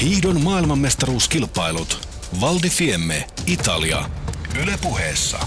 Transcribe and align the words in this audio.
Hiidon 0.00 0.40
maailmanmestaruuskilpailut. 0.40 2.08
Valdi 2.40 2.70
Fiemme, 2.70 3.26
Italia. 3.46 4.10
Ylepuheessa. 4.62 5.38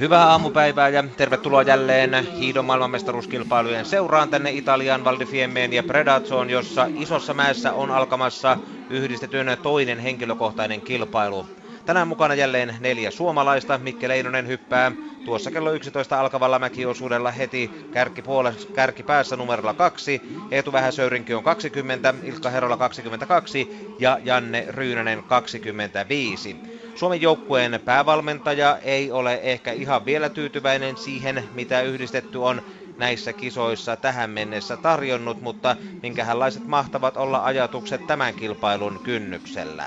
Hyvää 0.00 0.26
aamupäivää 0.26 0.88
ja 0.88 1.04
tervetuloa 1.16 1.62
jälleen 1.62 2.26
Hiidon 2.38 2.64
maailmanmestaruuskilpailujen 2.64 3.84
seuraan 3.84 4.28
tänne 4.28 4.50
Italian 4.50 5.04
Valdifiemmeen 5.04 5.72
ja 5.72 5.82
Predazzoon, 5.82 6.50
jossa 6.50 6.86
isossa 6.98 7.34
mäessä 7.34 7.72
on 7.72 7.90
alkamassa 7.90 8.58
yhdistetyn 8.90 9.56
toinen 9.62 9.98
henkilökohtainen 9.98 10.80
kilpailu. 10.80 11.46
Tänään 11.86 12.08
mukana 12.08 12.34
jälleen 12.34 12.76
neljä 12.80 13.10
suomalaista. 13.10 13.78
Mikke 13.78 14.08
Leinonen 14.08 14.46
hyppää 14.46 14.92
tuossa 15.24 15.50
kello 15.50 15.72
11 15.72 16.20
alkavalla 16.20 16.58
mäkiosuudella 16.58 17.30
heti 17.30 17.70
kärki, 17.92 18.22
puolesta, 18.22 18.72
kärki 18.72 19.02
päässä 19.02 19.36
numerolla 19.36 19.74
2. 19.74 20.22
Eetu 20.50 20.72
Vähäsöyrinki 20.72 21.34
on 21.34 21.44
20, 21.44 22.14
Ilkka 22.22 22.50
Herola 22.50 22.76
22 22.76 23.94
ja 23.98 24.18
Janne 24.24 24.66
Ryynänen 24.68 25.22
25. 25.22 26.75
Suomen 26.96 27.20
joukkueen 27.22 27.80
päävalmentaja 27.84 28.78
ei 28.78 29.12
ole 29.12 29.40
ehkä 29.42 29.72
ihan 29.72 30.04
vielä 30.04 30.28
tyytyväinen 30.28 30.96
siihen, 30.96 31.44
mitä 31.54 31.82
yhdistetty 31.82 32.38
on 32.38 32.62
näissä 32.98 33.32
kisoissa 33.32 33.96
tähän 33.96 34.30
mennessä 34.30 34.76
tarjonnut, 34.76 35.40
mutta 35.40 35.76
minkähänlaiset 36.02 36.66
mahtavat 36.66 37.16
olla 37.16 37.44
ajatukset 37.44 38.06
tämän 38.06 38.34
kilpailun 38.34 39.00
kynnyksellä? 39.02 39.84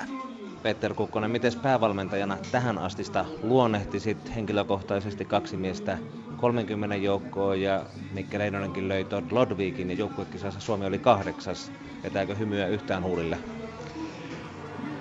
Petter 0.62 0.94
Kukkonen, 0.94 1.30
miten 1.30 1.52
päävalmentajana 1.62 2.38
tähän 2.52 2.78
astista 2.78 3.24
luonnehtisit 3.42 4.34
henkilökohtaisesti 4.34 5.24
kaksi 5.24 5.56
miestä 5.56 5.98
30 6.36 6.96
joukkoon 6.96 7.60
ja 7.60 7.82
Mikke 8.12 8.38
Reinonenkin 8.38 8.88
löi 8.88 9.04
Todd 9.04 9.32
Lodvikin 9.32 9.90
ja 9.90 9.96
joukkuekisassa 9.96 10.60
Suomi 10.60 10.86
oli 10.86 10.98
kahdeksas. 10.98 11.72
Vetääkö 12.02 12.34
hymyä 12.34 12.66
yhtään 12.66 13.02
huulille? 13.02 13.38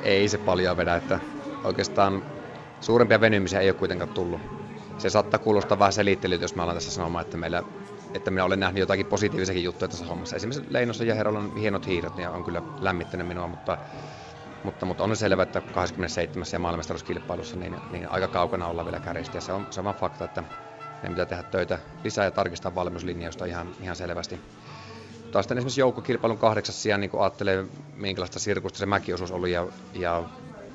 Ei 0.03 0.27
se 0.27 0.37
paljon 0.37 0.77
vedä, 0.77 0.95
että 0.95 1.19
oikeastaan 1.63 2.23
suurempia 2.81 3.21
venymisiä 3.21 3.59
ei 3.59 3.69
ole 3.69 3.77
kuitenkaan 3.77 4.09
tullut. 4.09 4.41
Se 4.97 5.09
saattaa 5.09 5.39
kuulostaa 5.39 5.79
vähän 5.79 5.93
selittelyltä, 5.93 6.43
jos 6.43 6.55
mä 6.55 6.63
alan 6.63 6.75
tässä 6.75 6.91
sanomaan, 6.91 7.25
että, 7.25 7.37
meillä, 7.37 7.63
että 8.13 8.31
minä 8.31 8.43
olen 8.45 8.59
nähnyt 8.59 8.79
jotakin 8.79 9.05
positiivisiakin 9.05 9.63
juttuja 9.63 9.89
tässä 9.89 10.05
hommassa. 10.05 10.35
Esimerkiksi 10.35 10.73
Leinossa 10.73 11.03
ja 11.03 11.15
Herolla 11.15 11.39
on 11.39 11.57
hienot 11.57 11.87
hiirot 11.87 12.17
ja 12.17 12.31
on 12.31 12.43
kyllä 12.43 12.61
lämmittänyt 12.79 13.27
minua, 13.27 13.47
mutta, 13.47 13.77
mutta, 14.63 14.85
mutta 14.85 15.03
on 15.03 15.15
selvä, 15.15 15.43
että 15.43 15.61
27. 15.61 16.45
ja 16.53 16.59
maailmanmestaruuskilpailussa 16.59 17.55
niin, 17.55 17.75
niin 17.91 18.09
aika 18.09 18.27
kaukana 18.27 18.67
olla 18.67 18.85
vielä 18.85 18.99
kärjestä. 18.99 19.37
Ja 19.37 19.41
se 19.41 19.53
on, 19.53 19.67
se 19.69 19.81
on 19.81 19.95
fakta, 19.95 20.25
että 20.25 20.43
meidän 21.01 21.11
pitää 21.11 21.25
tehdä 21.25 21.43
töitä 21.43 21.79
lisää 22.03 22.25
ja 22.25 22.31
tarkistaa 22.31 22.75
valmiuslinjausta 22.75 23.45
ihan, 23.45 23.67
ihan 23.81 23.95
selvästi. 23.95 24.39
Taas 25.31 25.43
sitten 25.43 25.57
esimerkiksi 25.57 25.81
joukkokilpailun 25.81 26.37
kahdeksas 26.37 26.83
sijaan 26.83 27.01
niin 27.01 27.11
ajattelee, 27.19 27.65
minkälaista 27.95 28.39
sirkusta 28.39 28.79
se 28.79 28.85
mäkiosuus 28.85 29.31
oli 29.31 29.51
ja, 29.51 29.67
ja 29.93 30.23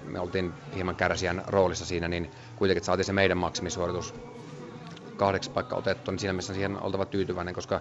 me 0.04 0.20
oltiin 0.20 0.54
hieman 0.74 0.96
kärsijän 0.96 1.42
roolissa 1.46 1.86
siinä, 1.86 2.08
niin 2.08 2.30
kuitenkin 2.56 2.84
saatiin 2.84 3.04
se 3.04 3.12
meidän 3.12 3.38
maksimisuoritus 3.38 4.14
kahdeksi 5.16 5.50
paikka 5.50 5.76
otettu, 5.76 6.10
niin 6.10 6.18
siinä 6.18 6.32
mielessä 6.32 6.54
siihen 6.54 6.76
on 6.76 6.82
oltava 6.82 7.06
tyytyväinen, 7.06 7.54
koska 7.54 7.80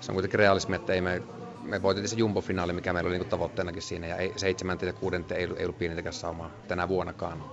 se 0.00 0.12
on 0.12 0.14
kuitenkin 0.14 0.38
realismi, 0.38 0.76
että 0.76 0.92
ei 0.92 1.00
me, 1.00 1.22
me 1.62 1.82
voitettiin 1.82 2.08
se 2.08 2.16
jumbo-finaali, 2.16 2.72
mikä 2.72 2.92
meillä 2.92 3.08
oli 3.08 3.18
niin 3.18 3.28
tavoitteenakin 3.28 3.82
siinä, 3.82 4.06
ja 4.06 4.16
ei, 4.16 4.32
seitsemäntä 4.36 4.86
ja 4.86 4.92
kuudenta 4.92 5.34
ei, 5.34 5.48
ei 5.56 5.64
ollut 5.64 5.78
pienintäkään 5.78 6.12
saumaa 6.12 6.50
tänä 6.68 6.88
vuonnakaan. 6.88 7.44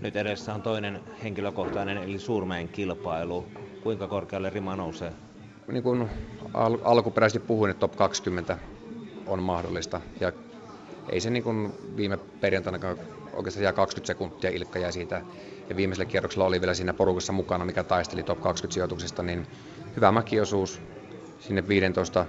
Nyt 0.00 0.16
edessä 0.16 0.54
on 0.54 0.62
toinen 0.62 1.00
henkilökohtainen, 1.22 1.98
eli 1.98 2.18
suurmäen 2.18 2.68
kilpailu. 2.68 3.46
Kuinka 3.82 4.08
korkealle 4.08 4.50
rima 4.50 4.76
nousee? 4.76 5.12
Niin 5.72 5.82
kuin 5.82 6.08
al- 6.54 6.78
alkuperäisesti 6.84 7.46
puhuin, 7.46 7.70
että 7.70 7.80
top 7.80 7.96
20 7.96 8.58
on 9.26 9.42
mahdollista, 9.42 10.00
ja 10.20 10.32
ei 11.08 11.20
se 11.20 11.30
niin 11.30 11.42
kuin 11.42 11.72
viime 11.96 12.16
perjantaina 12.16 12.96
oikeastaan 13.32 13.62
jää 13.62 13.72
20 13.72 14.06
sekuntia 14.06 14.50
Ilkka 14.50 14.78
jäi 14.78 14.92
siitä. 14.92 15.22
Ja 15.68 15.76
viimeisellä 15.76 16.10
kierroksella 16.10 16.46
oli 16.46 16.60
vielä 16.60 16.74
siinä 16.74 16.92
porukassa 16.92 17.32
mukana, 17.32 17.64
mikä 17.64 17.84
taisteli 17.84 18.22
top 18.22 18.40
20 18.40 18.74
sijoituksista, 18.74 19.22
niin 19.22 19.46
hyvä 19.96 20.12
mäkiosuus 20.12 20.80
sinne 21.40 21.68
15 21.68 22.26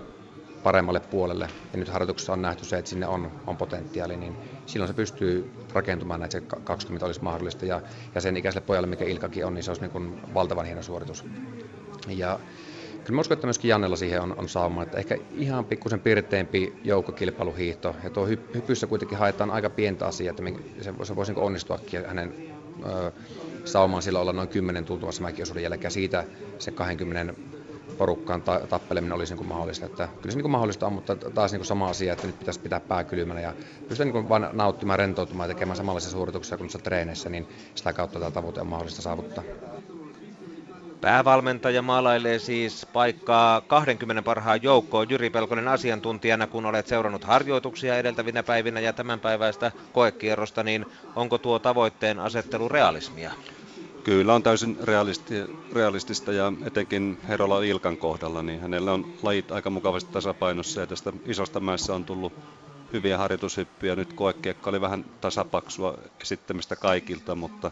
paremmalle 0.64 1.00
puolelle. 1.00 1.48
Ja 1.74 1.80
nyt 1.80 1.90
harjoituksessa 1.90 2.34
on 2.34 2.42
nähty 2.42 2.66
se, 2.66 2.78
että 2.78 2.90
sinne 2.90 3.08
on, 3.08 3.32
on 3.48 3.58
potentiaali, 3.58 4.18
niin 4.18 4.36
silloin 4.66 4.88
se 4.88 4.94
pystyy 4.94 5.52
rakentumaan, 5.74 6.24
että 6.24 6.40
se 6.40 6.46
20 6.64 7.06
olisi 7.06 7.24
mahdollista. 7.24 7.66
Ja, 7.66 7.82
ja 8.16 8.22
sen 8.22 8.38
ikäiselle 8.38 8.66
pojalle, 8.66 8.88
mikä 8.88 9.06
Ilkakin 9.06 9.46
on, 9.46 9.54
niin 9.54 9.64
se 9.64 9.72
olisi 9.72 9.82
niin 9.82 9.92
kuin 9.92 10.34
valtavan 10.34 10.66
hieno 10.66 10.84
suoritus. 10.84 11.26
Ja 12.08 12.40
Kyllä 13.04 13.16
mä 13.16 13.22
uskon, 13.22 13.36
että 13.36 13.48
myöskin 13.48 13.70
Jannella 13.70 13.96
siihen 13.96 14.22
on, 14.22 14.36
on 14.38 14.50
sauma, 14.50 14.84
että 14.84 14.98
ehkä 14.98 15.18
ihan 15.32 15.66
pikkusen 15.66 16.00
pirteempi 16.00 16.74
joukkokilpailuhiihto. 16.84 17.96
Ja 18.04 18.10
tuo 18.10 18.26
hypyssä 18.54 18.88
kuitenkin 18.88 19.18
haetaan 19.18 19.52
aika 19.52 19.70
pientä 19.70 20.06
asiaa, 20.06 20.30
että 20.30 20.44
se, 20.82 20.94
se 21.04 21.16
voisi 21.16 21.34
niin 21.34 21.44
onnistuakin 21.44 22.06
hänen 22.06 22.34
ö, 22.86 23.12
saumaan 23.66 24.04
sillä 24.04 24.20
olla 24.20 24.34
noin 24.34 24.48
10 24.48 24.86
tuntuvassa 24.86 25.22
mäkiosuuden 25.22 25.64
jälkeen. 25.64 25.92
Siitä 25.92 26.24
se 26.60 26.72
20 26.72 27.34
porukkaan 27.98 28.42
ta- 28.42 28.62
tappeleminen 28.70 29.16
olisi 29.16 29.36
niin 29.36 29.48
mahdollista. 29.48 29.86
Että 29.86 30.10
kyllä 30.22 30.32
se 30.32 30.38
niin 30.38 30.52
mahdollista 30.52 30.86
on, 30.86 30.94
mutta 30.94 31.16
taas 31.16 31.52
niin 31.52 31.66
sama 31.66 31.88
asia, 31.90 32.14
että 32.14 32.28
nyt 32.28 32.40
pitäisi 32.40 32.60
pitää 32.60 32.80
pää 32.80 33.04
kylmänä 33.04 33.42
ja 33.42 33.54
pystyä 33.90 34.06
niin 34.06 34.30
vain 34.30 34.46
nauttimaan, 34.54 35.00
rentoutumaan 35.00 35.50
ja 35.50 35.56
tekemään 35.56 35.78
samanlaisia 35.78 36.12
suorituksia 36.12 36.58
kuin 36.58 36.70
treeneissä, 36.84 37.30
niin 37.30 37.48
sitä 37.76 37.94
kautta 37.94 38.20
tämä 38.20 38.32
tavoite 38.32 38.62
on 38.62 38.68
mahdollista 38.68 39.02
saavuttaa. 39.02 39.44
Päävalmentaja 41.04 41.82
maalailee 41.82 42.40
siis 42.40 42.88
paikkaa 42.94 43.62
20 43.62 44.22
parhaan 44.22 44.64
joukkoon 44.64 45.10
Jyri 45.10 45.30
Pelkonen 45.30 45.68
asiantuntijana, 45.68 46.48
kun 46.48 46.66
olet 46.66 46.88
seurannut 46.88 47.24
harjoituksia 47.24 47.98
edeltävinä 47.98 48.44
päivinä 48.44 48.80
ja 48.80 48.94
tämänpäiväistä 48.94 49.72
koekierrosta, 49.94 50.64
niin 50.64 50.86
onko 51.16 51.38
tuo 51.38 51.60
tavoitteen 51.60 52.20
asettelu 52.20 52.70
realismia? 52.70 53.32
Kyllä 54.04 54.34
on 54.34 54.44
täysin 54.44 54.78
realisti, 54.84 55.36
realistista 55.74 56.32
ja 56.34 56.54
etenkin 56.66 57.18
Herola 57.28 57.64
Ilkan 57.64 57.98
kohdalla, 57.98 58.44
niin 58.44 58.62
hänellä 58.62 58.94
on 58.94 59.06
lajit 59.24 59.52
aika 59.52 59.70
mukavasti 59.70 60.12
tasapainossa 60.14 60.80
ja 60.82 60.88
tästä 60.88 61.14
isosta 61.26 61.60
mäessä 61.60 61.96
on 61.96 62.06
tullut 62.06 62.34
hyviä 62.94 63.18
harjoitushyppyjä. 63.18 63.96
Nyt 63.96 64.14
koekiekka 64.14 64.70
oli 64.70 64.82
vähän 64.82 65.06
tasapaksua 65.22 65.98
esittämistä 66.22 66.76
kaikilta, 66.76 67.36
mutta 67.36 67.72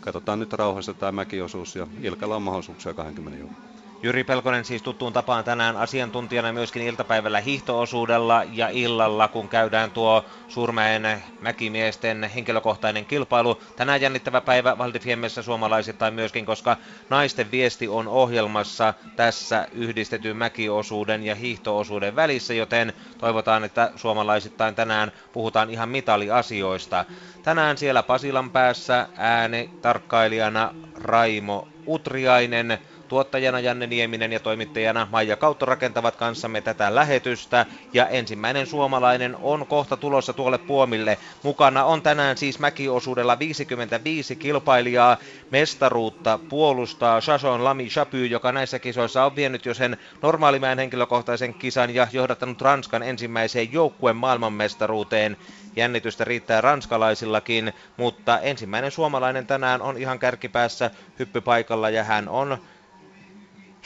katsotaan 0.00 0.40
nyt 0.40 0.52
rauhassa 0.52 0.94
tämä 0.94 1.12
mäkiosuus 1.12 1.76
ja 1.76 1.86
Ilkalla 2.02 2.36
on 2.36 2.42
mahdollisuuksia 2.42 2.94
20 2.94 3.38
joukkoon. 3.40 3.81
Jyri 4.04 4.24
Pelkonen 4.24 4.64
siis 4.64 4.82
tuttuun 4.82 5.12
tapaan 5.12 5.44
tänään 5.44 5.76
asiantuntijana 5.76 6.52
myöskin 6.52 6.82
iltapäivällä 6.82 7.40
hiihtoosuudella 7.40 8.44
ja 8.52 8.68
illalla, 8.68 9.28
kun 9.28 9.48
käydään 9.48 9.90
tuo 9.90 10.24
Surmäen 10.48 11.22
mäkimiesten 11.40 12.24
henkilökohtainen 12.34 13.06
kilpailu. 13.06 13.62
Tänään 13.76 14.00
jännittävä 14.00 14.40
päivä 14.40 14.78
Valdifiemmessä 14.78 15.42
suomalaisittain 15.42 16.14
myöskin, 16.14 16.46
koska 16.46 16.76
naisten 17.10 17.50
viesti 17.50 17.88
on 17.88 18.08
ohjelmassa 18.08 18.94
tässä 19.16 19.68
yhdistetyn 19.72 20.36
mäkiosuuden 20.36 21.22
ja 21.22 21.34
hiihtoosuuden 21.34 22.16
välissä, 22.16 22.54
joten 22.54 22.92
toivotaan, 23.18 23.64
että 23.64 23.92
suomalaisittain 23.96 24.74
tänään 24.74 25.12
puhutaan 25.32 25.70
ihan 25.70 25.88
mitaliasioista. 25.88 27.04
Tänään 27.42 27.78
siellä 27.78 28.02
Pasilan 28.02 28.50
päässä 28.50 29.06
ääni 29.16 29.70
tarkkailijana 29.82 30.74
Raimo 30.94 31.68
Utriainen, 31.86 32.78
Tuottajana 33.12 33.60
Janne 33.60 33.86
Nieminen 33.86 34.32
ja 34.32 34.40
toimittajana 34.40 35.08
Maija 35.10 35.36
Kautto 35.36 35.66
rakentavat 35.66 36.16
kanssamme 36.16 36.60
tätä 36.60 36.94
lähetystä. 36.94 37.66
Ja 37.92 38.08
ensimmäinen 38.08 38.66
suomalainen 38.66 39.36
on 39.42 39.66
kohta 39.66 39.96
tulossa 39.96 40.32
tuolle 40.32 40.58
puomille. 40.58 41.18
Mukana 41.42 41.84
on 41.84 42.02
tänään 42.02 42.36
siis 42.36 42.58
mäkiosuudella 42.58 43.38
55 43.38 44.36
kilpailijaa. 44.36 45.16
Mestaruutta 45.50 46.38
puolustaa 46.48 47.20
Shashon 47.20 47.64
Lami 47.64 47.86
Chapy, 47.86 48.26
joka 48.26 48.52
näissä 48.52 48.78
kisoissa 48.78 49.24
on 49.24 49.36
vienyt 49.36 49.66
jo 49.66 49.74
sen 49.74 49.96
normaalimäen 50.22 50.78
henkilökohtaisen 50.78 51.54
kisan 51.54 51.94
ja 51.94 52.06
johdattanut 52.12 52.60
Ranskan 52.60 53.02
ensimmäiseen 53.02 53.72
joukkueen 53.72 54.16
maailmanmestaruuteen. 54.16 55.36
Jännitystä 55.76 56.24
riittää 56.24 56.60
ranskalaisillakin, 56.60 57.72
mutta 57.96 58.38
ensimmäinen 58.38 58.90
suomalainen 58.90 59.46
tänään 59.46 59.82
on 59.82 59.96
ihan 59.98 60.18
kärkipäässä 60.18 60.90
hyppypaikalla 61.18 61.90
ja 61.90 62.04
hän 62.04 62.28
on 62.28 62.58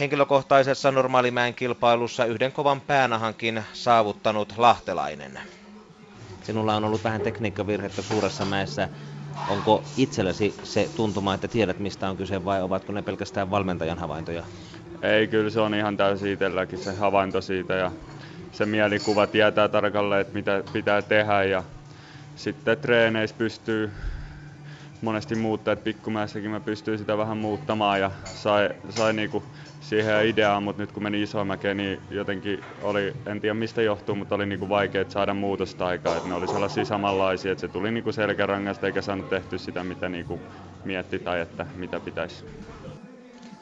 henkilökohtaisessa 0.00 0.90
normaalimäen 0.92 1.54
kilpailussa 1.54 2.24
yhden 2.24 2.52
kovan 2.52 2.80
päänahankin 2.80 3.62
saavuttanut 3.72 4.54
lahtelainen. 4.56 5.38
Sinulla 6.42 6.76
on 6.76 6.84
ollut 6.84 7.04
vähän 7.04 7.20
tekniikkavirhettä 7.20 8.02
suuressa 8.02 8.44
mäessä. 8.44 8.88
Onko 9.50 9.84
itsellesi 9.96 10.54
se 10.62 10.90
tuntuma, 10.94 11.34
että 11.34 11.48
tiedät 11.48 11.78
mistä 11.78 12.08
on 12.10 12.16
kyse 12.16 12.44
vai 12.44 12.62
ovatko 12.62 12.92
ne 12.92 13.02
pelkästään 13.02 13.50
valmentajan 13.50 13.98
havaintoja? 13.98 14.42
Ei, 15.02 15.26
kyllä 15.26 15.50
se 15.50 15.60
on 15.60 15.74
ihan 15.74 15.96
täysin 15.96 16.32
itselläkin 16.32 16.78
se 16.78 16.94
havainto 16.94 17.40
siitä 17.40 17.74
ja 17.74 17.92
se 18.52 18.66
mielikuva 18.66 19.26
tietää 19.26 19.68
tarkalleen, 19.68 20.20
että 20.20 20.34
mitä 20.34 20.62
pitää 20.72 21.02
tehdä 21.02 21.44
ja 21.44 21.62
sitten 22.36 22.78
treeneissä 22.78 23.36
pystyy 23.38 23.90
monesti 25.06 25.36
muuttaa, 25.36 25.72
että 25.72 25.84
pikkumäessäkin 25.84 26.50
mä 26.50 26.60
pystyin 26.60 26.98
sitä 26.98 27.18
vähän 27.18 27.36
muuttamaan 27.36 28.00
ja 28.00 28.10
sai, 28.32 28.68
sai 28.88 29.12
niinku 29.12 29.42
siihen 29.80 30.26
ideaan, 30.26 30.62
mutta 30.62 30.82
nyt 30.82 30.92
kun 30.92 31.02
meni 31.02 31.22
Isomäkeen, 31.22 31.76
niin 31.76 32.02
jotenkin 32.10 32.58
oli, 32.80 33.16
en 33.26 33.40
tiedä 33.40 33.54
mistä 33.54 33.82
johtuu, 33.82 34.14
mutta 34.14 34.34
oli 34.34 34.46
niinku 34.46 34.68
vaikea 34.68 35.04
saada 35.08 35.34
muutosta 35.34 35.86
aikaa, 35.86 36.16
että 36.16 36.28
ne 36.28 36.34
oli 36.34 36.48
sellaisia 36.48 36.84
samanlaisia, 36.84 37.52
että 37.52 37.60
se 37.60 37.68
tuli 37.68 37.90
niinku 37.90 38.12
selkärangasta 38.12 38.86
eikä 38.86 39.02
saanut 39.02 39.28
tehty 39.28 39.58
sitä, 39.58 39.84
mitä 39.84 40.08
niinku 40.08 40.40
mietti 40.84 41.18
tai 41.18 41.40
että 41.40 41.66
mitä 41.74 42.00
pitäisi. 42.00 42.44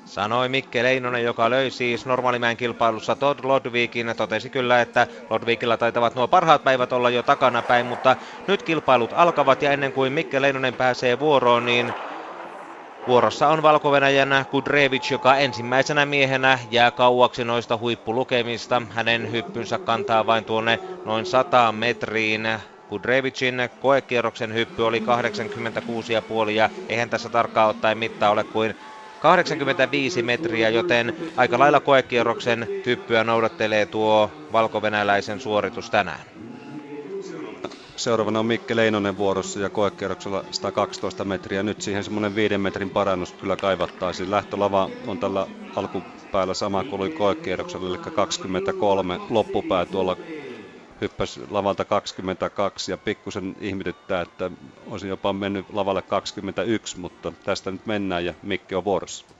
Sanoi 0.04 0.48
Mikke 0.48 0.82
Leinonen, 0.82 1.24
joka 1.24 1.50
löi 1.50 1.70
siis 1.70 2.06
normaalimäen 2.06 2.56
kilpailussa 2.56 3.16
Todd 3.16 3.38
Lodvikin. 3.42 4.14
Totesi 4.16 4.50
kyllä, 4.50 4.80
että 4.80 5.06
Lodvikilla 5.30 5.76
taitavat 5.76 6.14
nuo 6.14 6.28
parhaat 6.28 6.64
päivät 6.64 6.92
olla 6.92 7.10
jo 7.10 7.22
takana 7.22 7.62
päin, 7.62 7.86
mutta 7.86 8.16
nyt 8.48 8.62
kilpailut 8.62 9.12
alkavat 9.12 9.62
ja 9.62 9.72
ennen 9.72 9.92
kuin 9.92 10.12
Mikke 10.12 10.42
Leinonen 10.42 10.74
pääsee 10.74 11.18
vuoroon, 11.18 11.66
niin 11.66 11.94
Vuorossa 13.06 13.48
on 13.48 13.62
valko 13.62 13.90
Kudrevich, 14.50 15.12
joka 15.12 15.36
ensimmäisenä 15.36 16.06
miehenä 16.06 16.58
jää 16.70 16.90
kauaksi 16.90 17.44
noista 17.44 17.76
huippulukemista. 17.76 18.82
Hänen 18.90 19.32
hyppynsä 19.32 19.78
kantaa 19.78 20.26
vain 20.26 20.44
tuonne 20.44 20.78
noin 21.04 21.26
100 21.26 21.72
metriin. 21.72 22.48
Kudrevicin 22.88 23.68
koekierroksen 23.80 24.54
hyppy 24.54 24.82
oli 24.82 25.02
86,5 26.44 26.50
ja 26.50 26.70
eihän 26.88 27.10
tässä 27.10 27.28
tarkkaan 27.28 27.70
ottaen 27.70 27.98
mitta 27.98 28.30
ole 28.30 28.44
kuin 28.44 28.74
85 29.24 30.22
metriä, 30.22 30.68
joten 30.68 31.16
aika 31.36 31.58
lailla 31.58 31.80
koekierroksen 31.80 32.68
hyppyä 32.86 33.24
noudattelee 33.24 33.86
tuo 33.86 34.30
valkovenäläisen 34.52 35.40
suoritus 35.40 35.90
tänään. 35.90 36.20
Seuraavana 37.96 38.38
on 38.38 38.46
Mikke 38.46 38.76
Leinonen 38.76 39.16
vuorossa 39.16 39.60
ja 39.60 39.70
koekierroksella 39.70 40.44
112 40.50 41.24
metriä. 41.24 41.62
Nyt 41.62 41.82
siihen 41.82 42.04
semmoinen 42.04 42.34
viiden 42.34 42.60
metrin 42.60 42.90
parannus 42.90 43.32
kyllä 43.32 43.56
kaivattaisiin. 43.56 44.30
Lähtölava 44.30 44.90
on 45.06 45.18
tällä 45.18 45.46
alkupäällä 45.76 46.54
sama 46.54 46.84
kuin 46.84 47.12
koekierroksella, 47.12 47.88
eli 47.88 47.98
23. 47.98 49.18
Loppupää 49.30 49.86
tuolla 49.86 50.16
hyppäsi 51.04 51.40
lavalta 51.50 51.84
22 51.84 52.90
ja 52.92 52.98
pikkusen 52.98 53.54
ihmetyttää, 53.60 54.22
että 54.22 54.50
olisi 54.86 55.08
jopa 55.08 55.32
mennyt 55.32 55.66
lavalle 55.72 56.02
21, 56.02 56.98
mutta 56.98 57.32
tästä 57.44 57.70
nyt 57.70 57.86
mennään 57.86 58.24
ja 58.24 58.34
Mikke 58.42 58.76
on 58.76 58.84
vuorossa. 58.84 59.33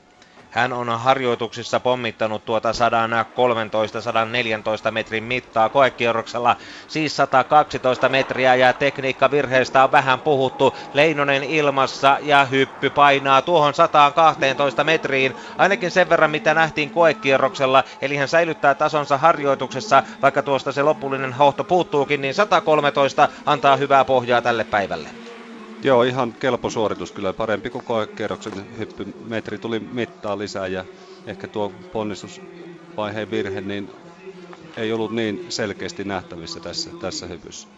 Hän 0.54 0.72
on 0.72 0.88
harjoituksissa 0.88 1.80
pommittanut 1.80 2.44
tuota 2.44 2.70
113-114 4.88 4.90
metrin 4.90 5.24
mittaa 5.24 5.68
koekierroksella, 5.68 6.56
siis 6.88 7.16
112 7.16 8.08
metriä 8.08 8.54
ja 8.54 8.72
tekniikka 8.72 9.30
virheestä 9.30 9.84
on 9.84 9.92
vähän 9.92 10.20
puhuttu. 10.20 10.76
Leinonen 10.92 11.44
ilmassa 11.44 12.18
ja 12.22 12.44
hyppy 12.44 12.90
painaa 12.90 13.42
tuohon 13.42 13.74
112 13.74 14.84
metriin, 14.84 15.36
ainakin 15.58 15.90
sen 15.90 16.08
verran 16.08 16.30
mitä 16.30 16.54
nähtiin 16.54 16.90
koekierroksella, 16.90 17.84
eli 18.02 18.16
hän 18.16 18.28
säilyttää 18.28 18.74
tasonsa 18.74 19.18
harjoituksessa, 19.18 20.02
vaikka 20.22 20.42
tuosta 20.42 20.72
se 20.72 20.82
lopullinen 20.82 21.32
hohto 21.32 21.64
puuttuukin, 21.64 22.20
niin 22.20 22.34
113 22.34 23.28
antaa 23.46 23.76
hyvää 23.76 24.04
pohjaa 24.04 24.42
tälle 24.42 24.64
päivälle. 24.64 25.23
Joo, 25.84 26.02
ihan 26.02 26.32
kelpo 26.32 26.70
suoritus 26.70 27.12
kyllä. 27.12 27.32
Parempi 27.32 27.70
kuin 27.70 27.84
koekierroksen 27.84 28.52
hyppymetri 28.78 29.58
tuli 29.58 29.80
mittaa 29.80 30.38
lisää 30.38 30.66
ja 30.66 30.84
ehkä 31.26 31.48
tuo 31.48 31.72
ponnistusvaiheen 31.92 33.30
virhe 33.30 33.60
niin 33.60 33.90
ei 34.76 34.92
ollut 34.92 35.12
niin 35.12 35.46
selkeästi 35.48 36.04
nähtävissä 36.04 36.60
tässä, 36.60 36.90
tässä 37.00 37.26
hypyssä. 37.26 37.68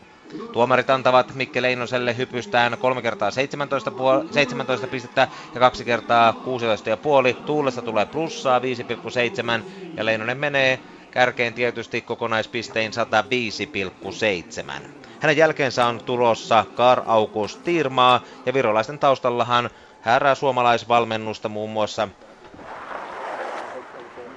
Tuomarit 0.52 0.90
antavat 0.90 1.34
Mikke 1.34 1.62
Leinoselle 1.62 2.16
hypystään 2.16 2.78
3 2.78 3.02
kertaa 3.02 3.30
17, 3.30 3.90
puol- 3.90 4.32
17 4.32 4.86
pistettä 4.86 5.28
ja 5.54 5.60
2 5.60 5.84
kertaa 5.84 6.32
16,5. 6.32 7.44
Tuulesta 7.46 7.82
tulee 7.82 8.06
plussaa 8.06 8.58
5,7 8.58 9.64
ja 9.96 10.04
Leinonen 10.04 10.38
menee 10.38 10.80
kärkeen 11.10 11.54
tietysti 11.54 12.00
kokonaispistein 12.00 12.92
105,7. 12.92 15.05
Hänen 15.20 15.36
jälkeensä 15.36 15.86
on 15.86 16.00
tulossa 16.04 16.64
Kar 16.74 17.02
August 17.06 17.60
Tiirmaa 17.64 18.20
ja 18.46 18.54
virolaisten 18.54 18.98
taustallahan 18.98 19.70
häärää 20.00 20.34
suomalaisvalmennusta 20.34 21.48
muun 21.48 21.70
muassa 21.70 22.08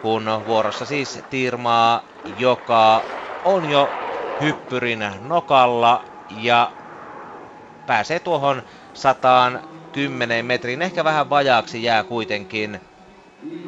kun 0.01 0.25
vuorossa 0.45 0.85
siis 0.85 1.19
Tiirmaa, 1.29 2.03
joka 2.23 3.05
on 3.43 3.65
jo 3.65 3.95
hyppyrin 4.39 4.99
nokalla 5.19 6.05
ja 6.29 6.71
pääsee 7.85 8.19
tuohon 8.19 8.63
110 8.93 10.45
metriin. 10.45 10.81
Ehkä 10.81 11.03
vähän 11.03 11.29
vajaaksi 11.29 11.83
jää 11.83 12.03
kuitenkin 12.03 12.81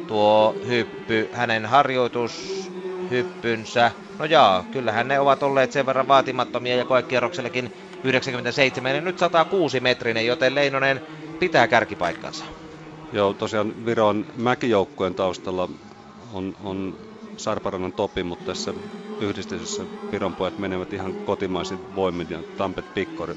tuo 0.06 0.56
hyppy. 0.66 1.28
Hänen 1.32 1.66
harjoitushyppynsä 3.12 3.90
No 4.18 4.24
jaa, 4.24 4.64
kyllähän 4.72 5.08
ne 5.08 5.20
ovat 5.20 5.42
olleet 5.42 5.72
sen 5.72 5.86
verran 5.86 6.08
vaatimattomia 6.08 6.76
ja 6.76 6.84
koekierroksellekin 6.84 7.72
97 8.04 8.94
ja 8.94 9.00
nyt 9.00 9.18
106 9.18 9.80
metrinen, 9.80 10.26
joten 10.26 10.54
Leinonen 10.54 11.00
pitää 11.38 11.68
kärkipaikkansa. 11.68 12.44
Joo, 13.12 13.34
tosiaan 13.34 13.86
Viron 13.86 14.26
mäkijoukkueen 14.36 15.14
taustalla 15.14 15.68
on, 16.32 16.54
on 16.64 16.94
Sarparannan 17.36 17.92
Topi, 17.92 18.22
mutta 18.22 18.44
tässä 18.44 18.74
yhdistyksessä 19.20 19.86
Viron 20.12 20.34
pojat 20.34 20.58
menevät 20.58 20.92
ihan 20.92 21.14
kotimaisin 21.26 21.78
voimin 21.94 22.26
ja 22.30 22.38
Tampet 22.56 22.94
Pikkor 22.94 23.34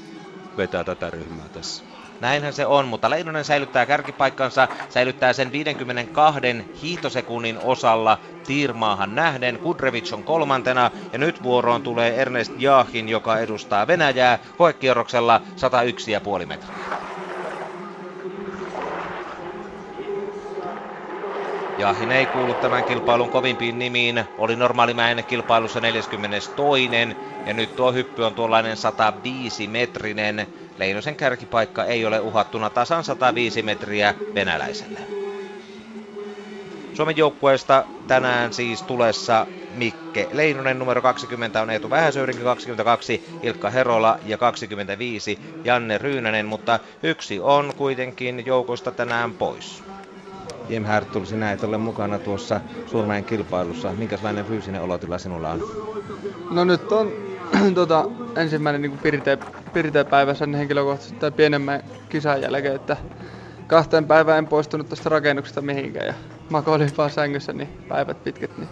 vetää 0.56 0.84
tätä 0.84 1.10
ryhmää 1.10 1.46
tässä. 1.52 1.95
Näinhän 2.20 2.52
se 2.52 2.66
on, 2.66 2.88
mutta 2.88 3.10
Leinonen 3.10 3.44
säilyttää 3.44 3.86
kärkipaikkansa, 3.86 4.68
säilyttää 4.88 5.32
sen 5.32 5.52
52 5.52 6.40
hiitosekunnin 6.82 7.58
osalla 7.58 8.18
Tiirmaahan 8.46 9.14
nähden. 9.14 9.58
Kudrevic 9.58 10.12
on 10.12 10.24
kolmantena 10.24 10.90
ja 11.12 11.18
nyt 11.18 11.42
vuoroon 11.42 11.82
tulee 11.82 12.22
Ernest 12.22 12.52
Jaahin, 12.58 13.08
joka 13.08 13.38
edustaa 13.38 13.86
Venäjää 13.86 14.38
koekierroksella 14.56 15.40
101,5 16.40 16.46
metriä. 16.46 16.76
Jahin 21.78 22.12
ei 22.12 22.26
kuulu 22.26 22.54
tämän 22.54 22.84
kilpailun 22.84 23.30
kovimpiin 23.30 23.78
nimiin. 23.78 24.24
Oli 24.38 24.56
normaalimäen 24.56 25.24
kilpailussa 25.24 25.80
42. 25.80 26.90
Ja 27.46 27.54
nyt 27.54 27.76
tuo 27.76 27.92
hyppy 27.92 28.24
on 28.24 28.34
tuollainen 28.34 28.76
105 28.76 29.68
metrinen. 29.68 30.46
Leinosen 30.78 31.16
kärkipaikka 31.16 31.84
ei 31.84 32.06
ole 32.06 32.20
uhattuna 32.20 32.70
tasan 32.70 33.04
105 33.04 33.62
metriä 33.62 34.14
venäläiselle. 34.34 35.00
Suomen 36.94 37.16
joukkueesta 37.16 37.84
tänään 38.06 38.52
siis 38.52 38.82
tulessa 38.82 39.46
Mikke 39.74 40.28
Leinonen, 40.32 40.78
numero 40.78 41.02
20 41.02 41.62
on 41.62 41.70
Eetu 41.70 41.90
Vähäsöyrinki, 41.90 42.42
22 42.42 43.24
Ilkka 43.42 43.70
Herola 43.70 44.18
ja 44.26 44.38
25 44.38 45.38
Janne 45.64 45.98
Ryynänen, 45.98 46.46
mutta 46.46 46.78
yksi 47.02 47.40
on 47.40 47.72
kuitenkin 47.76 48.46
joukosta 48.46 48.90
tänään 48.90 49.32
pois. 49.32 49.82
Jim 50.68 50.84
Härtul, 50.84 51.24
sinä 51.24 51.52
et 51.52 51.64
ole 51.64 51.78
mukana 51.78 52.18
tuossa 52.18 52.60
Suurmäen 52.86 53.24
kilpailussa. 53.24 53.92
Minkälainen 53.92 54.44
fyysinen 54.44 54.82
olotila 54.82 55.18
sinulla 55.18 55.50
on? 55.50 55.62
No 56.50 56.64
nyt 56.64 56.92
on 56.92 57.12
tota, 57.74 58.04
ensimmäinen 58.42 58.82
niin 58.82 58.98
pirteä, 58.98 59.38
pirteä 59.72 60.04
päivä 60.04 60.34
sen 60.34 60.54
henkilökohtaisesti 60.54 61.20
tai 61.20 61.30
pienemmän 61.30 61.82
kisan 62.08 62.42
jälkeen, 62.42 62.74
että 62.74 62.96
kahteen 63.66 64.06
päivään 64.06 64.38
en 64.38 64.46
poistunut 64.46 64.88
tästä 64.88 65.08
rakennuksesta 65.08 65.62
mihinkään 65.62 66.06
ja 66.06 66.14
makoilin 66.50 66.90
vaan 66.98 67.10
sängyssä 67.10 67.52
niin 67.52 67.68
päivät 67.88 68.24
pitkät, 68.24 68.58
niin 68.58 68.68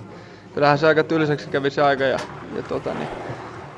kyllähän 0.55 0.79
se 0.79 0.87
aika 0.87 1.05
tylsäksi 1.05 1.51
kävi 1.51 1.71
se 1.71 1.83
aika 1.83 2.05
ja, 2.05 2.19
ja 2.53 2.63
tota, 2.63 2.95
niin, 2.95 3.09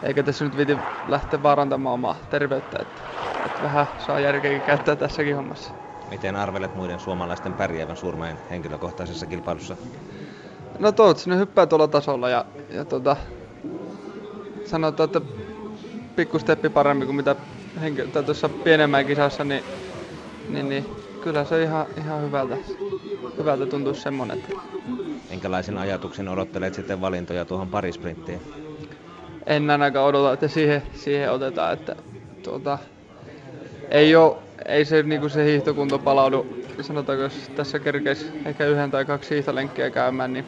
eikä 0.02 0.22
tässä 0.22 0.44
nyt 0.44 0.56
viti 0.56 0.78
lähteä 1.08 1.42
vaarantamaan 1.42 1.94
omaa 1.94 2.16
terveyttä, 2.30 2.78
että, 2.82 3.02
että 3.44 3.62
vähän 3.62 3.86
saa 3.98 4.20
järkeäkin 4.20 4.62
käyttää 4.62 4.96
tässäkin 4.96 5.36
hommassa. 5.36 5.70
Miten 6.10 6.36
arvelet 6.36 6.74
muiden 6.74 7.00
suomalaisten 7.00 7.54
pärjäävän 7.54 7.96
Suurmäen 7.96 8.38
henkilökohtaisessa 8.50 9.26
kilpailussa? 9.26 9.76
No 10.78 10.92
toivottavasti 10.92 11.30
ne 11.30 11.36
hyppää 11.36 11.66
tuolla 11.66 11.88
tasolla 11.88 12.28
ja, 12.28 12.44
ja 12.70 12.84
tota, 12.84 13.16
sanotaan, 14.66 15.06
että 15.06 15.20
pikku 16.16 16.38
steppi 16.38 16.68
paremmin 16.68 17.06
kuin 17.06 17.16
mitä 17.16 17.36
henkilö, 17.80 18.22
tuossa 18.22 18.48
pienemmän 18.48 19.06
kisassa, 19.06 19.44
niin, 19.44 19.64
niin, 20.48 20.68
niin 20.68 20.86
kyllä 21.20 21.44
se 21.44 21.62
ihan, 21.62 21.86
ihan 21.98 22.22
hyvältä, 22.22 22.56
hyvältä 23.38 23.66
tuntuu 23.66 23.94
semmonen. 23.94 24.38
Että... 24.38 24.52
Minkälaisen 25.30 25.78
ajatuksen 25.78 26.28
odottelet 26.28 26.74
sitten 26.74 27.00
valintoja 27.00 27.44
tuohon 27.44 27.68
parisprinttiin? 27.68 28.40
En 29.46 29.70
ainakaan 29.70 30.06
odota, 30.06 30.32
että 30.32 30.48
siihen, 30.48 30.82
siihen 30.94 31.32
otetaan, 31.32 31.72
että 31.72 31.96
tuota, 32.42 32.78
ei 33.90 34.16
ole 34.16 34.36
ei 34.64 34.84
se, 34.84 35.02
niinku 35.02 35.28
se 35.28 35.44
hiihtokunto 35.44 35.98
palaudu, 35.98 36.46
sanotaanko 36.80 37.24
jos 37.24 37.50
tässä 37.56 37.78
kerkeisi 37.78 38.26
ehkä 38.44 38.66
yhden 38.66 38.90
tai 38.90 39.04
kaksi 39.04 39.34
hiihtolenkkiä 39.34 39.90
käymään, 39.90 40.32
niin 40.32 40.44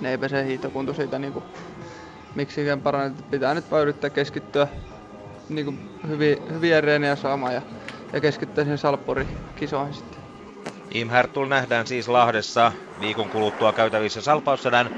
ne 0.00 0.10
eipä 0.10 0.28
se 0.28 0.46
hiihtokunto 0.46 0.94
siitä 0.94 1.18
niinku 1.18 1.42
miksikään 2.34 2.82
parane. 2.82 3.14
Pitää 3.30 3.54
nyt 3.54 3.70
vaan 3.70 3.82
yrittää 3.82 4.10
keskittyä 4.10 4.68
niin 5.48 5.64
kuin 5.64 5.80
hyviä, 6.08 6.36
hyviä 6.52 6.80
reenejä 6.80 7.16
saamaan 7.16 7.54
ja, 7.54 7.62
ja 8.12 8.20
keskittyä 8.20 8.64
siihen 8.64 8.78
salppurikisoihin 8.78 9.94
sitten. 9.94 10.20
Imhertul 10.94 11.48
nähdään 11.48 11.86
siis 11.86 12.08
Lahdessa 12.08 12.72
viikon 13.00 13.30
kuluttua 13.30 13.72
käytävissä 13.72 14.22
Salpaussedän 14.22 14.90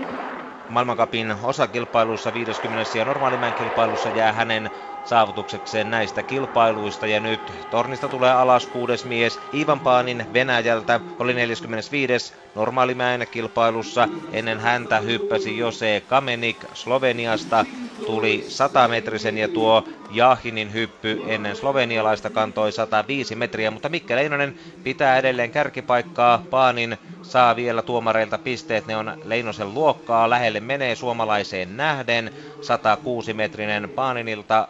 maailmankapin 0.68 1.36
osakilpailussa 1.42 2.32
50 2.32 2.98
ja 2.98 3.04
normaalimäen 3.04 3.54
kilpailussa 3.54 4.10
jää 4.10 4.32
hänen 4.32 4.70
saavutuksekseen 5.04 5.90
näistä 5.90 6.22
kilpailuista. 6.22 7.06
Ja 7.06 7.20
nyt 7.20 7.52
tornista 7.70 8.08
tulee 8.08 8.32
alas 8.32 8.66
kuudes 8.66 9.04
mies 9.04 9.40
Ivan 9.54 9.80
Paanin 9.80 10.26
Venäjältä, 10.32 11.00
oli 11.18 11.34
45. 11.34 12.34
normaalimäen 12.54 13.26
kilpailussa. 13.30 14.08
Ennen 14.32 14.60
häntä 14.60 15.00
hyppäsi 15.00 15.58
Jose 15.58 16.02
Kamenik 16.08 16.64
Sloveniasta, 16.74 17.64
tuli 18.06 18.44
100 18.48 18.88
metrisen 18.88 19.38
ja 19.38 19.48
tuo 19.48 19.84
Jahinin 20.10 20.72
hyppy 20.72 21.22
ennen 21.26 21.56
slovenialaista 21.56 22.30
kantoi 22.30 22.72
105 22.72 23.34
metriä, 23.34 23.70
mutta 23.70 23.88
Mikke 23.88 24.16
Leinonen 24.16 24.58
pitää 24.84 25.18
edelleen 25.18 25.50
kärkipaikkaa. 25.50 26.42
Paanin 26.50 26.98
saa 27.22 27.56
vielä 27.56 27.82
tuomareilta 27.82 28.38
pisteet, 28.38 28.86
ne 28.86 28.96
on 28.96 29.18
Leinosen 29.24 29.74
luokkaa, 29.74 30.30
lähelle 30.30 30.60
menee 30.60 30.94
suomalaiseen 30.94 31.76
nähden. 31.76 32.30
106 32.60 33.34
metrinen 33.34 33.88
Paaninilta 33.88 34.68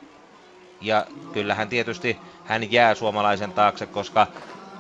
ja 0.86 1.06
kyllähän 1.32 1.68
tietysti 1.68 2.16
hän 2.44 2.72
jää 2.72 2.94
suomalaisen 2.94 3.52
taakse, 3.52 3.86
koska 3.86 4.26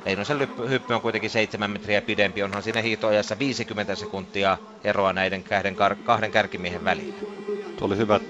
Leinosen 0.04 0.38
hyppy 0.68 0.94
on 0.94 1.00
kuitenkin 1.00 1.30
7 1.30 1.70
metriä 1.70 2.02
pidempi. 2.02 2.42
Onhan 2.42 2.62
siinä 2.62 2.80
hiitoajassa 2.80 3.38
50 3.38 3.94
sekuntia 3.94 4.58
eroa 4.84 5.12
näiden 5.12 5.44
kahden, 5.44 5.76
kahden 6.04 6.30
kärkimiehen 6.30 6.84
välillä. 6.84 7.14
Tuo 7.76 7.86
oli 7.86 7.96
hyvä 7.96 8.20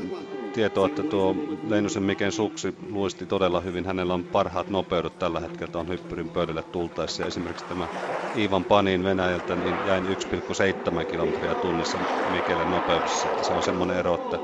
tieto, 0.52 0.86
että 0.86 1.02
tuo 1.02 1.36
Leinosen 1.68 2.02
Miken 2.02 2.32
suksi 2.32 2.74
luisti 2.90 3.26
todella 3.26 3.60
hyvin. 3.60 3.86
Hänellä 3.86 4.14
on 4.14 4.24
parhaat 4.24 4.68
nopeudet 4.68 5.18
tällä 5.18 5.40
hetkellä 5.40 5.72
tuon 5.72 5.88
hyppyrin 5.88 6.28
pöydälle 6.28 6.62
tultaessa. 6.62 7.22
Ja 7.22 7.28
esimerkiksi 7.28 7.64
tämä 7.64 7.88
Ivan 8.36 8.64
Panin 8.64 9.04
Venäjältä 9.04 9.56
niin 9.56 9.84
jäin 9.84 10.04
1,7 10.04 11.04
kilometriä 11.10 11.54
tunnissa 11.54 11.98
Mikelle 12.30 12.64
nopeudessa. 12.64 13.28
Se 13.42 13.52
on 13.52 13.62
semmoinen 13.62 13.96
ero, 13.96 14.14
että 14.14 14.38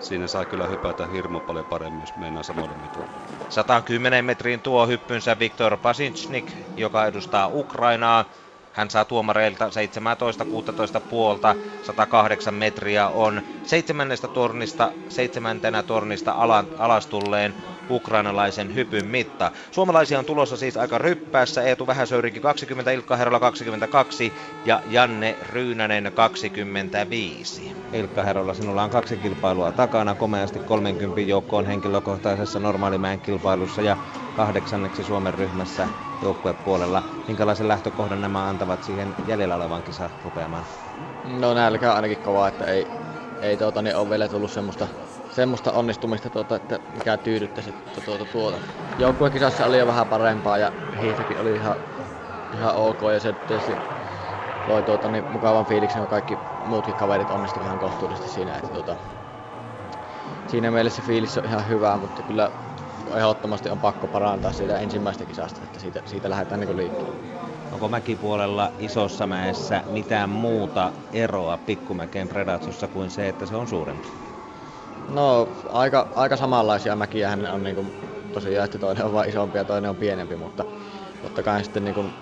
siinä 0.00 0.28
saa 0.28 0.46
kyllä 0.46 0.66
hypätä 0.66 1.06
hirmu 1.06 1.40
paljon 1.40 1.64
paremmin, 1.64 2.00
jos 2.00 2.16
mennään 2.16 2.44
samoille 2.44 2.74
mitoille. 2.74 3.14
110 3.48 4.24
metrin 4.24 4.60
tuo 4.60 4.86
hyppynsä 4.86 5.38
Viktor 5.38 5.76
Pasinchnik, 5.76 6.52
joka 6.76 7.06
edustaa 7.06 7.48
Ukrainaa. 7.48 8.24
Hän 8.72 8.90
saa 8.90 9.04
tuomareilta 9.04 9.68
17-16 9.68 11.00
puolta, 11.10 11.54
108 11.82 12.54
metriä 12.54 13.08
on 13.08 13.42
seitsemännestä 13.64 14.28
tornista, 14.28 14.92
seitsemäntenä 15.08 15.82
tornista 15.82 16.34
alastulleen 16.78 17.54
ukrainalaisen 17.90 18.74
hypyn 18.74 19.06
mitta. 19.06 19.50
Suomalaisia 19.70 20.18
on 20.18 20.24
tulossa 20.24 20.56
siis 20.56 20.76
aika 20.76 20.98
ryppäässä. 20.98 21.62
Eetu 21.62 21.86
Vähäsöyrinki 21.86 22.40
20, 22.40 22.90
Ilkka 22.90 23.16
Herola 23.16 23.40
22 23.40 24.32
ja 24.64 24.80
Janne 24.86 25.38
Ryynänen 25.42 26.12
25. 26.14 27.72
Ilkka 27.92 28.22
Herola, 28.22 28.54
sinulla 28.54 28.82
on 28.82 28.90
kaksi 28.90 29.16
kilpailua 29.16 29.72
takana, 29.72 30.14
komeasti 30.14 30.58
30 30.58 31.20
joukkoon 31.20 31.66
henkilökohtaisessa 31.66 32.60
normaalimäen 32.60 33.20
kilpailussa 33.20 33.82
ja 33.82 33.96
kahdeksanneksi 34.36 35.04
Suomen 35.04 35.34
ryhmässä 35.34 35.88
joukkuepuolella. 36.22 37.02
Minkälaisen 37.26 37.68
lähtökohdan 37.68 38.20
nämä 38.20 38.48
antavat 38.48 38.82
siihen 38.82 39.14
jäljellä 39.26 39.56
olevan 39.56 39.82
kisa 39.82 40.10
rupeamaan? 40.24 40.64
No 41.24 41.54
nälkä 41.54 41.92
ainakin 41.92 42.18
kova, 42.18 42.48
että 42.48 42.64
ei, 42.64 42.86
ei 43.42 43.56
tuota, 43.56 43.82
niin 43.82 43.96
ole 43.96 44.10
vielä 44.10 44.28
tullut 44.28 44.50
semmoista, 44.50 44.88
semmoista 45.38 45.72
onnistumista, 45.72 46.30
tuota, 46.30 46.56
että 46.56 46.80
mikä 46.94 47.16
tyydyttäisi 47.16 47.72
tuota, 47.72 48.00
tuota, 48.02 48.26
tuota. 48.26 48.60
Joukkuekisassa 48.98 49.66
oli 49.66 49.78
jo 49.78 49.86
vähän 49.86 50.08
parempaa 50.08 50.58
ja 50.58 50.72
hiihtokin 51.00 51.40
oli 51.40 51.54
ihan, 51.54 51.76
ihan 52.52 52.74
ok 52.74 53.00
ja 53.12 53.20
se 53.20 53.32
tietysti 53.32 53.78
loi 54.66 54.82
tuota, 54.82 55.08
niin 55.08 55.24
mukavan 55.28 55.66
fiiliksen, 55.66 56.02
kun 56.02 56.08
kaikki 56.08 56.38
muutkin 56.64 56.94
kaverit 56.94 57.30
onnistuivat 57.30 57.66
ihan 57.66 57.78
kohtuullisesti 57.78 58.30
siinä. 58.30 58.56
Että, 58.58 58.70
tuota, 58.72 58.96
siinä 60.46 60.70
mielessä 60.70 61.02
fiilis 61.02 61.38
on 61.38 61.44
ihan 61.44 61.68
hyvä, 61.68 61.96
mutta 61.96 62.22
kyllä 62.22 62.50
ehdottomasti 63.16 63.70
on 63.70 63.80
pakko 63.80 64.08
parantaa 64.08 64.52
siitä 64.52 64.78
ensimmäistä 64.78 65.26
kisasta, 65.26 65.64
että 65.64 65.80
siitä, 65.80 66.02
siitä 66.04 66.30
lähdetään 66.30 66.60
niin 66.60 66.76
liikkeelle. 66.76 67.18
Onko 67.72 67.88
mäkipuolella 67.88 68.72
isossa 68.78 69.26
mäessä 69.26 69.82
mitään 69.86 70.30
muuta 70.30 70.92
eroa 71.12 71.56
pikkumäkeen 71.58 72.28
Predatsossa 72.28 72.88
kuin 72.88 73.10
se, 73.10 73.28
että 73.28 73.46
se 73.46 73.56
on 73.56 73.68
suurempi? 73.68 74.27
No 75.08 75.52
aika, 75.68 76.08
aika 76.14 76.36
samanlaisia 76.36 76.96
mäkiä 76.96 77.28
hän 77.30 77.46
on 77.46 77.62
niin 77.62 77.74
kuin, 77.76 77.94
tosiaan, 78.32 78.64
että 78.64 78.78
toinen 78.78 79.04
on 79.04 79.12
vain 79.12 79.28
isompi 79.28 79.58
ja 79.58 79.64
toinen 79.64 79.90
on 79.90 79.96
pienempi, 79.96 80.36
mutta 80.36 80.64
totta 81.20 81.42
kai 81.42 81.64
sitten 81.64 81.84
niin 81.84 81.94
kuin, 81.94 82.14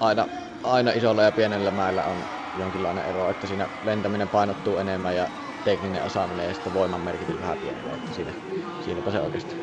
aina, 0.00 0.28
aina 0.62 0.90
isolla 0.90 1.22
ja 1.22 1.32
pienellä 1.32 1.70
mäellä 1.70 2.04
on 2.04 2.28
jonkinlainen 2.54 3.04
ero, 3.04 3.30
että 3.30 3.46
siinä 3.46 3.68
lentäminen 3.82 4.28
painottuu 4.28 4.78
enemmän 4.78 5.16
ja 5.16 5.28
tekninen 5.64 6.04
osaaminen 6.04 6.48
ja 6.48 6.54
sitten 6.54 6.72
voiman 6.72 7.00
merkitys 7.00 7.40
vähän 7.40 7.58
pienellä, 7.58 7.94
että 7.94 8.12
siinä, 8.12 8.34
siinäpä 8.80 9.10
se 9.10 9.20
oikeasti. 9.20 9.56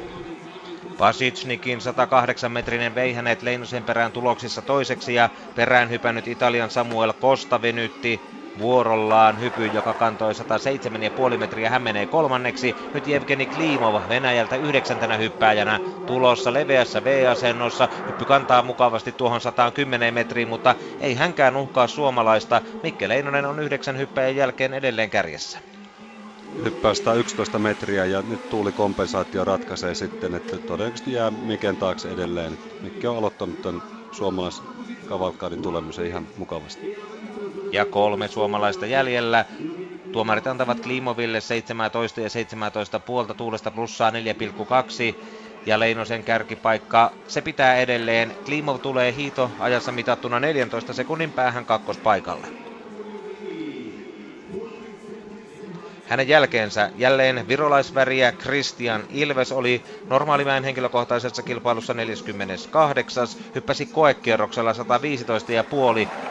Pasicnikin 0.97 1.79
108-metrinen 1.79 2.95
vei 2.95 3.13
hänet 3.13 3.41
Leinosen 3.41 3.85
perään 3.85 4.11
tuloksissa 4.11 4.61
toiseksi 4.61 5.13
ja 5.13 5.29
perään 5.55 5.89
hypännyt 5.89 6.27
Italian 6.27 6.69
Samuel 6.69 7.13
Costa 7.13 7.61
venytti 7.61 8.30
vuorollaan 8.57 9.39
hypy, 9.39 9.67
joka 9.67 9.93
kantoi 9.93 10.33
107,5 11.31 11.37
metriä. 11.37 11.69
Hän 11.69 11.81
menee 11.81 12.05
kolmanneksi. 12.07 12.75
Nyt 12.93 13.07
Evgeni 13.07 13.45
Klimov 13.45 14.01
Venäjältä 14.09 14.55
yhdeksäntenä 14.55 15.17
hyppääjänä 15.17 15.79
tulossa 16.05 16.53
leveässä 16.53 17.03
V-asennossa. 17.03 17.89
Hyppy 18.07 18.25
kantaa 18.25 18.61
mukavasti 18.63 19.11
tuohon 19.11 19.41
110 19.41 20.13
metriin, 20.13 20.47
mutta 20.47 20.75
ei 20.99 21.13
hänkään 21.15 21.55
uhkaa 21.57 21.87
suomalaista. 21.87 22.61
Mikke 22.83 23.07
Leinonen 23.09 23.45
on 23.45 23.59
yhdeksän 23.59 23.97
hyppäjän 23.97 24.35
jälkeen 24.35 24.73
edelleen 24.73 25.09
kärjessä 25.09 25.59
hyppää 26.63 26.93
111 26.93 27.59
metriä 27.59 28.05
ja 28.05 28.21
nyt 28.21 28.49
tuulikompensaatio 28.49 29.45
ratkaisee 29.45 29.95
sitten, 29.95 30.35
että 30.35 30.57
todennäköisesti 30.57 31.13
jää 31.13 31.31
Miken 31.31 31.77
taakse 31.77 32.09
edelleen. 32.09 32.57
Mikke 32.81 33.09
on 33.09 33.17
aloittanut 33.17 33.61
tämän 33.61 33.81
suomalaiskavalkaadin 35.11 35.61
tulemisen 35.61 36.05
ihan 36.05 36.27
mukavasti. 36.37 36.97
Ja 37.71 37.85
kolme 37.85 38.27
suomalaista 38.27 38.85
jäljellä. 38.85 39.45
Tuomarit 40.11 40.47
antavat 40.47 40.79
Klimoville 40.79 41.41
17 41.41 42.21
ja 42.21 42.29
17 42.29 42.99
puolta 42.99 43.33
tuulesta 43.33 43.71
plussaa 43.71 44.11
4,2 44.11 45.15
ja 45.65 45.79
Leinosen 45.79 46.23
kärkipaikka, 46.23 47.11
se 47.27 47.41
pitää 47.41 47.75
edelleen. 47.75 48.31
Klimov 48.45 48.79
tulee 48.79 49.15
hiito 49.15 49.51
ajassa 49.59 49.91
mitattuna 49.91 50.39
14 50.39 50.93
sekunnin 50.93 51.31
päähän 51.31 51.65
kakkospaikalle. 51.65 52.70
Hänen 56.11 56.27
jälkeensä 56.27 56.89
jälleen 56.95 57.47
virolaisväriä 57.47 58.31
Christian 58.31 59.03
Ilves 59.09 59.51
oli 59.51 59.83
normaalimäen 60.09 60.63
henkilökohtaisessa 60.63 61.43
kilpailussa 61.43 61.93
48. 61.93 63.27
Hyppäsi 63.55 63.85
koekierroksella 63.85 64.73
115,5 64.73 64.77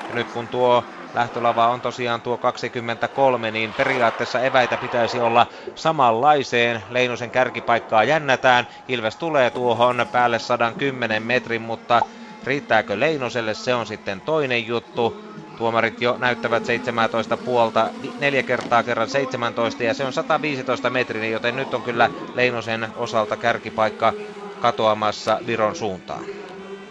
ja 0.09 0.15
nyt 0.15 0.31
kun 0.33 0.49
tuo 0.49 0.85
lähtölava 1.15 1.69
on 1.69 1.81
tosiaan 1.81 2.21
tuo 2.23 2.39
23, 2.39 3.51
niin 3.51 3.75
periaatteessa 3.75 4.41
eväitä 4.41 4.79
pitäisi 4.79 5.21
olla 5.21 5.47
samanlaiseen. 5.75 6.83
Leinosen 6.91 7.31
kärkipaikkaa 7.31 8.05
jännätään. 8.05 8.67
Ilves 8.89 9.17
tulee 9.17 9.51
tuohon 9.51 10.07
päälle 10.13 10.39
110 10.39 11.23
metrin, 11.23 11.63
mutta 11.63 12.03
riittääkö 12.45 13.01
Leinoselle, 13.01 13.55
se 13.55 13.75
on 13.75 13.87
sitten 13.87 14.21
toinen 14.21 14.67
juttu. 14.67 15.25
Tuomarit 15.61 16.01
jo 16.01 16.17
näyttävät 16.19 16.65
17 16.65 17.37
puolta, 17.37 17.91
neljä 18.19 18.43
kertaa 18.43 18.83
kerran 18.83 19.09
17 19.09 19.83
ja 19.83 19.95
se 19.95 20.05
on 20.05 20.13
115 20.13 20.91
metrinen, 20.91 21.31
joten 21.31 21.57
nyt 21.57 21.75
on 21.75 21.83
kyllä 21.83 22.11
Leinosen 22.35 22.89
osalta 22.97 23.37
kärkipaikka 23.37 24.13
katoamassa 24.61 25.39
Viron 25.47 25.77
suuntaan. 25.77 26.25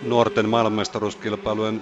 Nuorten 0.02 0.50
maailmanmestaruuskilpailujen 0.50 1.82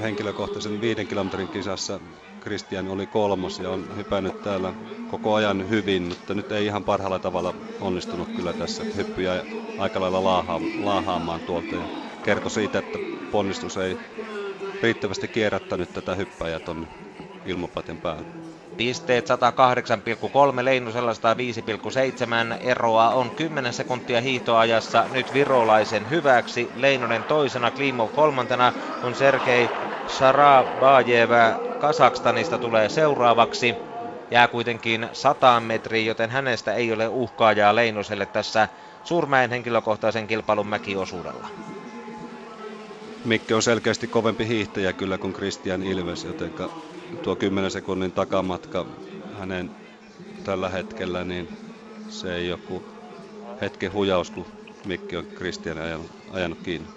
henkilökohtaisen 0.00 0.80
viiden 0.80 1.06
kilometrin 1.06 1.48
kisassa 1.48 2.00
Kristian 2.40 2.88
oli 2.88 3.06
kolmas 3.06 3.58
ja 3.58 3.70
on 3.70 3.96
hypännyt 3.96 4.42
täällä 4.42 4.72
koko 5.10 5.34
ajan 5.34 5.68
hyvin, 5.68 6.02
mutta 6.02 6.34
nyt 6.34 6.52
ei 6.52 6.66
ihan 6.66 6.84
parhaalla 6.84 7.18
tavalla 7.18 7.54
onnistunut 7.80 8.28
kyllä 8.36 8.52
tässä 8.52 8.84
hyppyjä 8.96 9.44
aika 9.78 10.00
lailla 10.00 10.24
laaha, 10.24 10.60
laahaamaan 10.82 11.40
tuolta 11.40 11.76
ja 11.76 11.82
kertoi 12.22 12.50
siitä, 12.50 12.78
että 12.78 12.98
ponnistus 13.30 13.76
ei 13.76 13.96
riittävästi 14.82 15.28
kierrättänyt 15.28 15.92
tätä 15.92 16.14
hyppäjää 16.14 16.60
ton 16.60 16.88
ilmapatjan 17.46 17.96
päälle. 17.96 18.26
Pisteet 18.76 19.28
108,3, 20.58 20.64
Leinosella 20.64 21.12
105,7. 21.12 22.58
Eroa 22.60 23.08
on 23.08 23.30
10 23.30 23.72
sekuntia 23.72 24.20
hiihtoajassa 24.20 25.04
nyt 25.12 25.32
virolaisen 25.32 26.10
hyväksi. 26.10 26.70
Leinonen 26.74 27.24
toisena, 27.24 27.70
Klimov 27.70 28.10
kolmantena, 28.10 28.72
kun 29.00 29.14
Sergei 29.14 29.70
Sharabajev 30.08 31.30
Kasakstanista 31.78 32.58
tulee 32.58 32.88
seuraavaksi. 32.88 33.74
jää 34.30 34.48
kuitenkin 34.48 35.08
100 35.12 35.60
metriä, 35.60 36.02
joten 36.02 36.30
hänestä 36.30 36.74
ei 36.74 36.92
ole 36.92 37.08
uhkaajaa 37.08 37.74
Leinoselle 37.74 38.26
tässä 38.26 38.68
Suurmäen 39.04 39.50
henkilökohtaisen 39.50 40.26
kilpailun 40.26 40.66
mäkiosuudella. 40.66 41.75
Mikki 43.26 43.54
on 43.54 43.62
selkeästi 43.62 44.06
kovempi 44.06 44.48
hiihtäjä 44.48 44.92
kyllä 44.92 45.18
kuin 45.18 45.32
Christian 45.32 45.82
Ilves, 45.82 46.24
joten 46.24 46.52
tuo 47.22 47.36
10 47.36 47.70
sekunnin 47.70 48.12
takamatka 48.12 48.86
hänen 49.38 49.70
tällä 50.44 50.68
hetkellä, 50.68 51.24
niin 51.24 51.48
se 52.08 52.34
ei 52.34 52.48
joku 52.48 52.82
hetken 53.60 53.92
hujaus, 53.92 54.30
kun 54.30 54.46
Mikki 54.86 55.16
on 55.16 55.26
Christian 55.26 55.78
ajanut, 55.78 56.10
ajanut 56.32 56.58
kiinni. 56.62 56.88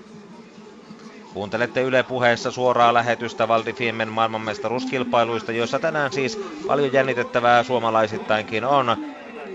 Kuuntelette 1.34 1.82
Yle 1.82 2.04
puheessa 2.04 2.52
suoraa 2.52 2.94
lähetystä 2.94 3.48
Valdi 3.48 3.74
Fiemen 3.74 4.10
maailmanmestaruuskilpailuista, 4.10 5.52
joissa 5.52 5.80
tänään 5.80 6.12
siis 6.12 6.40
paljon 6.68 6.94
jännitettävää 6.94 7.64
suomalaisittainkin 7.64 8.66
on. 8.66 8.98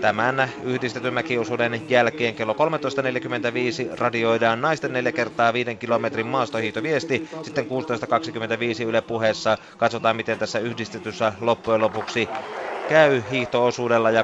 Tämän 0.01 0.51
yhdistetyn 0.63 1.13
mäkiosuuden 1.13 1.81
jälkeen 1.89 2.35
kello 2.35 2.53
13.45 2.53 3.99
radioidaan 3.99 4.61
naisten 4.61 4.93
4 4.93 5.11
kertaa 5.11 5.53
5 5.53 5.75
kilometrin 5.75 6.27
maastohiitoviesti. 6.27 7.29
Sitten 7.43 7.65
16.25 7.65 8.83
Yle 8.87 9.01
puheessa 9.01 9.57
katsotaan, 9.77 10.15
miten 10.15 10.39
tässä 10.39 10.59
yhdistetyssä 10.59 11.33
loppujen 11.41 11.81
lopuksi 11.81 12.29
käy 12.87 13.23
hiihtoosuudella 13.29 14.11
ja 14.11 14.21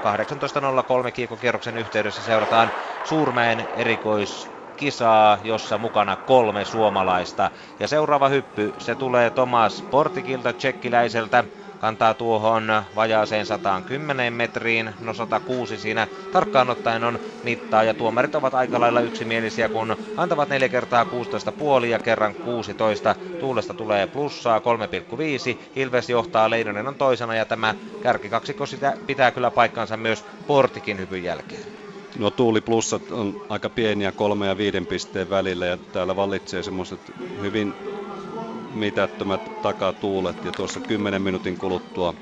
18.03 1.06 1.12
kiekokierroksen 1.12 1.78
yhteydessä 1.78 2.22
seurataan 2.22 2.72
Suurmäen 3.04 3.68
erikois 3.76 4.52
kisaa, 4.78 5.40
jossa 5.44 5.78
mukana 5.78 6.18
kolme 6.26 6.66
suomalaista. 6.66 7.52
Ja 7.80 7.88
seuraava 7.88 8.30
hyppy, 8.30 8.74
se 8.78 8.96
tulee 8.96 9.30
Tomas 9.30 9.84
Portikilta 9.92 10.54
tsekkiläiseltä 10.54 11.44
kantaa 11.82 12.14
tuohon 12.14 12.84
vajaaseen 12.96 13.46
110 13.46 14.34
metriin, 14.34 14.94
no 15.00 15.14
106 15.14 15.78
siinä 15.78 16.08
tarkkaan 16.32 16.70
ottaen 16.70 17.04
on 17.04 17.20
mittaa 17.44 17.84
ja 17.84 17.94
tuomarit 17.94 18.36
ovat 18.36 18.54
aika 18.54 18.80
lailla 18.80 19.02
yksimielisiä, 19.02 19.70
kun 19.70 19.98
antavat 20.18 20.50
4 20.50 20.70
kertaa 20.70 21.04
16,5 21.80 21.86
ja 21.86 22.00
kerran 22.00 22.36
16. 22.36 23.16
Tuulesta 23.40 23.74
tulee 23.74 24.08
plussaa 24.08 24.60
3,5, 24.60 24.64
Ilves 25.76 26.10
johtaa, 26.10 26.50
Leinonen 26.50 26.88
on 26.88 26.96
toisena 26.96 27.36
ja 27.36 27.46
tämä 27.46 27.76
kärkikaksikko 28.04 28.66
sitä 28.66 28.94
pitää 29.08 29.32
kyllä 29.32 29.52
paikkansa 29.52 29.98
myös 29.98 30.24
Portikin 30.48 30.98
hypyn 30.98 31.24
jälkeen. 31.24 31.62
No 32.20 32.30
tuuliplussat 32.30 33.12
on 33.12 33.42
aika 33.50 33.70
pieniä 33.70 34.12
kolme 34.12 34.48
ja 34.48 34.58
viiden 34.58 34.86
pisteen 34.86 35.30
välillä 35.30 35.66
ja 35.66 35.78
täällä 35.78 36.16
vallitsee 36.16 36.64
semmoiset 36.64 37.00
hyvin 37.42 37.74
mitättömät 38.74 39.62
takatuulet 39.62 40.46
ja 40.46 40.52
tuossa 40.52 40.80
10 40.80 41.22
minuutin 41.22 41.58
kuluttua 41.58 42.14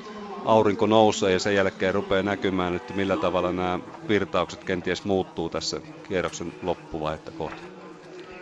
aurinko 0.46 0.86
nousee 0.86 1.32
ja 1.34 1.40
sen 1.40 1.56
jälkeen 1.56 1.94
rupeaa 1.94 2.24
näkymään, 2.24 2.76
että 2.76 2.94
millä 2.94 3.18
tavalla 3.18 3.52
nämä 3.52 3.80
virtaukset 4.08 4.64
kenties 4.64 5.04
muuttuu 5.04 5.50
tässä 5.50 5.82
kierroksen 6.08 6.54
loppuvaihetta 6.62 7.32
kohti. 7.32 7.62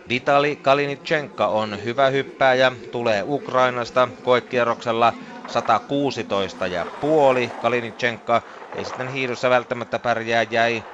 Vitali 0.08 0.56
Kalinitschenka 0.56 1.46
on 1.46 1.84
hyvä 1.84 2.08
hyppääjä, 2.08 2.72
tulee 2.92 3.24
Ukrainasta 3.26 4.08
koekierroksella 4.24 5.12
116 5.46 6.66
ja 6.66 6.86
puoli. 7.00 7.52
Kalinitschenka 7.62 8.42
ei 8.74 8.84
sitten 8.84 9.08
hiidossa 9.08 9.50
välttämättä 9.50 9.98
pärjää, 9.98 10.42
jäi 10.42 10.84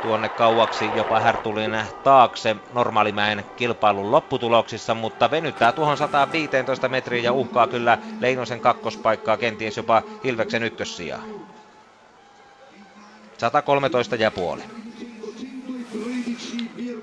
tuonne 0.00 0.28
kauaksi 0.28 0.94
jopa 0.94 1.20
Härtulin 1.20 1.76
taakse 2.02 2.56
normaalimäen 2.72 3.44
kilpailun 3.56 4.10
lopputuloksissa, 4.10 4.94
mutta 4.94 5.30
venyttää 5.30 5.72
tuohon 5.72 5.96
115 5.96 6.88
metriä 6.88 7.22
ja 7.22 7.32
uhkaa 7.32 7.66
kyllä 7.66 7.98
Leinosen 8.20 8.60
kakkospaikkaa, 8.60 9.36
kenties 9.36 9.76
jopa 9.76 10.02
Ilveksen 10.24 10.62
ykkössijaa. 10.62 11.22
113 13.38 14.16
ja 14.16 14.30
puoli. 14.30 14.62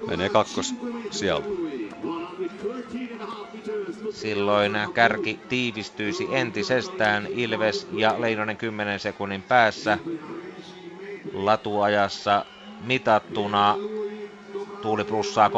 Menee 0.08 0.30
kakkos 0.30 0.76
siellä. 1.12 1.46
Silloin 4.12 4.74
kärki 4.94 5.40
tiivistyisi 5.50 6.28
entisestään 6.32 7.28
Ilves 7.28 7.88
ja 7.92 8.16
Leinonen 8.22 8.58
10 8.58 9.00
sekunnin 9.00 9.42
päässä. 9.44 9.98
Latuajassa 11.34 12.46
mitattuna 12.86 13.76
Tuuli 14.82 15.04
plussaa 15.04 15.50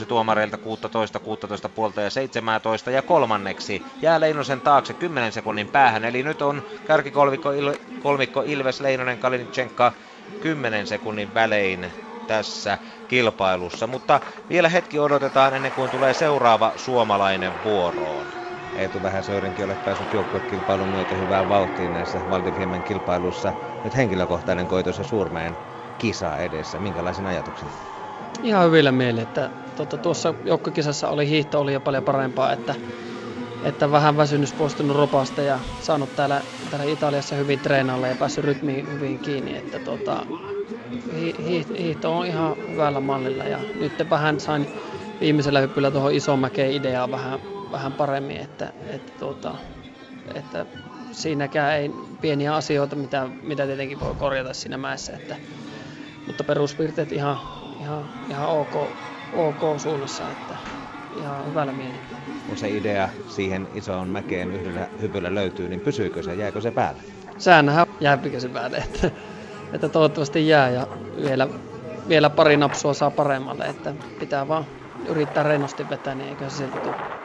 3,6 0.00 0.06
tuomareilta 0.06 0.56
16, 0.56 1.18
16 1.18 1.68
puolta 1.68 2.00
ja 2.00 2.10
17 2.10 2.90
ja 2.90 3.02
kolmanneksi 3.02 3.82
jää 4.02 4.20
Leinosen 4.20 4.60
taakse 4.60 4.94
10 4.94 5.32
sekunnin 5.32 5.68
päähän. 5.68 6.04
Eli 6.04 6.22
nyt 6.22 6.42
on 6.42 6.62
kärkikolmikko 6.86 7.52
Il- 7.52 8.00
kolmikko 8.02 8.42
Ilves, 8.46 8.80
Leinonen, 8.80 9.18
Kalinichenka 9.18 9.92
10 10.40 10.86
sekunnin 10.86 11.34
välein 11.34 11.92
tässä 12.26 12.78
kilpailussa. 13.08 13.86
Mutta 13.86 14.20
vielä 14.48 14.68
hetki 14.68 14.98
odotetaan 14.98 15.54
ennen 15.54 15.72
kuin 15.72 15.90
tulee 15.90 16.14
seuraava 16.14 16.72
suomalainen 16.76 17.52
vuoroon. 17.64 18.26
Eetu 18.74 19.02
Vähäsöyrinkin 19.02 19.64
olet 19.64 19.84
päässyt 19.84 20.12
joukkuekilpailun 20.12 20.88
myötä 20.88 21.14
hyvään 21.14 21.48
vauhtiin 21.48 21.92
näissä 21.92 22.22
Valdifiemen 22.30 22.82
kilpailussa. 22.82 23.52
Nyt 23.84 23.96
henkilökohtainen 23.96 24.68
koitos 24.68 24.98
ja 24.98 25.04
Suurmäen 25.04 25.56
kisa 25.98 26.36
edessä. 26.36 26.78
Minkälaisen 26.78 27.26
ajatuksen? 27.26 27.68
Ihan 28.42 28.66
hyvillä 28.66 28.92
mieli, 28.92 29.20
että 29.20 29.50
tuota, 29.76 29.98
tuossa 29.98 30.34
joukkokisassa 30.44 31.08
oli 31.08 31.28
hiihto 31.28 31.60
oli 31.60 31.72
jo 31.72 31.80
paljon 31.80 32.04
parempaa, 32.04 32.52
että, 32.52 32.74
että 33.62 33.90
vähän 33.90 34.16
väsymys 34.16 34.52
poistunut 34.52 34.96
ropasta 34.96 35.42
ja 35.42 35.58
saanut 35.80 36.16
täällä, 36.16 36.42
täällä 36.70 36.92
Italiassa 36.92 37.36
hyvin 37.36 37.60
treenailla 37.60 38.08
ja 38.08 38.14
päässyt 38.14 38.44
rytmiin 38.44 38.92
hyvin 38.92 39.18
kiinni, 39.18 39.56
että 39.56 39.78
tuota, 39.78 40.26
hi, 41.16 41.66
hiihto 41.78 42.18
on 42.18 42.26
ihan 42.26 42.56
hyvällä 42.70 43.00
mallilla 43.00 43.44
ja 43.44 43.58
nyt 43.80 44.10
vähän 44.10 44.40
sain 44.40 44.66
viimeisellä 45.20 45.60
hyppyllä 45.60 45.90
tuohon 45.90 46.14
Isomäkeen 46.14 46.72
ideaa 46.72 47.10
vähän, 47.10 47.40
vähän 47.72 47.92
paremmin, 47.92 48.36
että, 48.36 48.72
että, 48.86 49.12
tuota, 49.18 49.54
että 50.34 50.66
siinäkään 51.12 51.76
ei 51.76 51.90
pieniä 52.20 52.54
asioita, 52.54 52.96
mitä, 52.96 53.28
mitä 53.42 53.66
tietenkin 53.66 54.00
voi 54.00 54.14
korjata 54.14 54.54
siinä 54.54 54.78
mäessä, 54.78 55.12
että 55.12 55.36
mutta 56.26 56.44
peruspiirteet 56.44 57.12
ihan, 57.12 57.38
ihan, 57.80 58.08
ihan 58.30 58.48
ok, 58.48 58.74
ok 59.32 59.80
suunnassa, 59.80 60.30
että 60.30 60.56
ihan 61.16 61.46
hyvällä 61.46 61.72
mielellä. 61.72 62.06
Kun 62.46 62.56
se 62.56 62.70
idea 62.70 63.08
siihen 63.26 63.68
isoon 63.72 64.08
mäkeen 64.08 64.52
yhdellä 64.52 64.88
hypyllä 65.00 65.34
löytyy, 65.34 65.68
niin 65.68 65.80
pysyykö 65.80 66.22
se, 66.22 66.34
jääkö 66.34 66.60
se 66.60 66.70
päälle? 66.70 67.02
Säännähän 67.38 67.86
jääpikö 68.00 68.40
se 68.40 68.48
päälle, 68.48 68.76
että, 68.76 69.10
että 69.72 69.88
toivottavasti 69.88 70.48
jää 70.48 70.70
ja 70.70 70.86
vielä, 71.22 71.48
vielä 72.08 72.30
pari 72.30 72.56
napsua 72.56 72.94
saa 72.94 73.10
paremmalle, 73.10 73.64
että 73.64 73.94
pitää 74.18 74.48
vaan 74.48 74.64
yrittää 75.08 75.42
rennosti 75.42 75.88
vetää, 75.88 76.14
niin 76.14 76.28
eikä 76.28 76.48
se 76.48 76.56
silti 76.56 76.78
tule. 76.78 77.21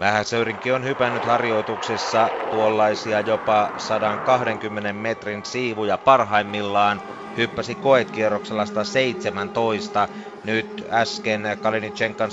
Vähäsöyrinki 0.00 0.72
on 0.72 0.84
hypännyt 0.84 1.24
harjoituksissa 1.24 2.30
tuollaisia 2.50 3.20
jopa 3.20 3.70
120 3.76 4.92
metrin 4.92 5.44
siivuja 5.44 5.98
parhaimmillaan 5.98 7.02
hyppäsi 7.36 7.74
koekierroksella 7.74 8.66
117. 8.66 10.08
Nyt 10.48 10.86
äsken 10.90 11.42
Kalinichenkan 11.62 12.30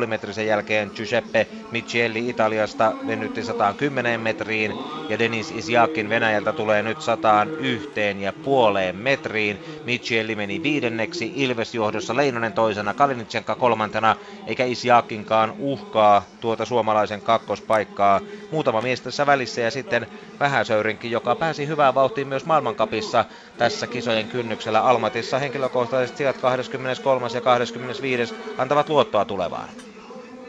113,5 0.00 0.06
metrisen 0.06 0.46
jälkeen 0.46 0.90
Giuseppe 0.96 1.46
Michielli 1.70 2.28
Italiasta 2.28 2.92
venytti 3.06 3.44
110 3.44 4.20
metriin 4.20 4.72
ja 5.08 5.18
Denis 5.18 5.50
Isjakin 5.50 6.08
Venäjältä 6.08 6.52
tulee 6.52 6.82
nyt 6.82 7.00
101 7.00 7.90
ja 8.20 8.32
puoleen 8.32 8.96
metriin. 8.96 9.58
Michielli 9.84 10.34
meni 10.34 10.62
viidenneksi, 10.62 11.32
Ilves 11.36 11.74
johdossa 11.74 12.16
Leinonen 12.16 12.52
toisena, 12.52 12.94
Kalinichenka 12.94 13.54
kolmantena, 13.54 14.16
eikä 14.46 14.64
Isjakinkaan 14.64 15.54
uhkaa 15.58 16.24
tuota 16.40 16.64
suomalaisen 16.64 17.20
kakkospaikkaa. 17.20 18.20
Muutama 18.50 18.80
mies 18.80 19.00
tässä 19.00 19.26
välissä 19.26 19.60
ja 19.60 19.70
sitten 19.70 20.06
Vähäsöyrinkin, 20.40 21.10
joka 21.10 21.34
pääsi 21.34 21.66
hyvään 21.66 21.94
vauhtiin 21.94 22.28
myös 22.28 22.46
maailmankapissa 22.46 23.24
tässä 23.58 23.86
kisojen 23.86 24.28
kynnyksellä 24.28 24.80
Almatissa. 24.80 25.38
Henkilökohtaiset 25.38 26.16
sijat 26.16 26.36
23. 26.36 27.11
ja 27.34 27.40
25. 27.40 28.34
antavat 28.58 28.88
luottoa 28.88 29.24
tulevaan. 29.24 29.68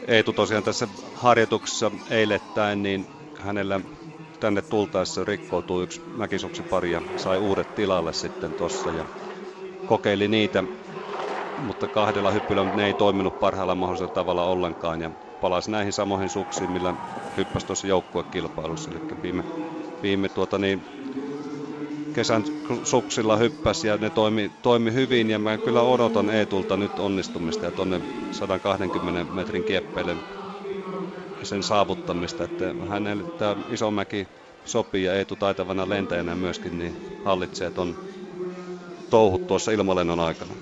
Eetu 0.08 0.32
tosiaan 0.32 0.64
tässä 0.64 0.88
harjoituksessa 1.14 1.90
eilettäin, 2.10 2.82
niin 2.82 3.06
hänellä 3.40 3.80
tänne 4.40 4.62
tultaessa 4.62 5.24
rikkoutui 5.24 5.82
yksi 5.82 6.00
mäkisoksipari 6.16 6.90
ja 6.90 7.02
sai 7.16 7.38
uudet 7.38 7.74
tilalle 7.74 8.12
sitten 8.12 8.54
tuossa 8.54 8.90
ja 8.90 9.04
kokeili 9.86 10.28
niitä, 10.28 10.64
mutta 11.58 11.88
kahdella 11.88 12.30
hyppyllä 12.30 12.64
ne 12.64 12.86
ei 12.86 12.94
toiminut 12.94 13.40
parhaalla 13.40 13.74
mahdollisella 13.74 14.12
tavalla 14.14 14.44
ollenkaan 14.44 15.00
ja 15.00 15.10
palasi 15.40 15.70
näihin 15.70 15.92
samoihin 15.92 16.28
suksiin, 16.28 16.72
millä 16.72 16.94
hyppäsi 17.36 17.66
tuossa 17.66 17.86
joukkuekilpailussa. 17.86 18.90
Eli 18.90 19.22
viime, 19.22 19.44
viime 20.02 20.28
tuota 20.28 20.58
niin, 20.58 20.82
kesän 22.14 22.44
suksilla 22.82 23.36
hyppäsi 23.36 23.86
ja 23.88 23.96
ne 23.96 24.10
toimi, 24.10 24.50
toimi 24.62 24.92
hyvin 24.92 25.30
ja 25.30 25.38
mä 25.38 25.58
kyllä 25.58 25.82
odotan 25.82 26.30
Eetulta 26.30 26.76
nyt 26.76 26.98
onnistumista 26.98 27.64
ja 27.64 27.70
tonne 27.70 28.00
120 28.30 29.32
metrin 29.34 29.64
kieppeille 29.64 30.16
sen 31.42 31.62
saavuttamista, 31.62 32.44
että 32.44 32.74
hänelle 32.88 33.24
tämä 33.38 33.56
Isomäki 33.70 34.28
sopii 34.64 35.04
ja 35.04 35.14
Eetu 35.14 35.36
taitavana 35.36 35.88
lentäjänä 35.88 36.34
myöskin 36.34 36.78
niin 36.78 36.94
hallitsee 37.24 37.70
ton 37.70 37.96
touhut 39.10 39.46
tuossa 39.46 39.72
ilmalennon 39.72 40.20
aikana. 40.20 40.54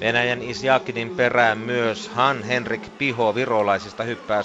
Venäjän 0.00 0.42
Isjakinin 0.42 1.10
perään 1.10 1.58
myös 1.58 2.08
Han 2.08 2.42
Henrik 2.42 2.98
Piho 2.98 3.34
virolaisista 3.34 4.02
hyppää 4.02 4.42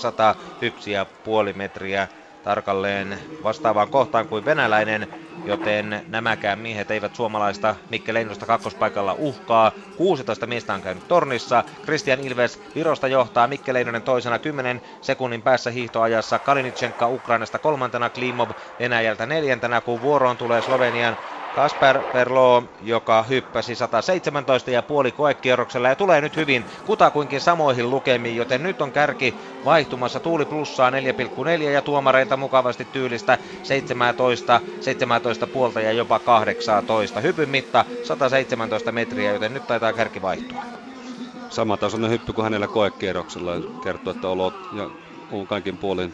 101,5 1.52 1.58
metriä 1.58 2.08
tarkalleen 2.44 3.20
vastaavaan 3.44 3.90
kohtaan 3.90 4.28
kuin 4.28 4.46
venäläinen, 4.46 5.08
joten 5.46 6.04
nämäkään 6.08 6.60
miehet 6.60 6.92
eivät 6.92 7.16
suomalaista 7.16 7.76
Mikke 7.90 8.14
Leinosta 8.14 8.46
kakkospaikalla 8.46 9.14
uhkaa. 9.18 9.72
16 9.96 10.48
miestä 10.48 10.74
on 10.74 10.82
käynyt 10.82 11.08
tornissa. 11.08 11.64
Christian 11.84 12.20
Ilves 12.20 12.60
Virosta 12.76 13.08
johtaa 13.08 13.48
Mikke 13.48 13.74
Leinonen 13.74 14.04
toisena 14.04 14.40
10 14.40 14.82
sekunnin 15.02 15.42
päässä 15.42 15.72
hiihtoajassa. 15.72 16.40
Kalinitsenka 16.40 17.08
Ukrainasta 17.08 17.60
kolmantena, 17.60 18.10
Klimov 18.10 18.50
Venäjältä 18.80 19.26
neljäntenä, 19.26 19.82
kun 19.82 20.02
vuoroon 20.02 20.38
tulee 20.38 20.62
Slovenian 20.62 21.18
Kasper 21.52 22.04
Perlo, 22.12 22.64
joka 22.82 23.24
hyppäsi 23.24 23.76
117 23.76 24.72
ja 24.72 24.82
puoli 24.84 25.12
koekierroksella 25.12 25.90
ja 25.90 25.96
tulee 25.96 26.22
nyt 26.22 26.36
hyvin 26.36 26.66
kutakuinkin 26.86 27.42
samoihin 27.42 27.90
lukemiin, 27.90 28.36
joten 28.36 28.64
nyt 28.64 28.82
on 28.82 28.92
kärki 28.92 29.36
vaihtumassa 29.66 30.20
Tuuli 30.20 30.46
plussaa 30.46 30.92
4,4 30.92 31.64
ja 31.64 31.82
tuomareita 31.82 32.38
mukavasti 32.38 32.86
tyylistä 32.86 33.38
17, 33.64 34.62
17 34.82 35.48
puolta 35.48 35.82
ja 35.82 35.92
jopa 35.92 36.20
18. 36.20 37.20
Hypyn 37.22 37.50
mitta 37.50 37.86
117 38.04 38.92
metriä, 38.92 39.34
joten 39.34 39.54
nyt 39.54 39.68
taitaa 39.68 39.94
kärki 39.94 40.22
vaihtua. 40.22 40.64
Sama 41.50 41.78
tasoinen 41.78 42.10
hyppy 42.12 42.34
kuin 42.34 42.44
hänellä 42.44 42.68
koekierroksella 42.68 43.52
kertoo, 43.82 44.12
että 44.14 44.28
olot 44.28 44.70
ja 44.74 44.90
on 45.32 45.48
kaikin 45.48 45.78
puolin 45.78 46.14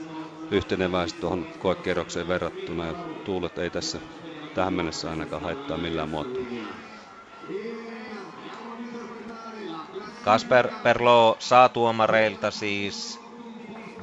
yhteneväistä 0.52 1.20
tuohon 1.22 1.46
koekierrokseen 1.60 2.28
verrattuna 2.28 2.86
ja 2.86 2.94
tuulet 3.26 3.58
ei 3.58 3.70
tässä 3.70 4.00
tähän 4.56 4.74
mennessä 4.74 5.10
ainakaan 5.10 5.42
haittaa 5.42 5.78
millään 5.78 6.10
muotoa. 6.10 6.44
Kasper 10.24 10.68
Perlo 10.84 11.36
saa 11.40 11.70
tuomareilta 11.70 12.52
siis 12.52 13.20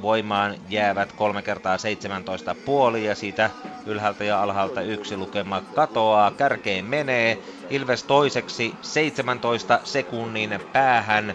voimaan 0.03 0.55
jäävät 0.69 1.13
3 1.13 1.43
kertaa 1.43 1.79
17 1.79 2.55
puoli 2.65 3.05
ja 3.05 3.15
siitä 3.15 3.51
ylhäältä 3.87 4.25
ja 4.25 4.43
alhaalta 4.43 4.81
yksi 4.83 5.17
lukema 5.17 5.63
katoaa. 5.75 6.31
Kärkeen 6.31 6.85
menee 6.85 7.39
Ilves 7.71 8.05
toiseksi 8.05 8.75
17 8.83 9.81
sekunnin 9.85 10.61
päähän. 10.73 11.35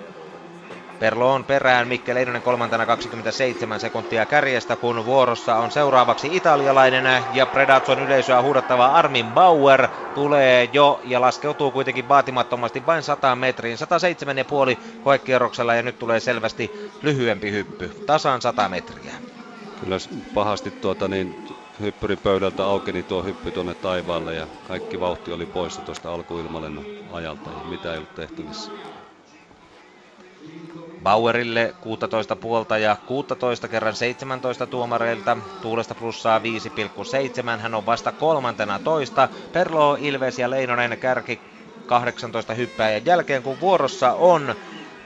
Perloon 0.99 1.43
perään 1.43 1.87
Mikke 1.87 2.13
Leinonen 2.15 2.41
kolmantena 2.41 2.85
27 2.85 3.79
sekuntia 3.79 4.25
kärjestä, 4.25 4.75
kun 4.75 5.05
vuorossa 5.05 5.55
on 5.55 5.71
seuraavaksi 5.71 6.35
italialainen 6.35 7.23
ja 7.33 7.45
Predatson 7.45 7.99
yleisöä 7.99 8.41
huudattava 8.41 8.85
Armin 8.85 9.25
Bauer 9.25 9.87
tulee 10.15 10.69
jo 10.73 11.01
ja 11.03 11.21
laskeutuu 11.21 11.71
kuitenkin 11.71 12.09
vaatimattomasti 12.09 12.85
vain 12.85 13.03
100 13.03 13.35
metriin, 13.35 13.77
107,5 14.73 14.77
koekierroksella 15.03 15.75
ja 15.75 15.81
nyt 15.83 15.99
tulee 15.99 16.19
selvästi 16.19 16.91
lyhyempi 17.01 17.51
hyppy, 17.51 17.91
tasan 18.05 18.41
100 18.41 18.69
metriä. 18.69 19.13
Kyllä 19.79 19.97
pahasti 20.33 20.71
tuota 20.71 21.07
niin 21.07 21.47
hyppyripöydältä 21.79 22.65
aukeni 22.65 23.03
tuo 23.03 23.23
hyppy 23.23 23.51
tuonne 23.51 23.73
taivaalle 23.73 24.35
ja 24.35 24.47
kaikki 24.67 24.99
vauhti 24.99 25.31
oli 25.31 25.45
poissa 25.45 25.81
tuosta 25.81 26.13
alkuilmalennon 26.13 26.85
ajalta 27.11 27.49
ja 27.49 27.69
mitä 27.69 27.91
ei 27.91 27.97
ollut 27.97 28.15
tehtävissä. 28.15 28.71
Bauerille 31.07 31.75
16 31.81 32.35
puolta 32.35 32.77
ja 32.77 32.95
16 33.05 33.67
kerran 33.67 33.95
17 33.95 34.67
tuomareilta. 34.67 35.37
Tuulesta 35.61 35.95
plussaa 35.95 36.39
5,7. 36.39 37.59
Hän 37.61 37.75
on 37.75 37.85
vasta 37.85 38.11
kolmantena 38.11 38.79
toista. 38.79 39.29
Perlo, 39.53 39.97
Ilves 39.99 40.39
ja 40.39 40.49
Leinonen 40.49 40.97
kärki 40.97 41.39
18 41.85 42.53
hyppääjän 42.53 43.05
jälkeen, 43.05 43.43
kun 43.43 43.59
vuorossa 43.59 44.13
on 44.13 44.55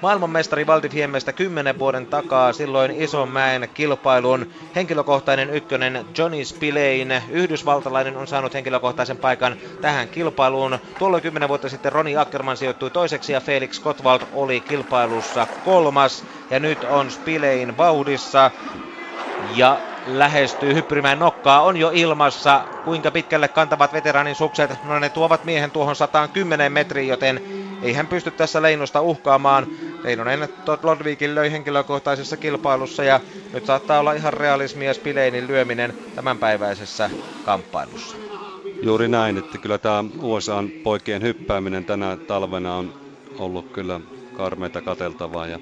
maailmanmestari 0.01 0.67
Valdi 0.67 0.89
Fiemestä 0.89 1.33
10 1.33 1.79
vuoden 1.79 2.05
takaa 2.05 2.53
silloin 2.53 2.91
mäen 3.31 3.69
kilpailun 3.73 4.45
henkilökohtainen 4.75 5.49
ykkönen 5.49 6.05
Johnny 6.17 6.45
Spillane. 6.45 7.23
Yhdysvaltalainen 7.29 8.17
on 8.17 8.27
saanut 8.27 8.53
henkilökohtaisen 8.53 9.17
paikan 9.17 9.55
tähän 9.81 10.09
kilpailuun. 10.09 10.79
Tuolloin 10.99 11.23
10 11.23 11.49
vuotta 11.49 11.69
sitten 11.69 11.91
Roni 11.91 12.17
Ackerman 12.17 12.57
sijoittui 12.57 12.89
toiseksi 12.89 13.33
ja 13.33 13.39
Felix 13.39 13.81
Gottwald 13.83 14.21
oli 14.33 14.59
kilpailussa 14.59 15.47
kolmas. 15.65 16.23
Ja 16.49 16.59
nyt 16.59 16.83
on 16.83 17.11
Spillane 17.11 17.77
vauhdissa 17.77 18.51
ja 19.55 19.77
lähestyy 20.07 20.73
hyppyrimään 20.73 21.19
nokkaa, 21.19 21.61
on 21.61 21.77
jo 21.77 21.91
ilmassa. 21.93 22.63
Kuinka 22.85 23.11
pitkälle 23.11 23.47
kantavat 23.47 23.93
veteraanin 23.93 24.35
sukset? 24.35 24.71
No 24.83 24.99
ne 24.99 25.09
tuovat 25.09 25.45
miehen 25.45 25.71
tuohon 25.71 25.95
110 25.95 26.71
metriin, 26.71 27.07
joten 27.07 27.41
ei 27.81 27.93
hän 27.93 28.07
pysty 28.07 28.31
tässä 28.31 28.61
Leinosta 28.61 29.01
uhkaamaan. 29.01 29.67
Leinonen 30.03 30.49
Lodvikin 30.83 31.35
löi 31.35 31.51
henkilökohtaisessa 31.51 32.37
kilpailussa 32.37 33.03
ja 33.03 33.19
nyt 33.53 33.65
saattaa 33.65 33.99
olla 33.99 34.13
ihan 34.13 34.33
realismia 34.33 34.93
Spileinin 34.93 35.47
lyöminen 35.47 35.93
tämänpäiväisessä 36.15 37.09
kamppailussa. 37.45 38.17
Juuri 38.81 39.07
näin, 39.07 39.37
että 39.37 39.57
kyllä 39.57 39.77
tämä 39.77 40.03
USAn 40.21 40.71
poikien 40.83 41.21
hyppääminen 41.21 41.85
tänä 41.85 42.17
talvena 42.27 42.75
on 42.75 42.93
ollut 43.39 43.65
kyllä 43.73 43.99
karmeita 44.33 44.81
kateltavaa 44.81 45.47
ja 45.47 45.59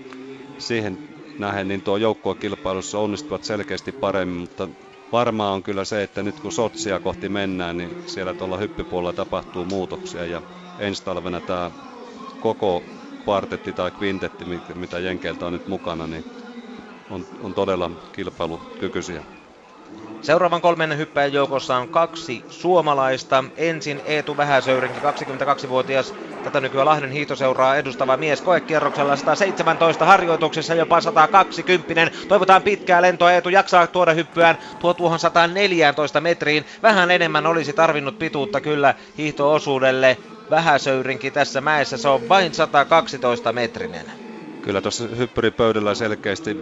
siihen 0.57 0.99
nähen, 1.37 1.67
niin 1.67 1.81
tuo 1.81 1.97
joukkuekilpailussa 1.97 2.99
onnistuvat 2.99 3.43
selkeästi 3.43 3.91
paremmin, 3.91 4.39
mutta 4.39 4.67
varmaa 5.11 5.51
on 5.51 5.63
kyllä 5.63 5.85
se, 5.85 6.03
että 6.03 6.23
nyt 6.23 6.39
kun 6.39 6.51
Sotsia 6.51 6.99
kohti 6.99 7.29
mennään, 7.29 7.77
niin 7.77 7.95
siellä 8.05 8.33
tuolla 8.33 8.57
hyppypuolella 8.57 9.13
tapahtuu 9.13 9.65
muutoksia 9.65 10.25
ja 10.25 10.41
ensi 10.79 11.03
talvena 11.03 11.41
tämä 11.41 11.71
koko 12.39 12.83
kvartetti 13.29 13.73
tai 13.73 13.91
kvintetti, 13.91 14.45
mitä 14.75 14.99
Jenkeiltä 14.99 15.45
on 15.45 15.53
nyt 15.53 15.67
mukana, 15.67 16.07
niin 16.07 16.25
on, 17.09 17.25
on 17.43 17.53
todella 17.53 17.91
kilpailukykyisiä. 18.11 19.23
Seuraavan 20.21 20.61
kolmen 20.61 20.97
hyppäjän 20.97 21.33
joukossa 21.33 21.77
on 21.77 21.87
kaksi 21.89 22.43
suomalaista. 22.49 23.43
Ensin 23.57 24.01
Eetu 24.05 24.37
Vähäsöyrinki, 24.37 24.99
22-vuotias 24.99 26.13
tätä 26.43 26.61
nykyään 26.61 26.85
Lahden 26.85 27.11
hiihtoseuraa 27.11 27.75
edustava 27.75 28.17
mies 28.17 28.41
koekierroksella 28.41 29.15
117 29.15 30.05
harjoituksessa 30.05 30.75
jopa 30.75 31.01
120. 31.01 32.11
Toivotaan 32.27 32.61
pitkää 32.61 33.01
lentoa. 33.01 33.31
Eetu 33.31 33.49
jaksaa 33.49 33.87
tuoda 33.87 34.13
hyppyään 34.13 34.57
tuo 34.79 34.93
tuohon 34.93 35.19
114 35.19 36.21
metriin. 36.21 36.65
Vähän 36.83 37.11
enemmän 37.11 37.47
olisi 37.47 37.73
tarvinnut 37.73 38.19
pituutta 38.19 38.61
kyllä 38.61 38.93
hiihtoosuudelle. 39.17 40.17
Vähäsöyrinki 40.49 41.31
tässä 41.31 41.61
mäessä, 41.61 41.97
se 41.97 42.07
on 42.07 42.29
vain 42.29 42.53
112 42.53 43.53
metrinen. 43.53 44.05
Kyllä 44.61 44.81
tuossa 44.81 45.03
hyppyripöydällä 45.07 45.95
selkeästi 45.95 46.57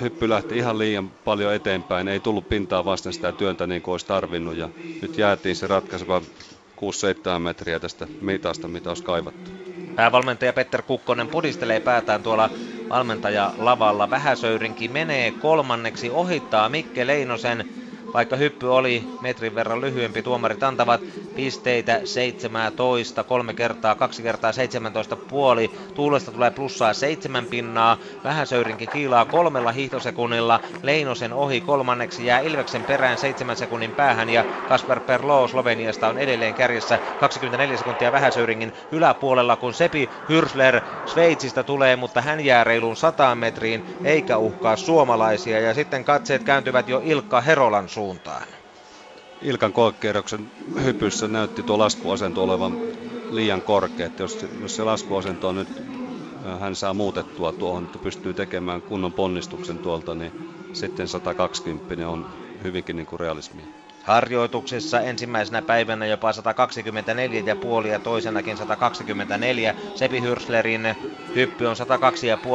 hyppy 0.00 0.28
lähti 0.28 0.56
ihan 0.56 0.78
liian 0.78 1.08
paljon 1.08 1.54
eteenpäin. 1.54 2.08
Ei 2.08 2.20
tullut 2.20 2.48
pintaa 2.48 2.84
vasten 2.84 3.12
sitä 3.12 3.32
työntä 3.32 3.66
niin 3.66 3.82
kuin 3.82 3.92
olisi 3.92 4.06
tarvinnut 4.06 4.56
ja 4.56 4.68
nyt 5.02 5.18
jäätiin 5.18 5.56
se 5.56 5.66
ratkaiseva 5.66 6.22
6-7 6.76 7.38
metriä 7.38 7.80
tästä 7.80 8.06
mitasta, 8.20 8.68
mitä 8.68 8.88
olisi 8.88 9.02
kaivattu. 9.04 9.50
Päävalmentaja 9.96 10.52
Petter 10.52 10.82
Kukkonen 10.82 11.28
pudistelee 11.28 11.80
päätään 11.80 12.22
tuolla 12.22 12.50
valmentaja 12.88 13.52
lavalla. 13.58 14.10
Vähäsöyrinki 14.10 14.88
menee 14.88 15.30
kolmanneksi, 15.30 16.10
ohittaa 16.10 16.68
Mikke 16.68 17.06
Leinosen 17.06 17.68
vaikka 18.14 18.36
hyppy 18.36 18.66
oli 18.66 19.04
metrin 19.20 19.54
verran 19.54 19.80
lyhyempi, 19.80 20.22
tuomarit 20.22 20.62
antavat 20.62 21.00
pisteitä 21.36 22.00
17, 22.04 23.24
kolme 23.24 23.54
kertaa, 23.54 23.94
kaksi 23.94 24.22
kertaa 24.22 24.52
17 24.52 25.16
puoli. 25.16 25.70
Tuulesta 25.94 26.32
tulee 26.32 26.50
plussaa 26.50 26.92
seitsemän 26.92 27.46
pinnaa. 27.46 27.96
Vähäsöyrinkin 28.24 28.88
kiilaa 28.88 29.24
kolmella 29.24 29.72
hiihtosekunnilla. 29.72 30.60
Leinosen 30.82 31.32
ohi 31.32 31.60
kolmanneksi 31.60 32.26
jää 32.26 32.40
Ilveksen 32.40 32.84
perään 32.84 33.18
seitsemän 33.18 33.56
sekunnin 33.56 33.92
päähän 33.92 34.30
ja 34.30 34.44
Kasper 34.68 35.00
Perlo 35.00 35.48
Sloveniasta 35.48 36.08
on 36.08 36.18
edelleen 36.18 36.54
kärjessä 36.54 36.98
24 37.18 37.76
sekuntia 37.76 38.12
Vähäsöyringin 38.12 38.72
yläpuolella, 38.92 39.56
kun 39.56 39.74
Sepi 39.74 40.10
Hyrsler 40.28 40.80
Sveitsistä 41.04 41.62
tulee, 41.62 41.96
mutta 41.96 42.20
hän 42.20 42.44
jää 42.44 42.64
reilun 42.64 42.96
100 42.96 43.34
metriin 43.34 43.84
eikä 44.04 44.38
uhkaa 44.38 44.76
suomalaisia. 44.76 45.60
Ja 45.60 45.74
sitten 45.74 46.04
katseet 46.04 46.44
kääntyvät 46.44 46.88
jo 46.88 47.02
Ilkka 47.04 47.40
Herolan 47.40 47.88
suuntaan 47.88 48.03
suuntaan. 48.04 48.46
Ilkan 49.42 49.72
koekierroksen 49.72 50.50
hypyssä 50.84 51.28
näytti 51.28 51.62
tuo 51.62 51.78
laskuasento 51.78 52.42
olevan 52.42 52.72
liian 53.30 53.62
korkea. 53.62 54.06
Että 54.06 54.22
jos, 54.22 54.46
jos 54.62 54.76
se 54.76 54.84
laskuasento 54.84 55.48
on 55.48 55.54
nyt, 55.56 55.68
äh, 56.46 56.60
hän 56.60 56.76
saa 56.76 56.94
muutettua 56.94 57.52
tuohon, 57.52 57.84
että 57.84 57.98
pystyy 57.98 58.34
tekemään 58.34 58.82
kunnon 58.82 59.12
ponnistuksen 59.12 59.78
tuolta, 59.78 60.14
niin 60.14 60.32
sitten 60.72 61.08
120 61.08 62.08
on 62.08 62.26
hyvinkin 62.64 62.96
niin 62.96 63.06
kuin 63.06 63.20
realismia. 63.20 63.83
Harjoituksessa 64.04 65.00
ensimmäisenä 65.00 65.62
päivänä 65.62 66.06
jopa 66.06 66.32
124,5 67.82 67.86
ja 67.86 67.98
toisenakin 67.98 68.56
124. 68.56 69.74
Sepi 69.94 70.20
Hyrslerin 70.20 70.96
hyppy 71.34 71.66
on 71.66 71.76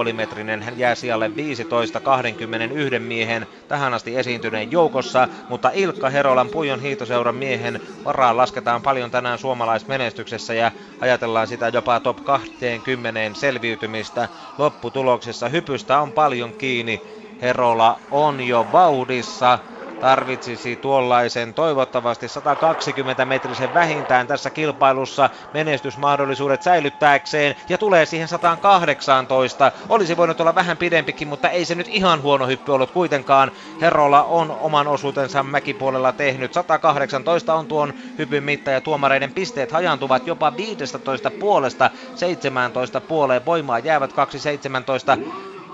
102,5 0.08 0.14
metrinen. 0.14 0.62
Hän 0.62 0.80
jää 0.80 0.96
sijalle 0.96 1.36
15 1.36 2.00
21 2.00 3.00
miehen 3.00 3.48
tähän 3.68 3.94
asti 3.94 4.18
esiintyneen 4.18 4.72
joukossa, 4.72 5.28
mutta 5.50 5.72
Ilkka 5.74 6.10
Herolan 6.10 6.50
Pujon 6.50 6.80
hiihtoseuran 6.82 7.36
miehen 7.36 7.80
varaan 8.06 8.38
lasketaan 8.38 8.82
paljon 8.82 9.12
tänään 9.12 9.40
suomalaismenestyksessä 9.40 10.54
ja 10.54 10.72
ajatellaan 11.02 11.48
sitä 11.48 11.68
jopa 11.68 12.00
top 12.00 12.24
20 12.26 13.20
selviytymistä 13.34 14.28
lopputuloksessa. 14.58 15.50
Hypystä 15.50 16.00
on 16.00 16.12
paljon 16.12 16.54
kiinni. 16.54 17.02
Herola 17.42 18.00
on 18.12 18.42
jo 18.48 18.68
vauhdissa 18.72 19.60
tarvitsisi 20.00 20.76
tuollaisen 20.76 21.54
toivottavasti 21.54 22.28
120 22.28 23.26
metrisen 23.26 23.74
vähintään 23.74 24.28
tässä 24.28 24.50
kilpailussa 24.50 25.30
menestysmahdollisuudet 25.54 26.62
säilyttääkseen 26.62 27.56
ja 27.70 27.78
tulee 27.78 28.06
siihen 28.06 28.28
118. 28.28 29.72
Olisi 29.90 30.18
voinut 30.18 30.42
olla 30.42 30.56
vähän 30.56 30.78
pidempikin, 30.78 31.28
mutta 31.28 31.50
ei 31.50 31.66
se 31.66 31.76
nyt 31.76 31.88
ihan 31.88 32.22
huono 32.22 32.48
hyppy 32.48 32.72
ollut 32.72 32.92
kuitenkaan. 32.92 33.52
Herolla 33.82 34.24
on 34.24 34.52
oman 34.52 34.88
osuutensa 34.88 35.44
mäkipuolella 35.44 36.12
tehnyt. 36.12 36.54
118 36.54 37.54
on 37.54 37.68
tuon 37.68 37.94
hypyn 38.18 38.44
mitta 38.44 38.72
ja 38.72 38.82
tuomareiden 38.82 39.34
pisteet 39.34 39.72
hajantuvat 39.72 40.28
jopa 40.28 40.58
15 40.58 41.32
puolesta 41.40 41.90
17 42.16 43.02
puoleen. 43.02 43.46
Voimaa 43.46 43.80
jäävät 43.80 44.14
217 44.14 45.18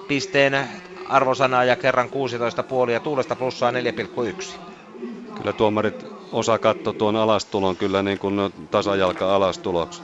pisteen 0.08 0.70
arvosanaa 1.10 1.64
ja 1.64 1.76
kerran 1.76 2.10
16,5 2.86 2.92
ja 2.92 3.00
tuulesta 3.00 3.36
plussaa 3.36 3.72
4,1. 3.72 4.54
Kyllä 5.38 5.54
tuomarit 5.54 6.06
osa 6.32 6.60
katto 6.60 6.94
tuon 6.94 7.16
alastulon 7.16 7.76
kyllä 7.76 8.04
niin 8.04 8.20
kuin 8.20 8.54
tasajalka 8.72 9.36
alastuloksi. 9.36 10.02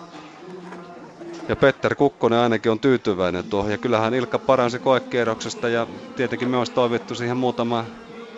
Ja 1.49 1.55
Petter 1.55 1.95
Kukkonen 1.95 2.39
ainakin 2.39 2.71
on 2.71 2.79
tyytyväinen 2.79 3.43
tuohon. 3.43 3.71
Ja 3.71 3.77
kyllähän 3.77 4.13
Ilkka 4.13 4.39
paransi 4.39 4.79
koekierroksesta 4.79 5.69
ja 5.69 5.87
tietenkin 6.15 6.49
me 6.49 6.57
olisi 6.57 6.71
toivottu 6.71 7.15
siihen 7.15 7.37
muutama 7.37 7.85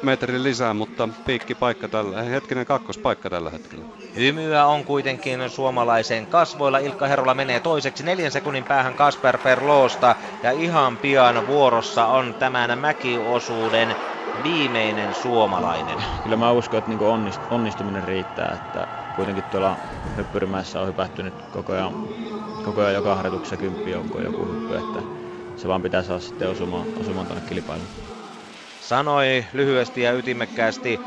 metri 0.03 0.43
lisää, 0.43 0.73
mutta 0.73 1.09
piikki 1.25 1.55
paikka 1.55 1.87
tällä, 1.87 2.21
hetkinen 2.21 2.65
kakkospaikka 2.65 3.29
tällä 3.29 3.49
hetkellä. 3.49 3.85
Hymyä 4.15 4.65
on 4.65 4.83
kuitenkin 4.83 5.49
suomalaisen 5.49 6.27
kasvoilla. 6.27 6.77
Ilkka 6.77 7.07
Herola 7.07 7.33
menee 7.33 7.59
toiseksi 7.59 8.03
neljän 8.03 8.31
sekunnin 8.31 8.63
päähän 8.63 8.93
Kasper 8.93 9.37
Perloosta 9.37 10.15
ja 10.43 10.51
ihan 10.51 10.97
pian 10.97 11.47
vuorossa 11.47 12.05
on 12.05 12.33
tämän 12.39 12.79
mäkiosuuden 12.79 13.95
viimeinen 14.43 15.13
suomalainen. 15.13 16.03
Kyllä 16.23 16.35
mä 16.35 16.51
uskon, 16.51 16.77
että 16.77 16.89
niinku 16.89 17.05
onnistuminen 17.49 18.03
riittää, 18.03 18.51
että 18.55 18.87
kuitenkin 19.15 19.43
tuolla 19.43 19.77
hyppyrimäessä 20.17 20.81
on 20.81 20.87
hypätty 20.87 21.23
nyt 21.23 21.33
koko 21.51 21.73
ajan, 21.73 21.93
koko 22.65 22.81
ajan 22.81 22.93
joka 22.93 23.15
harjoituksessa 23.15 23.57
kymppijoukkoon 23.57 24.23
joku 24.23 24.45
hyppy, 24.45 24.75
että 24.75 25.01
se 25.55 25.67
vaan 25.67 25.81
pitää 25.81 26.03
saada 26.03 26.19
sitten 26.19 26.49
osumaan, 26.49 26.87
osumaan 26.99 27.27
tuonne 27.27 27.49
kilpailuun 27.49 28.12
sanoi 28.87 29.45
lyhyesti 29.53 30.01
ja 30.01 30.13
ytimekkäästi 30.13 30.99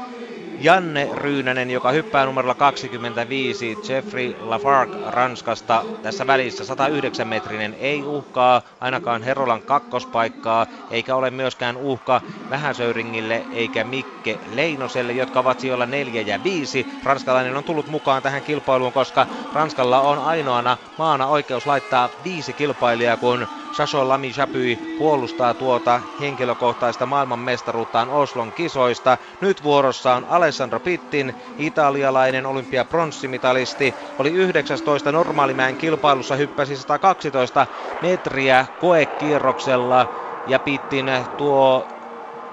Janne 0.61 1.09
Ryynänen, 1.15 1.71
joka 1.71 1.91
hyppää 1.91 2.27
numerolla 2.27 2.55
25, 2.55 3.79
Jeffrey 3.89 4.37
Lafargue 4.41 5.11
Ranskasta 5.11 5.85
tässä 6.03 6.27
välissä 6.27 6.65
109 6.65 7.29
metrinen, 7.29 7.77
ei 7.81 8.03
uhkaa 8.03 8.63
ainakaan 8.81 9.23
Herolan 9.23 9.63
kakkospaikkaa, 9.63 10.67
eikä 10.91 11.15
ole 11.15 11.31
myöskään 11.31 11.77
uhka 11.77 12.21
Vähäsöyringille 12.51 13.45
eikä 13.53 13.85
Mikke 13.85 14.39
Leinoselle, 14.55 15.13
jotka 15.13 15.41
ovat 15.41 15.61
sijoilla 15.61 15.87
4 15.87 16.23
ja 16.23 16.45
5. 16.45 16.87
Ranskalainen 17.05 17.57
on 17.57 17.65
tullut 17.65 17.87
mukaan 17.89 18.23
tähän 18.23 18.43
kilpailuun, 18.43 18.93
koska 18.93 19.27
Ranskalla 19.55 20.01
on 20.01 20.19
ainoana 20.19 20.77
maana 20.99 21.27
oikeus 21.27 21.67
laittaa 21.67 22.09
viisi 22.25 22.53
kilpailijaa, 22.53 23.17
kun 23.17 23.47
Sasho 23.77 24.09
Lami 24.09 24.31
Chapui 24.31 24.79
puolustaa 24.99 25.55
tuota 25.55 26.01
henkilökohtaista 26.21 27.07
maailmanmestaruuttaan 27.07 28.11
Oslon 28.11 28.53
kisoista. 28.53 29.19
Nyt 29.41 29.63
vuorossa 29.63 30.15
on 30.15 30.27
Alessandro 30.29 30.81
Pittin, 30.81 31.35
italialainen 31.59 32.47
olympiapronssimitalisti. 32.47 33.95
Oli 34.19 34.33
19 34.33 35.13
normaalimäen 35.13 35.77
kilpailussa, 35.77 36.37
hyppäsi 36.37 36.77
112 36.77 37.67
metriä 38.03 38.67
koekierroksella 38.81 40.07
ja 40.47 40.59
Pittin 40.59 41.07
tuo 41.37 41.89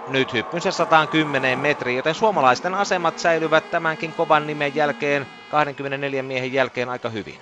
nyt 0.07 0.33
hyppynsä 0.33 0.71
110 0.71 1.59
metriä, 1.59 1.95
joten 1.95 2.15
suomalaisten 2.15 2.73
asemat 2.73 3.19
säilyvät 3.19 3.71
tämänkin 3.71 4.13
kovan 4.13 4.47
nimen 4.47 4.75
jälkeen, 4.75 5.27
24 5.51 6.23
miehen 6.23 6.53
jälkeen 6.53 6.89
aika 6.89 7.09
hyvin. 7.09 7.39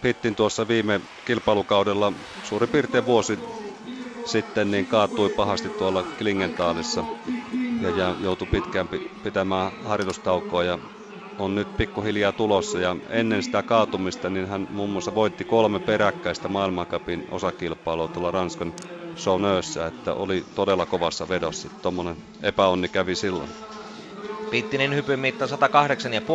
Pittin 0.00 0.34
tuossa 0.36 0.68
viime 0.68 1.00
kilpailukaudella 1.24 2.12
suurin 2.42 2.68
piirtein 2.68 3.06
vuosi 3.06 3.38
sitten 4.24 4.70
niin 4.70 4.86
kaatui 4.86 5.30
pahasti 5.30 5.68
tuolla 5.70 6.02
Klingentaalissa 6.02 7.04
ja, 7.96 8.14
joutui 8.20 8.48
pitkään 8.48 8.88
pitämään 9.22 9.72
harjoitustaukoa 9.84 10.64
ja 10.64 10.78
on 11.38 11.54
nyt 11.54 11.76
pikkuhiljaa 11.76 12.32
tulossa 12.32 12.78
ja 12.78 12.96
ennen 13.08 13.42
sitä 13.42 13.62
kaatumista 13.62 14.30
niin 14.30 14.48
hän 14.48 14.66
muun 14.70 14.90
muassa 14.90 15.14
voitti 15.14 15.44
kolme 15.44 15.80
peräkkäistä 15.80 16.48
maailmankapin 16.48 17.24
osakilpailua 17.30 18.08
tuolla 18.08 18.30
Ranskan 18.30 18.72
Saunöössä, 19.16 19.86
että 19.86 20.14
oli 20.14 20.44
todella 20.54 20.86
kovassa 20.86 21.28
vedossa. 21.28 21.68
Tuommoinen 21.82 22.16
epäonni 22.42 22.88
kävi 22.88 23.14
silloin. 23.14 23.48
Pittinen 24.50 24.94
hypyn 24.94 25.20
mitta 25.20 25.44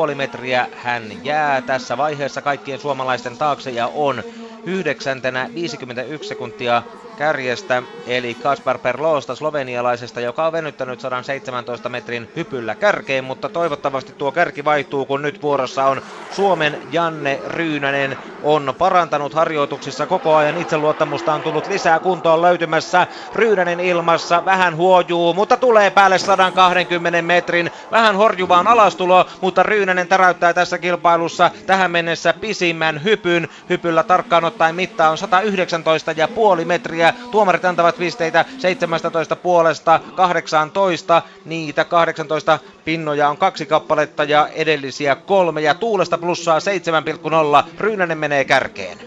108,5 0.10 0.16
metriä. 0.16 0.68
Hän 0.72 1.24
jää 1.24 1.62
tässä 1.62 1.98
vaiheessa 1.98 2.42
kaikkien 2.42 2.80
suomalaisten 2.80 3.38
taakse 3.38 3.72
ja 3.72 3.88
on 3.88 4.24
yhdeksäntenä 4.66 5.50
51 5.54 6.28
sekuntia 6.28 6.84
kärjestä, 7.18 7.84
eli 8.08 8.34
Kaspar 8.34 8.78
Perloosta 8.78 9.36
slovenialaisesta, 9.36 10.22
joka 10.22 10.46
on 10.46 10.52
venyttänyt 10.52 11.00
117 11.00 11.90
metrin 11.90 12.30
hypyllä 12.36 12.76
kärkeen, 12.76 13.24
mutta 13.24 13.50
toivottavasti 13.50 14.14
tuo 14.14 14.32
kärki 14.32 14.66
vaihtuu, 14.66 15.06
kun 15.06 15.22
nyt 15.22 15.42
vuorossa 15.42 15.86
on 15.86 16.02
Suomen 16.32 16.78
Janne 16.92 17.40
Ryynänen. 17.48 18.18
On 18.44 18.76
parantanut 18.78 19.34
harjoituksissa 19.34 20.06
koko 20.06 20.36
ajan, 20.36 20.58
itseluottamusta 20.58 21.34
on 21.34 21.42
tullut 21.42 21.68
lisää 21.68 22.00
kuntoon 22.00 22.42
löytymässä. 22.42 23.08
Ryynänen 23.36 23.80
ilmassa, 23.80 24.46
vähän 24.46 24.76
huojuu, 24.76 25.34
mutta 25.34 25.58
tulee 25.58 25.90
päälle 25.90 26.18
120 26.18 27.22
metrin, 27.22 27.72
vähän 27.92 28.16
horjuvaan 28.16 28.68
alastulo, 28.68 29.26
mutta 29.42 29.64
Ryynänen 29.64 30.08
täräyttää 30.08 30.54
tässä 30.54 30.78
kilpailussa 30.78 31.52
tähän 31.66 31.92
mennessä 31.92 32.34
pisimmän 32.34 33.04
hypyn. 33.04 33.48
Hypyllä 33.70 34.04
tarkkaan 34.04 34.46
ottaen 34.46 34.76
mitta 34.76 35.10
on 35.10 35.18
119,5 35.18 36.66
metriä 36.66 37.05
metriä. 37.06 37.32
Tuomarit 37.32 37.66
antavat 37.66 37.98
pisteitä 37.98 38.46
17 38.58 39.36
puolesta 39.36 40.00
18. 40.16 41.22
Niitä 41.46 41.84
18 41.86 42.60
pinnoja 42.86 43.30
on 43.30 43.38
kaksi 43.38 43.66
kappaletta 43.66 44.24
ja 44.24 44.48
edellisiä 44.48 45.16
kolme. 45.16 45.62
Ja 45.62 45.74
tuulesta 45.74 46.18
plussaa 46.18 46.60
7,0. 46.60 47.70
Ryynänen 47.80 48.18
menee 48.18 48.46
kärkeen. 48.46 48.98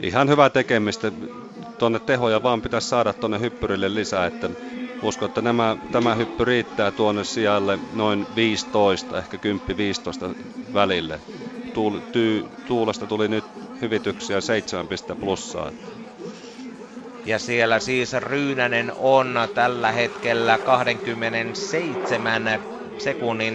Ihan 0.00 0.28
hyvä 0.28 0.50
tekemistä. 0.50 1.12
Tuonne 1.78 1.98
tehoja 1.98 2.42
vaan 2.42 2.62
pitäisi 2.62 2.88
saada 2.88 3.12
tuonne 3.12 3.40
hyppyrille 3.40 3.94
lisää, 3.94 4.26
että 4.26 4.50
uskon, 5.02 5.28
että 5.28 5.40
nämä, 5.40 5.76
tämä 5.92 6.14
hyppy 6.14 6.44
riittää 6.44 6.90
tuonne 6.90 7.24
sijalle 7.24 7.78
noin 7.94 8.26
15, 8.36 9.18
ehkä 9.18 9.36
10-15 9.36 10.34
välille. 10.74 11.20
Tuul, 11.74 11.98
tyy, 12.12 12.44
tuulesta 12.66 13.06
tuli 13.06 13.28
nyt 13.28 13.44
hyvityksiä 13.80 14.40
7 14.40 14.86
plussaa. 15.20 15.70
Ja 17.24 17.38
siellä 17.38 17.80
siis 17.80 18.12
Ryynänen 18.12 18.92
on 18.96 19.34
tällä 19.54 19.92
hetkellä 19.92 20.58
27 20.58 22.60
sekunnin 22.98 23.54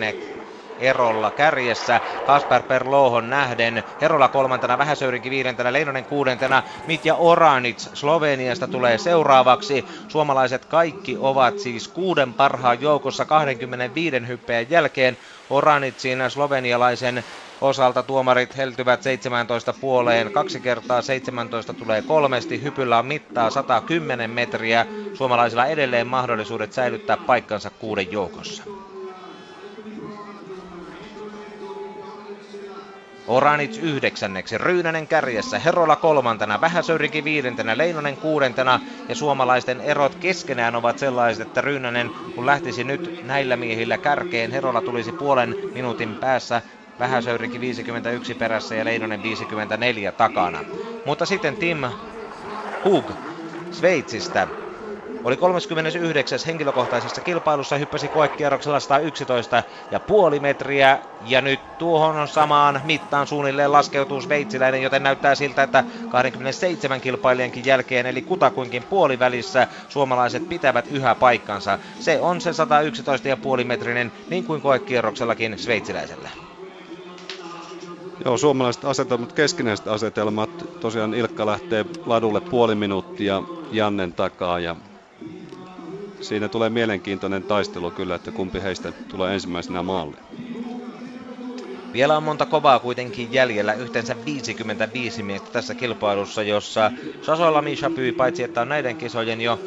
erolla 0.77 1.31
kärjessä. 1.31 2.01
Kasper 2.23 2.63
Perlohon 2.63 3.29
nähden. 3.29 3.83
Herola 4.01 4.27
kolmantena, 4.27 4.77
Vähäsöyrinki 4.77 5.29
viidentenä, 5.29 5.73
Leinonen 5.73 6.05
kuudentena. 6.05 6.63
Mitja 6.87 7.15
Oranic 7.15 7.87
Sloveniasta 7.93 8.67
tulee 8.67 8.97
seuraavaksi. 8.97 9.85
Suomalaiset 10.07 10.65
kaikki 10.65 11.17
ovat 11.19 11.59
siis 11.59 11.87
kuuden 11.87 12.33
parhaan 12.33 12.81
joukossa 12.81 13.25
25 13.25 14.27
hyppeen 14.27 14.67
jälkeen. 14.69 15.17
Oranicin 15.49 16.19
slovenialaisen 16.29 17.23
osalta 17.61 18.03
tuomarit 18.03 18.57
heltyvät 18.57 19.03
17 19.03 19.73
puoleen. 19.73 20.31
Kaksi 20.31 20.59
kertaa 20.59 21.01
17 21.01 21.73
tulee 21.73 22.01
kolmesti. 22.01 22.63
Hypyllä 22.63 22.99
on 22.99 23.05
mittaa 23.05 23.49
110 23.49 24.29
metriä. 24.29 24.85
Suomalaisilla 25.13 25.65
edelleen 25.65 26.07
mahdollisuudet 26.07 26.73
säilyttää 26.73 27.17
paikkansa 27.17 27.69
kuuden 27.69 28.11
joukossa. 28.11 28.63
Oranits 33.27 33.77
yhdeksänneksi, 33.77 34.57
Ryynänen 34.57 35.07
kärjessä, 35.07 35.59
Herola 35.59 35.95
kolmantena, 35.95 36.61
Vähäsöyrinki 36.61 37.23
viidentenä, 37.23 37.77
Leinonen 37.77 38.17
kuudentena 38.17 38.79
ja 39.09 39.15
suomalaisten 39.15 39.81
erot 39.81 40.15
keskenään 40.15 40.75
ovat 40.75 40.99
sellaiset, 40.99 41.47
että 41.47 41.61
Ryynänen 41.61 42.11
kun 42.35 42.45
lähtisi 42.45 42.83
nyt 42.83 43.19
näillä 43.23 43.57
miehillä 43.57 43.97
kärkeen, 43.97 44.51
Herola 44.51 44.81
tulisi 44.81 45.11
puolen 45.11 45.55
minuutin 45.73 46.15
päässä 46.15 46.61
Vähäsöyrinki 46.99 47.59
51 47.59 48.33
perässä 48.35 48.75
ja 48.75 48.85
Leinonen 48.85 49.23
54 49.23 50.11
takana. 50.11 50.59
Mutta 51.05 51.25
sitten 51.25 51.55
Tim 51.55 51.77
Hug 52.83 53.11
Sveitsistä 53.71 54.47
oli 55.23 55.37
39. 55.37 56.39
henkilökohtaisessa 56.45 57.21
kilpailussa, 57.21 57.77
hyppäsi 57.77 58.09
koekierroksella 58.09 58.79
111 58.79 59.63
ja 59.91 59.99
puoli 59.99 60.39
metriä 60.39 60.99
ja 61.21 61.41
nyt 61.41 61.77
tuohon 61.77 62.27
samaan 62.27 62.81
mittaan 62.83 63.27
suunnilleen 63.27 63.71
laskeutuu 63.71 64.21
sveitsiläinen, 64.21 64.81
joten 64.81 65.03
näyttää 65.03 65.35
siltä, 65.35 65.63
että 65.63 65.83
27 66.09 67.01
kilpailijankin 67.01 67.65
jälkeen 67.65 68.05
eli 68.05 68.21
kutakuinkin 68.21 68.83
puolivälissä 68.83 69.67
suomalaiset 69.89 70.49
pitävät 70.49 70.87
yhä 70.91 71.15
paikkansa. 71.15 71.79
Se 71.99 72.19
on 72.21 72.41
se 72.41 72.49
111,5 73.59 73.63
metrinen 73.63 74.11
niin 74.29 74.43
kuin 74.43 74.61
koekierroksellakin 74.61 75.59
sveitsiläisellä. 75.59 76.29
Joo, 78.25 78.37
suomalaiset 78.37 78.85
asetelmat, 78.85 79.33
keskinäiset 79.33 79.87
asetelmat. 79.87 80.49
Tosiaan 80.79 81.13
Ilkka 81.13 81.45
lähtee 81.45 81.85
ladulle 82.05 82.41
puoli 82.41 82.75
minuuttia 82.75 83.43
Jannen 83.71 84.13
takaa 84.13 84.59
ja 84.59 84.75
siinä 86.21 86.47
tulee 86.47 86.69
mielenkiintoinen 86.69 87.43
taistelu 87.43 87.91
kyllä, 87.91 88.15
että 88.15 88.31
kumpi 88.31 88.61
heistä 88.61 88.91
tulee 88.91 89.33
ensimmäisenä 89.33 89.83
maalle. 89.83 90.17
Vielä 91.93 92.17
on 92.17 92.23
monta 92.23 92.45
kovaa 92.45 92.79
kuitenkin 92.79 93.33
jäljellä, 93.33 93.73
yhteensä 93.73 94.15
55 94.25 95.23
miestä 95.23 95.49
tässä 95.51 95.75
kilpailussa, 95.75 96.43
jossa 96.43 96.91
Sasola 97.21 97.61
Misha 97.61 97.89
Pyy, 97.89 98.11
paitsi 98.11 98.43
että 98.43 98.61
on 98.61 98.69
näiden 98.69 98.95
kisojen 98.95 99.41
jo 99.41 99.59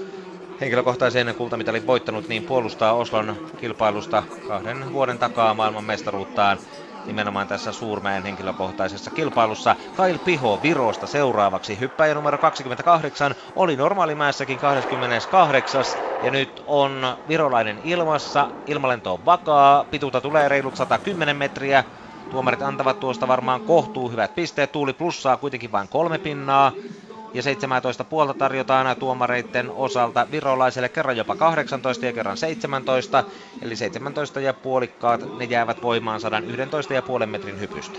henkilökohtaisen 0.61 1.35
kultamitalin 1.35 1.87
voittanut, 1.87 2.29
niin 2.29 2.43
puolustaa 2.43 2.93
Oslon 2.93 3.37
kilpailusta 3.61 4.23
kahden 4.49 4.93
vuoden 4.93 5.19
takaa 5.19 5.55
maailman 5.55 5.85
mestaruuttaan 5.85 6.59
nimenomaan 7.07 7.49
tässä 7.49 7.73
Suurmäen 7.73 8.25
henkilökohtaisessa 8.25 9.11
kilpailussa. 9.11 9.77
Kail 9.95 10.19
Piho 10.19 10.63
Virosta 10.63 11.07
seuraavaksi. 11.07 11.81
Hyppäjä 11.81 12.15
numero 12.15 12.39
28 12.39 13.35
oli 13.55 13.77
normaalimäessäkin 13.77 14.59
28 14.59 15.85
ja 16.21 16.31
nyt 16.31 16.63
on 16.67 17.17
virolainen 17.29 17.81
ilmassa. 17.83 18.51
Ilmalento 18.67 19.15
on 19.15 19.25
vakaa, 19.25 19.85
pituutta 19.85 20.21
tulee 20.21 20.49
reilut 20.49 20.77
110 20.77 21.37
metriä. 21.37 21.85
Tuomarit 22.31 22.63
antavat 22.63 23.01
tuosta 23.01 23.29
varmaan 23.29 23.61
kohtuu 23.61 24.11
hyvät 24.11 24.35
pisteet. 24.35 24.73
Tuuli 24.73 24.93
plussaa 24.93 25.37
kuitenkin 25.37 25.73
vain 25.73 25.89
kolme 25.89 26.19
pinnaa 26.19 26.73
ja 27.35 27.43
17 27.43 28.05
puolta 28.05 28.35
tarjotaan 28.35 28.97
tuomareiden 28.97 29.71
osalta 29.71 30.27
virolaiselle 30.31 30.89
kerran 30.89 31.17
jopa 31.17 31.37
18 31.37 32.07
ja 32.07 32.13
kerran 32.13 32.37
17, 32.37 33.25
eli 33.63 33.77
17 33.77 34.41
ja 34.41 34.55
puolikkaat 34.55 35.39
ne 35.39 35.45
jäävät 35.45 35.83
voimaan 35.83 36.21
111 36.21 36.95
ja 36.95 37.03
puolen 37.03 37.29
metrin 37.29 37.61
hypystä. 37.61 37.99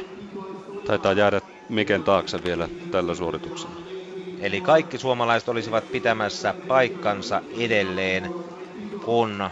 Taitaa 0.88 1.13
jäädä 1.13 1.42
Miken 1.70 2.04
taakse 2.04 2.44
vielä 2.44 2.68
tällä 2.92 3.15
suorituksella. 3.15 3.76
Eli 4.39 4.62
kaikki 4.62 4.98
suomalaiset 4.98 5.50
olisivat 5.50 5.92
pitämässä 5.92 6.54
paikkansa 6.68 7.42
edelleen, 7.58 8.32
kun 9.06 9.50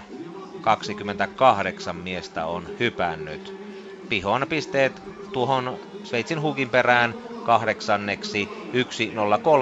28 0.62 1.96
miestä 1.96 2.46
on 2.46 2.64
hypännyt. 2.80 3.54
Pihon 4.10 4.46
pisteet 4.50 5.02
tuohon 5.34 5.78
Sveitsin 6.04 6.42
hukin 6.42 6.70
perään 6.70 7.16
kahdeksanneksi 7.48 8.50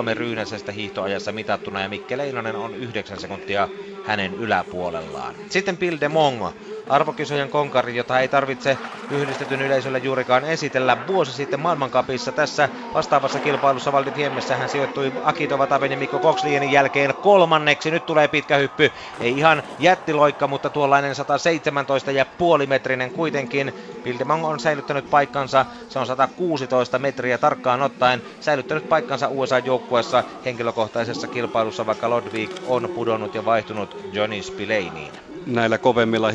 1.03 0.10 0.13
Ryynäsestä 0.17 0.71
hiihtoajassa 0.71 1.32
mitattuna 1.32 1.82
ja 1.82 1.89
Mikke 1.89 2.17
Leinonen 2.17 2.56
on 2.56 2.76
9 2.76 3.19
sekuntia 3.19 3.67
hänen 4.04 4.34
yläpuolellaan. 4.34 5.36
Sitten 5.50 5.78
Bill 5.78 5.98
de 6.02 6.10
Mongo, 6.10 6.54
arvokisojen 6.89 7.50
konkari, 7.50 7.95
jota 7.95 8.19
ei 8.19 8.28
tarvitse 8.28 8.78
yhdistetyn 9.12 9.62
yleisölle 9.62 9.98
juurikaan 9.98 10.45
esitellä. 10.45 10.98
Vuosi 11.08 11.32
sitten 11.32 11.60
maailmankapissa 11.60 12.32
tässä 12.32 12.69
vastaavassa 12.93 13.39
kilpailussa 13.39 13.91
Valdifiemmessä 13.91 14.56
hän 14.56 14.69
sijoittui 14.69 15.13
Akito 15.24 15.58
Vataven 15.58 15.91
ja 15.91 15.98
Mikko 15.98 16.19
Kokslienin 16.19 16.71
jälkeen 16.71 17.13
kolmanneksi. 17.21 17.91
Nyt 17.91 18.06
tulee 18.06 18.28
pitkä 18.28 18.58
hyppy, 18.58 18.91
ei 19.19 19.38
ihan 19.38 19.63
jättiloikka, 19.80 20.48
mutta 20.48 20.69
tuollainen 20.69 21.15
117 21.15 22.12
ja 22.12 22.26
puoli 22.26 22.67
metrinen 22.67 23.12
kuitenkin. 23.12 23.74
Bildemong 24.04 24.45
on 24.45 24.60
säilyttänyt 24.60 25.10
paikkansa, 25.10 25.65
se 25.89 26.00
on 26.00 26.06
116 26.06 27.00
metriä 27.00 27.38
tarkkaan 27.38 27.82
ottaen, 27.82 28.21
säilyttänyt 28.39 28.89
paikkansa 28.89 29.28
USA-joukkueessa 29.28 30.24
henkilökohtaisessa 30.45 31.28
kilpailussa, 31.28 31.86
vaikka 31.86 32.10
Lodvik 32.10 32.52
on 32.67 32.89
pudonnut 32.95 33.36
ja 33.36 33.45
vaihtunut 33.45 33.98
Johnny 34.13 34.41
Spileiniin 34.41 35.24
näillä 35.45 35.77
kovemmilla 35.77 36.31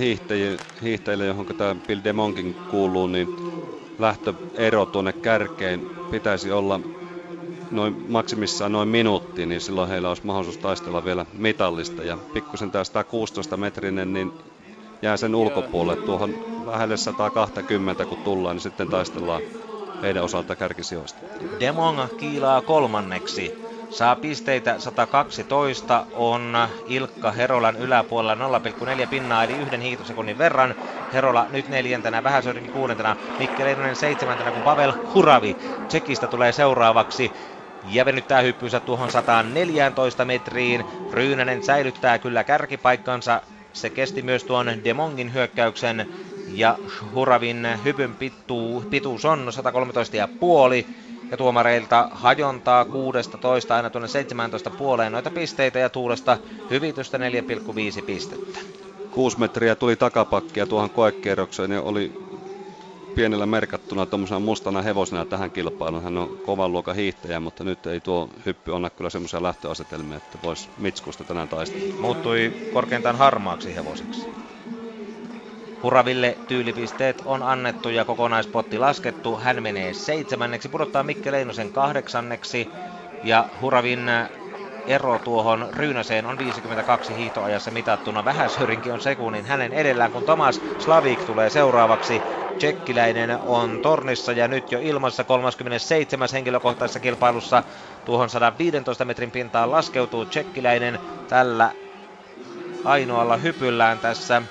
hiihtäjillä, 0.83 1.25
johon 1.25 1.47
tämä 1.47 1.77
Bill 1.87 2.01
Demonkin 2.05 2.55
kuuluu, 2.71 3.07
niin 3.07 3.29
lähtöero 3.99 4.87
tuonne 4.87 5.13
kärkeen 5.13 5.87
pitäisi 6.11 6.53
olla 6.53 6.81
noin 7.71 8.05
maksimissaan 8.09 8.73
noin 8.73 8.89
minuutti, 8.89 9.47
niin 9.47 9.61
silloin 9.61 9.89
heillä 9.89 10.09
olisi 10.09 10.27
mahdollisuus 10.27 10.59
taistella 10.59 11.05
vielä 11.05 11.27
mitallista. 11.33 12.03
Ja 12.03 12.19
pikkusen 12.33 12.71
tämä 12.71 12.85
116 12.85 13.57
metrinen, 13.57 14.13
niin 14.13 14.33
jää 15.03 15.17
sen 15.17 15.35
ulkopuolelle 15.35 16.03
tuohon 16.07 16.35
lähelle 16.67 16.97
120, 16.97 18.05
kun 18.05 18.19
tullaan, 18.19 18.57
niin 18.57 18.63
sitten 18.63 18.89
taistellaan 18.89 19.43
heidän 20.03 20.25
osalta 20.25 20.57
kärkisijoista. 20.57 21.19
Demong 21.61 21.99
kiilaa 22.17 22.63
kolmanneksi 22.63 23.70
saa 23.91 24.17
pisteitä 24.17 24.79
112, 24.79 26.07
on 26.13 26.59
Ilkka 26.87 27.33
Herolan 27.33 27.77
yläpuolella 27.77 28.59
0,4 28.59 29.07
pinnaa 29.11 29.45
eli 29.45 29.57
yhden 29.57 29.81
hiitosekunnin 29.81 30.39
verran. 30.39 30.75
Herola 31.13 31.47
nyt 31.51 31.69
neljäntenä, 31.69 32.23
Vähäsöyrinkin 32.23 32.73
kuudentena, 32.73 33.17
Mikke 33.39 33.65
Leinonen 33.65 33.97
seitsemäntenä, 33.97 34.53
kun 34.53 34.63
Pavel 34.63 34.93
Huravi 35.15 35.57
Tsekistä 35.89 36.27
tulee 36.27 36.53
seuraavaksi 36.53 37.33
ja 37.85 38.05
venyttää 38.05 38.41
hyppynsä 38.41 38.81
tuohon 38.81 39.11
114 39.11 40.25
metriin. 40.25 40.85
Ryynänen 41.13 41.63
säilyttää 41.63 42.19
kyllä 42.19 42.45
kärkipaikkansa. 42.45 43.43
Se 43.73 43.91
kesti 43.91 44.23
myös 44.23 44.45
tuon 44.45 44.67
Demongin 44.85 45.35
hyökkäyksen 45.35 46.09
ja 46.49 46.79
Huravin 47.15 47.69
hypyn 47.85 48.17
pituus 48.91 49.25
on 49.25 49.49
113,5 50.83 51.20
ja 51.31 51.37
tuomareilta 51.37 52.09
hajontaa 52.13 52.85
16 52.85 53.77
aina 53.77 53.91
tuonne 53.91 54.09
17 54.09 54.71
puoleen 54.71 55.13
noita 55.13 55.31
pisteitä 55.31 55.79
ja 55.79 55.89
tuulesta 55.89 56.39
hyvitystä 56.71 57.19
4,5 57.19 58.03
pistettä. 58.03 58.59
6 59.11 59.39
metriä 59.39 59.75
tuli 59.75 59.97
takapakkia 59.97 60.67
tuohon 60.67 60.91
koekierrokseen 60.91 61.71
ja 61.71 61.83
oli 61.83 62.13
pienellä 63.15 63.47
merkattuna 63.47 64.07
tuommoisena 64.07 64.41
mustana 64.41 64.83
hevosena 64.83 65.25
tähän 65.25 65.51
kilpailuun. 65.51 66.03
Hän 66.03 66.19
on 66.19 66.39
kovan 66.47 66.73
luokan 66.73 66.97
hiihtäjä, 66.97 67.41
mutta 67.41 67.65
nyt 67.65 67.87
ei 67.87 68.01
tuo 68.01 68.29
hyppy 68.47 68.71
onna 68.71 68.91
kyllä 68.91 69.11
semmoisia 69.11 69.43
lähtöasetelmia, 69.43 70.17
että 70.17 70.39
voisi 70.43 70.69
Mitskusta 70.79 71.25
tänään 71.25 71.49
taistella. 71.49 71.95
Muuttui 72.01 72.53
korkeintaan 72.73 73.17
harmaaksi 73.19 73.75
hevosiksi. 73.75 74.27
Huraville 75.83 76.39
tyylipisteet 76.49 77.23
on 77.25 77.43
annettu 77.43 77.89
ja 77.89 78.05
kokonaispotti 78.05 78.79
laskettu. 78.79 79.37
Hän 79.37 79.63
menee 79.63 79.95
seitsemänneksi, 79.95 80.69
pudottaa 80.69 81.03
Mikke 81.03 81.33
Leinosen 81.33 81.71
kahdeksanneksi 81.73 82.69
ja 83.25 83.45
Huravin 83.61 84.11
ero 84.87 85.19
tuohon 85.19 85.69
Ryynäseen 85.73 86.27
on 86.27 86.39
52 86.39 87.17
hiihtoajassa 87.17 87.71
mitattuna. 87.71 88.25
Vähäsörinkin 88.25 88.93
on 88.93 89.01
sekunnin 89.01 89.45
hänen 89.45 89.73
edellään, 89.73 90.13
kun 90.13 90.25
Tomas 90.25 90.61
Slavik 90.79 91.25
tulee 91.25 91.51
seuraavaksi. 91.51 92.23
Tsekkiläinen 92.59 93.39
on 93.47 93.79
tornissa 93.83 94.33
ja 94.33 94.49
nyt 94.49 94.73
jo 94.73 94.79
ilmassa 94.83 95.25
37. 95.25 96.29
henkilökohtaisessa 96.33 97.01
kilpailussa 97.01 97.63
tuohon 98.05 98.31
115 98.31 99.05
metrin 99.05 99.31
pintaan 99.31 99.71
laskeutuu 99.71 100.25
tsekkiläinen 100.25 100.99
tällä 101.29 101.71
ainoalla 102.85 103.37
hypyllään 103.37 103.99
tässä 103.99 104.43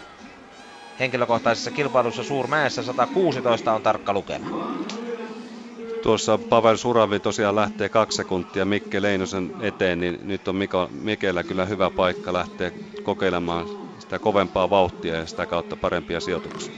henkilökohtaisessa 0.99 1.71
kilpailussa 1.71 2.23
Suurmäessä 2.23 2.83
116 2.83 3.73
on 3.73 3.81
tarkka 3.81 4.13
lukema. 4.13 4.47
Tuossa 6.03 6.37
Pavel 6.37 6.77
Suravi 6.77 7.19
tosiaan 7.19 7.55
lähtee 7.55 7.89
kaksi 7.89 8.15
sekuntia 8.15 8.65
Mikke 8.65 9.01
Leinosen 9.01 9.51
eteen, 9.61 9.99
niin 9.99 10.19
nyt 10.23 10.47
on 10.47 10.55
Miko, 10.55 10.89
Mikellä 10.91 11.43
kyllä 11.43 11.65
hyvä 11.65 11.89
paikka 11.89 12.33
lähteä 12.33 12.71
kokeilemaan 13.03 13.65
sitä 13.99 14.19
kovempaa 14.19 14.69
vauhtia 14.69 15.15
ja 15.15 15.25
sitä 15.25 15.45
kautta 15.45 15.75
parempia 15.75 16.19
sijoituksia. 16.19 16.73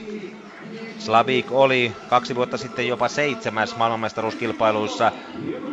Slavik 1.04 1.52
oli 1.52 1.96
kaksi 2.06 2.34
vuotta 2.34 2.58
sitten 2.58 2.88
jopa 2.88 3.08
seitsemäs 3.08 3.76
maailmanmestaruuskilpailuissa 3.76 5.12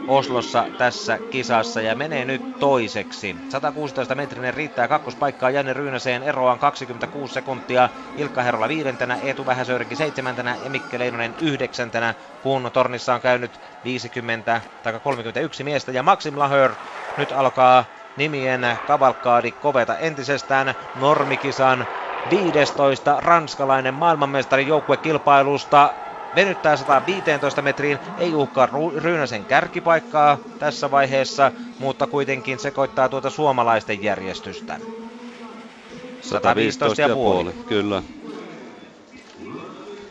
Oslossa 0.07 0.67
tässä 0.77 1.19
kisassa 1.29 1.81
ja 1.81 1.95
menee 1.95 2.25
nyt 2.25 2.41
toiseksi. 2.59 3.35
116 3.49 4.15
metrinen 4.15 4.53
riittää 4.53 4.87
kakkospaikkaa 4.87 5.49
Janne 5.49 5.73
Ryynäseen 5.73 6.23
eroaan 6.23 6.59
26 6.59 7.33
sekuntia. 7.33 7.89
Ilkka 8.15 8.43
Herola 8.43 8.67
viidentenä, 8.67 9.15
Eetu 9.15 9.45
Vähäsöyrinki 9.45 9.95
seitsemäntenä 9.95 10.57
ja 10.61 10.69
Mikke 10.69 10.99
Leinonen 10.99 11.35
yhdeksäntenä, 11.41 12.15
kun 12.41 12.69
tornissa 12.73 13.13
on 13.13 13.21
käynyt 13.21 13.59
50 13.83 14.61
tai 14.81 14.99
31 14.99 15.63
miestä 15.63 15.91
ja 15.91 16.03
Maxim 16.03 16.37
Lahör 16.39 16.75
nyt 17.15 17.31
alkaa 17.31 17.85
nimien 18.15 18.61
kavalkaadi 18.85 19.51
koveta 19.51 19.97
entisestään 19.97 20.73
normikisan 20.93 21.87
15 22.29 23.17
ranskalainen 23.19 23.93
maailmanmestari 23.93 24.67
joukkuekilpailusta 24.67 25.93
venyttää 26.35 26.77
115 26.77 27.61
metriin, 27.61 27.99
ei 28.17 28.35
uhkaa 28.35 28.67
Ryynäsen 28.97 29.45
kärkipaikkaa 29.45 30.37
tässä 30.59 30.91
vaiheessa, 30.91 31.51
mutta 31.79 32.07
kuitenkin 32.07 32.59
sekoittaa 32.59 33.09
tuota 33.09 33.29
suomalaisten 33.29 34.03
järjestystä. 34.03 34.79
115 36.21 37.01
ja 37.01 37.09
puoli. 37.09 37.51
Kyllä. 37.67 38.03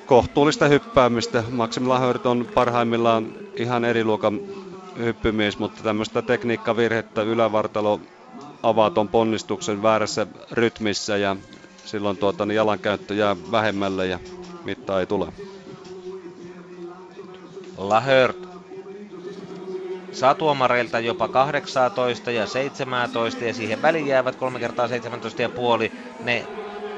Kohtuullista 0.07 0.69
hyppäämistä. 0.69 1.45
Maxim 1.51 1.89
Lahört 1.89 2.27
on 2.27 2.49
parhaimmillaan 2.55 3.33
ihan 3.57 3.85
eri 3.85 4.05
luokan 4.05 4.41
hyppymies, 4.99 5.59
mutta 5.59 5.83
tämmöistä 5.83 6.23
tekniikkavirhettä 6.23 7.23
ylävartalo 7.23 8.01
avaton 8.63 9.09
ponnistuksen 9.09 9.83
väärässä 9.83 10.27
rytmissä 10.51 11.17
ja 11.17 11.37
silloin 11.89 12.17
tuota, 12.17 12.47
niin 12.47 12.57
jalankäyttö 12.57 13.15
jää 13.15 13.37
vähemmälle 13.51 14.07
ja 14.07 14.19
mitta 14.65 15.01
ei 15.01 15.07
tule. 15.07 15.33
Lahört 17.79 18.49
saa 20.13 20.35
tuomareilta 20.35 21.01
jopa 21.01 21.29
18 21.29 22.31
ja 22.31 22.47
17 22.47 23.45
ja 23.45 23.55
siihen 23.55 23.83
väliin 23.83 24.07
jäävät 24.07 24.37
3 24.37 24.59
kertaa 24.59 24.89
17 24.89 25.43
ja 25.43 25.49
puoli. 25.49 25.93
Ne 26.25 26.47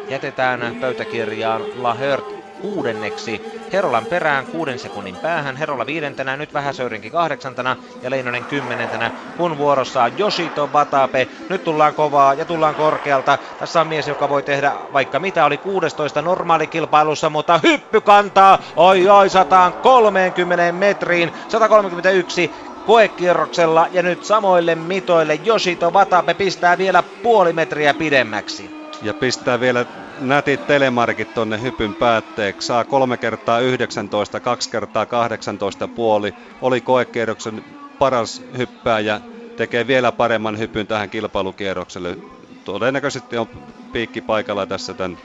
jätetään 0.09 0.76
pöytäkirjaan. 0.80 1.62
Lahört 1.82 2.39
kuudenneksi. 2.61 3.41
Herolan 3.73 4.07
perään 4.07 4.47
kuuden 4.47 4.79
sekunnin 4.79 5.17
päähän. 5.17 5.57
Herola 5.57 5.87
viidentenä, 5.87 6.37
nyt 6.37 6.55
Vähäsöyrinkin 6.55 7.13
kahdeksantena 7.13 7.77
ja 8.03 8.11
Leinonen 8.11 8.45
kymmenentenä. 8.45 9.11
Kun 9.37 9.59
vuorossa 9.59 10.03
on 10.03 10.13
Yoshito 10.19 10.71
Watabe. 10.73 11.29
Nyt 11.49 11.65
tullaan 11.65 11.95
kovaa 11.95 12.35
ja 12.35 12.45
tullaan 12.45 12.75
korkealta. 12.75 13.39
Tässä 13.59 13.81
on 13.81 13.87
mies, 13.87 14.09
joka 14.09 14.29
voi 14.29 14.43
tehdä 14.43 14.73
vaikka 14.93 15.19
mitä. 15.19 15.45
Oli 15.45 15.59
16 15.59 16.23
normaalikilpailussa, 16.23 17.31
mutta 17.31 17.61
hyppy 17.63 18.01
kantaa. 18.01 18.59
Oi 18.77 19.09
oi, 19.09 19.29
130 19.29 20.73
metriin. 20.73 21.33
131 21.49 22.51
koekierroksella 22.87 23.87
ja 23.93 24.03
nyt 24.03 24.25
samoille 24.25 24.75
mitoille 24.75 25.41
Yoshito 25.47 25.91
Watabe 25.91 26.35
pistää 26.35 26.79
vielä 26.79 27.03
puoli 27.03 27.53
metriä 27.53 27.95
pidemmäksi. 27.95 28.80
Ja 29.03 29.15
pistää 29.15 29.61
vielä 29.61 29.87
nätit 30.21 30.67
telemarkit 30.67 31.35
tonne 31.35 31.63
hypyn 31.63 31.95
päätteeksi. 31.95 32.67
Saa 32.67 32.85
kolme 32.85 33.17
kertaa 33.17 33.61
19, 33.61 34.41
kaksi 34.41 34.71
kertaa 34.71 35.07
18 35.07 35.89
puoli. 35.89 36.35
Oli 36.61 36.81
koekierroksen 36.81 37.63
paras 37.99 38.43
hyppääjä. 38.59 39.21
Tekee 39.57 39.87
vielä 39.87 40.13
paremman 40.13 40.59
hypyn 40.59 40.87
tähän 40.87 41.11
kilpailukierrokselle. 41.11 42.17
Todennäköisesti 42.65 43.37
on 43.37 43.47
piikki 43.93 44.21
paikalla 44.21 44.67
tässä 44.67 44.95
tämän 44.95 45.19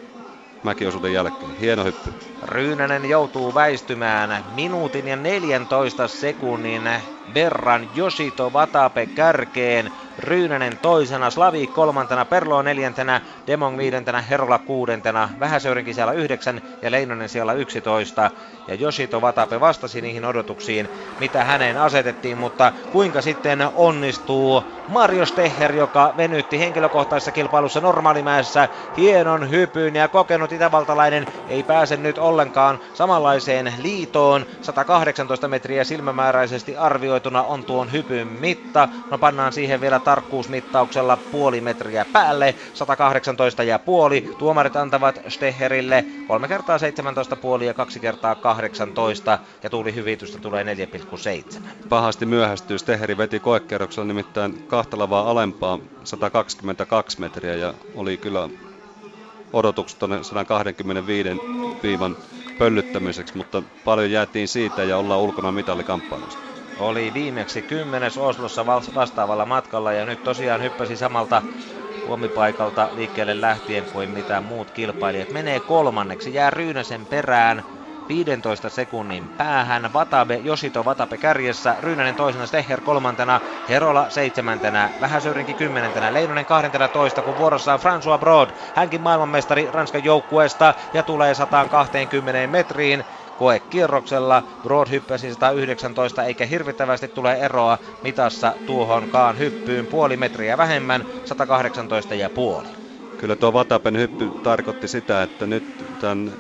mäkiosuuden 0.64 1.14
jälkeen. 1.14 1.56
Hieno 1.60 1.84
hyppy. 1.84 2.14
Ryynänen 2.44 3.10
joutuu 3.10 3.54
väistymään 3.54 4.44
minuutin 4.56 5.08
ja 5.08 5.16
14 5.16 6.08
sekunnin 6.08 6.84
verran 7.34 7.90
Yoshito 7.98 8.50
Watape 8.50 9.06
kärkeen. 9.06 9.92
Ryynänen 10.20 10.78
toisena, 10.78 11.30
Slavi 11.30 11.68
kolmantena, 11.68 12.26
Perlo 12.26 12.62
neljäntenä, 12.62 13.22
Demong 13.48 13.78
viidentenä, 13.78 14.22
Herola 14.22 14.60
kuudentena, 14.60 15.30
Vähäsöyrinkin 15.40 15.96
siellä 15.96 16.14
yhdeksän 16.14 16.62
ja 16.82 16.92
Leinonen 16.92 17.30
siellä 17.30 17.54
yksitoista. 17.54 18.32
Ja 18.68 18.78
Yoshito 18.82 19.20
Watape 19.20 19.60
vastasi 19.60 20.02
niihin 20.02 20.26
odotuksiin, 20.26 20.90
mitä 21.20 21.44
häneen 21.44 21.78
asetettiin, 21.78 22.38
mutta 22.38 22.72
kuinka 22.92 23.22
sitten 23.22 23.60
onnistuu 23.76 24.64
Mario 24.88 25.26
Steher, 25.26 25.76
joka 25.76 26.14
venytti 26.18 26.60
henkilökohtaisessa 26.60 27.32
kilpailussa 27.32 27.82
normaalimäessä 27.82 28.70
hienon 28.98 29.50
hypyn 29.50 29.96
ja 29.96 30.08
kokenut 30.08 30.52
itävaltalainen 30.52 31.28
ei 31.50 31.64
pääse 31.64 31.98
nyt 31.98 32.18
ollenkaan 32.18 32.80
samanlaiseen 32.94 33.74
liitoon. 33.82 34.46
118 34.62 35.48
metriä 35.48 35.84
silmämääräisesti 35.84 36.78
arvioituna 37.16 37.44
on 37.44 37.64
tuon 37.64 37.92
hypyn 37.92 38.28
mitta. 38.28 38.90
No 39.12 39.18
pannaan 39.18 39.54
siihen 39.54 39.82
vielä 39.82 40.00
tarkkuusmittauksella 40.00 41.18
puoli 41.18 41.62
metriä 41.62 42.06
päälle, 42.14 42.56
118 42.74 43.64
ja 43.64 43.80
puoli. 43.80 44.36
Tuomarit 44.38 44.76
antavat 44.76 45.22
Steherille 45.28 46.06
3 46.28 46.48
kertaa 46.48 46.78
17 46.78 47.36
puoli 47.36 47.66
ja 47.66 47.74
2 47.74 48.00
kertaa 48.00 48.36
18 48.36 49.40
ja 49.64 49.70
tuulihyvitystä 49.70 50.40
tulee 50.40 50.64
4,7. 50.64 51.62
Pahasti 51.90 52.26
myöhästyy. 52.26 52.78
Steheri 52.78 53.18
veti 53.18 53.40
koekerroksella 53.40 54.08
nimittäin 54.08 54.64
kahta 54.68 54.98
lavaa 54.98 55.30
alempaa 55.32 55.80
122 56.04 57.20
metriä 57.20 57.56
ja 57.56 57.74
oli 57.96 58.18
kyllä 58.18 58.50
odotukset 59.54 60.00
tuonne 60.00 60.24
125 60.24 61.30
viivan 61.84 62.18
pöllyttämiseksi, 62.58 63.38
mutta 63.38 63.64
paljon 63.86 64.12
jäätiin 64.12 64.48
siitä 64.48 64.84
ja 64.84 64.98
ollaan 64.98 65.22
ulkona 65.22 65.52
mitalikamppailusta 65.52 66.45
oli 66.76 67.14
viimeksi 67.14 67.62
kymmenes 67.62 68.18
Oslossa 68.18 68.66
vastaavalla 68.96 69.46
matkalla 69.46 69.94
ja 69.94 70.06
nyt 70.06 70.24
tosiaan 70.24 70.62
hyppäsi 70.62 70.98
samalta 70.98 71.42
huomipaikalta 72.06 72.90
liikkeelle 72.94 73.42
lähtien 73.42 73.88
kuin 73.88 74.10
mitä 74.10 74.42
muut 74.42 74.72
kilpailijat. 74.72 75.32
Menee 75.32 75.60
kolmanneksi, 75.60 76.34
jää 76.34 76.50
Ryynäsen 76.50 77.08
perään 77.08 77.64
15 78.10 78.70
sekunnin 78.70 79.30
päähän. 79.38 79.94
Vatabe, 79.94 80.36
Josito 80.36 80.86
Vatabe 80.86 81.18
kärjessä, 81.18 81.76
Ryynänen 81.80 82.16
toisena, 82.16 82.46
Steher 82.46 82.82
kolmantena, 82.82 83.42
Herola 83.70 84.10
seitsemäntenä, 84.10 84.92
Vähäsöyrinki 85.00 85.54
kymmenentenä, 85.54 86.14
Leinonen 86.14 86.46
12, 86.46 87.24
kun 87.24 87.38
vuorossa 87.38 87.74
on 87.74 87.80
François 87.80 88.20
Broad, 88.20 88.50
hänkin 88.76 89.02
maailmanmestari 89.02 89.68
Ranskan 89.72 90.04
joukkueesta 90.04 90.74
ja 90.94 91.04
tulee 91.04 91.34
120 91.34 92.48
metriin 92.48 93.06
koekierroksella. 93.38 94.44
Broad 94.64 94.90
hyppäsi 94.90 95.34
119 95.34 96.24
eikä 96.24 96.46
hirvittävästi 96.46 97.08
tule 97.08 97.34
eroa 97.34 97.78
mitassa 98.04 98.54
tuohonkaan 98.66 99.40
hyppyyn 99.40 99.88
puoli 99.88 100.18
metriä 100.18 100.58
vähemmän, 100.58 101.06
118 101.26 102.16
ja 102.16 102.30
puoli. 102.30 102.68
Kyllä 103.18 103.36
tuo 103.36 103.54
Vatapen 103.54 103.98
hyppy 103.98 104.32
tarkoitti 104.44 104.88
sitä, 104.88 105.24
että 105.24 105.46
nyt 105.46 105.64
tämän 106.00 106.34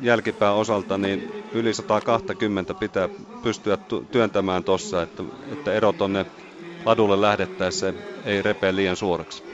jälkipään 0.00 0.54
osalta 0.54 0.98
niin 0.98 1.44
yli 1.52 1.74
120 1.74 2.74
pitää 2.74 3.08
pystyä 3.42 3.78
työntämään 4.12 4.64
tuossa, 4.64 5.02
että, 5.02 5.22
että 5.52 5.72
ero 5.72 5.92
tonne 5.92 6.26
ladulle 6.84 7.20
lähdettäessä 7.20 7.92
ei 8.24 8.42
repee 8.42 8.76
liian 8.76 8.96
suoraksi. 8.96 9.47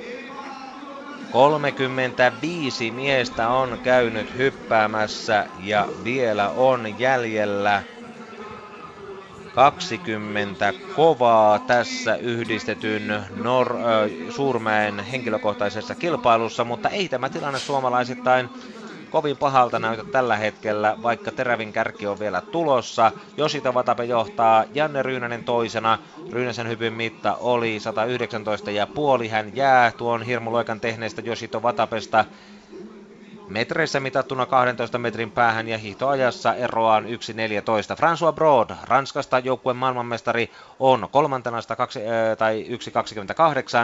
35 1.35 2.91
miestä 2.91 3.49
on 3.49 3.79
käynyt 3.83 4.37
hyppäämässä 4.37 5.47
ja 5.59 5.89
vielä 6.05 6.51
on 6.51 6.99
jäljellä. 6.99 7.83
20 9.55 10.73
kovaa 10.97 11.59
tässä 11.59 12.17
yhdistetyn 12.17 13.25
Nor- 13.31 13.77
Suurmäen 14.31 14.99
henkilökohtaisessa 14.99 15.95
kilpailussa, 15.95 16.65
mutta 16.65 16.89
ei 16.89 17.09
tämä 17.09 17.29
tilanne 17.29 17.59
suomalaisittain 17.59 18.51
kovin 19.15 19.37
pahalta 19.37 19.79
näytä 19.79 20.05
tällä 20.05 20.37
hetkellä, 20.37 20.97
vaikka 21.03 21.31
terävin 21.31 21.73
kärki 21.73 22.07
on 22.07 22.19
vielä 22.19 22.41
tulossa. 22.41 23.13
Josita 23.37 23.75
Vatape 23.75 24.05
johtaa, 24.05 24.65
Janne 24.75 25.03
Ryynänen 25.03 25.45
toisena. 25.45 25.99
Ryynäsen 26.33 26.69
hypyn 26.69 26.93
mitta 26.93 27.37
oli 27.41 27.79
119,5. 29.23 29.29
Hän 29.29 29.57
jää 29.57 29.93
tuon 29.93 30.23
hirmuloikan 30.23 30.81
tehneestä 30.81 31.23
Josito 31.25 31.63
Vatapesta 31.63 32.25
metreissä 33.49 34.01
mitattuna 34.01 34.47
12 34.47 34.99
metrin 34.99 35.31
päähän 35.31 35.69
ja 35.69 35.79
hiihtoajassa 35.79 36.55
eroaan 36.55 37.05
1.14. 37.05 37.11
François 37.11 38.35
Broad, 38.35 38.71
Ranskasta 38.83 39.39
joukkueen 39.39 39.77
maailmanmestari, 39.77 40.51
on 40.79 41.09
kolmantena 41.13 41.61
102, 41.61 42.01
äh, 42.01 42.37
tai 42.39 42.67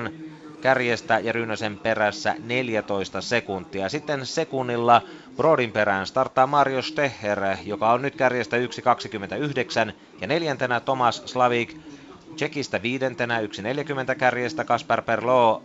1.28 0.09 0.13
kärjestä 0.61 1.19
ja 1.19 1.33
Ryynäsen 1.33 1.79
perässä 1.79 2.35
14 2.39 3.21
sekuntia. 3.21 3.89
Sitten 3.89 4.27
sekunnilla 4.27 5.03
Brodin 5.37 5.73
perään 5.73 6.07
starttaa 6.07 6.47
Mario 6.47 6.83
Steher, 6.83 7.41
joka 7.65 7.93
on 7.93 8.03
nyt 8.03 8.17
kärjestä 8.17 8.57
1.29 8.57 9.93
ja 10.21 10.27
neljäntenä 10.27 10.81
Thomas 10.81 11.23
Slavik 11.27 11.77
Tsekistä 12.37 12.83
viidentenä 12.83 13.41
1.40 13.41 14.15
kärjestä 14.19 14.65
Kaspar 14.65 15.03
Perlo 15.03 15.63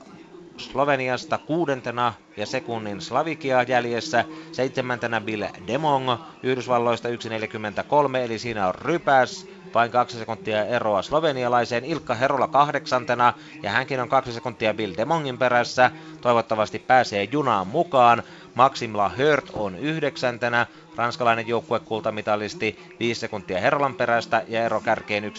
Sloveniasta 0.58 1.38
kuudentena 1.38 2.14
ja 2.38 2.45
sekunnin 2.45 3.01
Slavikia 3.01 3.64
jäljessä. 3.64 4.26
Seitsemäntenä 4.51 5.22
Bill 5.22 5.43
Demong 5.68 6.10
Yhdysvalloista 6.43 7.10
1.43, 7.10 8.18
eli 8.18 8.39
siinä 8.39 8.68
on 8.68 8.76
rypäs 8.76 9.47
vain 9.74 9.91
kaksi 9.91 10.18
sekuntia 10.18 10.66
eroa 10.66 11.01
slovenialaiseen. 11.01 11.86
Ilkka 11.86 12.16
Herola 12.16 12.47
kahdeksantena 12.47 13.34
ja 13.64 13.72
hänkin 13.72 13.99
on 13.99 14.10
kaksi 14.10 14.34
sekuntia 14.34 14.74
Bill 14.74 14.93
Demongin 14.97 15.38
perässä. 15.38 15.91
Toivottavasti 16.22 16.80
pääsee 16.80 17.28
junaan 17.32 17.68
mukaan. 17.68 18.24
Maxim 18.56 18.97
Lahört 18.97 19.49
on 19.53 19.76
yhdeksäntenä, 19.76 20.68
ranskalainen 20.95 21.47
joukkuekultamitalisti 21.47 22.79
5 22.99 23.19
sekuntia 23.19 23.59
Herolan 23.59 23.95
perästä 23.95 24.43
ja 24.47 24.65
ero 24.65 24.81
kärkeen 24.81 25.23
1.50. 25.23 25.29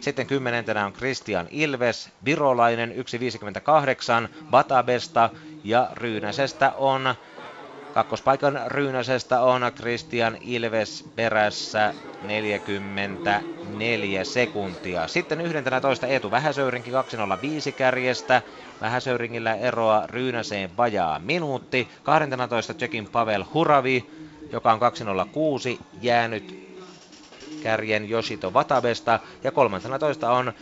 Sitten 0.00 0.26
kymmenentenä 0.26 0.86
on 0.86 0.92
Christian 0.92 1.46
Ilves, 1.50 2.10
virolainen 2.24 2.90
1.58, 2.90 4.28
Batabesta 4.50 5.30
ja 5.64 5.88
Ryynäsestä 5.94 6.72
on 6.76 7.14
Kakkospaikan 7.96 8.60
Ryynäsestä 8.66 9.40
on 9.40 9.62
Christian 9.76 10.38
Ilves 10.40 11.04
perässä 11.14 11.94
44 12.22 14.24
sekuntia. 14.24 15.08
Sitten 15.08 15.40
11 15.40 16.06
Eetu 16.06 16.30
Vähäsöyrinki 16.30 16.90
205 16.90 17.72
kärjestä. 17.72 18.42
Vähäsöyringillä 18.80 19.54
eroa 19.54 20.06
Ryynäseen 20.06 20.76
vajaa 20.76 21.18
minuutti. 21.18 21.88
12 22.02 22.74
Tsekin 22.74 23.08
Pavel 23.08 23.44
Huravi, 23.54 24.10
joka 24.52 24.72
on 24.72 24.78
206 24.78 25.78
jäänyt 26.02 26.66
kärjen 27.62 28.10
Yoshito 28.10 28.52
Vatabesta. 28.52 29.20
Ja 29.44 29.52
13 29.52 30.32
on 30.32 30.52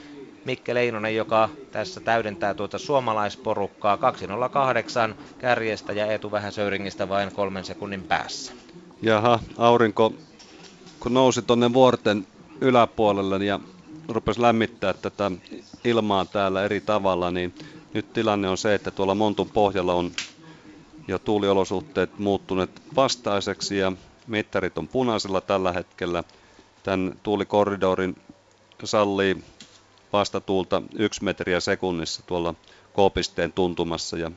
Mikke 0.45 0.75
Leinonen, 0.75 1.17
joka 1.17 1.49
tässä 1.73 2.01
täydentää 2.01 2.55
tuota 2.55 2.79
suomalaisporukkaa 2.79 3.97
208 3.97 5.15
kärjestä 5.39 5.93
ja 5.93 6.07
Eetu 6.07 6.31
Vähäsöyringistä 6.31 7.09
vain 7.09 7.33
kolmen 7.33 7.65
sekunnin 7.65 8.03
päässä. 8.03 8.53
Jaha, 9.03 9.39
aurinko 9.59 10.13
kun 11.01 11.15
nousi 11.15 11.43
tuonne 11.43 11.73
vuorten 11.73 12.27
yläpuolelle 12.61 13.45
ja 13.45 13.61
rupesi 14.09 14.43
lämmittää 14.43 14.93
tätä 14.93 15.31
ilmaa 15.85 16.25
täällä 16.25 16.65
eri 16.65 16.81
tavalla, 16.81 17.31
niin 17.31 17.55
nyt 17.95 18.13
tilanne 18.13 18.49
on 18.49 18.59
se, 18.59 18.75
että 18.75 18.91
tuolla 18.91 19.15
Montun 19.15 19.51
pohjalla 19.51 19.95
on 19.95 20.11
jo 21.09 21.19
tuuliolosuhteet 21.19 22.19
muuttuneet 22.19 22.83
vastaiseksi 22.97 23.79
ja 23.79 23.93
mittarit 24.27 24.79
on 24.79 24.89
punaisella 24.89 25.41
tällä 25.41 25.73
hetkellä. 25.73 26.25
Tämän 26.83 27.15
tuulikorridorin 27.23 28.17
sallii 28.85 29.45
vastatuulta 30.13 30.83
yksi 30.99 31.25
metriä 31.25 31.61
sekunnissa 31.61 32.23
tuolla 32.27 32.55
K-pisteen 32.93 33.53
tuntumassa 33.53 34.19
ja 34.19 34.31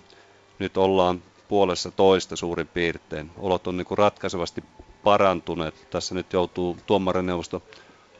nyt 0.59 0.77
ollaan 0.77 1.23
puolessa 1.47 1.91
toista 1.91 2.35
suurin 2.35 2.67
piirtein. 2.67 3.31
Olot 3.37 3.67
on 3.67 3.77
niin 3.77 3.87
ratkaisevasti 3.97 4.63
parantuneet. 5.03 5.87
Tässä 5.89 6.15
nyt 6.15 6.33
joutuu 6.33 6.77
tuomarineuvosto 6.85 7.63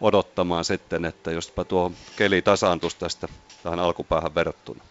odottamaan 0.02 0.66
sitten, 0.66 1.06
että 1.06 1.32
jospa 1.32 1.64
tuo 1.64 1.92
keli 2.16 2.42
tasaantuisi 2.42 2.98
tästä 3.00 3.28
tähän 3.64 3.80
alkupäähän 3.80 4.36
verrattuna. 4.36 4.84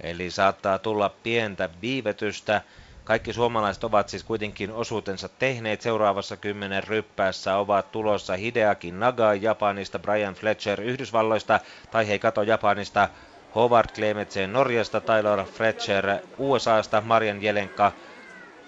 Eli 0.00 0.30
saattaa 0.30 0.78
tulla 0.78 1.08
pientä 1.08 1.68
viivetystä. 1.80 2.62
Kaikki 3.04 3.32
suomalaiset 3.32 3.84
ovat 3.84 4.08
siis 4.08 4.24
kuitenkin 4.24 4.72
osuutensa 4.72 5.28
tehneet. 5.28 5.80
Seuraavassa 5.82 6.36
kymmenen 6.36 6.84
ryppäässä 6.84 7.56
ovat 7.56 7.92
tulossa 7.92 8.36
Hideaki 8.36 8.90
Naga 8.90 9.34
Japanista, 9.34 9.98
Brian 9.98 10.34
Fletcher 10.34 10.80
Yhdysvalloista, 10.80 11.60
tai 11.90 12.08
hei 12.08 12.18
kato 12.18 12.42
Japanista, 12.42 13.08
Howard 13.54 13.88
Klemetsen 13.94 14.52
Norjasta, 14.52 15.00
Tyler 15.00 15.44
Fletcher 15.44 16.04
USAsta, 16.38 17.00
Marian 17.00 17.42
Jelenka 17.42 17.92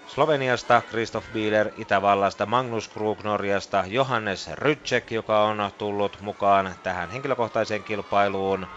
Sloveniasta, 0.05 0.81
Christoph 0.89 1.31
Bieler 1.31 1.71
Itävallasta, 1.77 2.45
Magnus 2.45 2.87
Krug 2.87 3.23
Norjasta, 3.23 3.83
Johannes 3.87 4.49
Rytsek, 4.53 5.11
joka 5.11 5.43
on 5.43 5.71
tullut 5.77 6.17
mukaan 6.21 6.75
tähän 6.83 7.09
henkilökohtaiseen 7.09 7.83
kilpailuun 7.83 8.67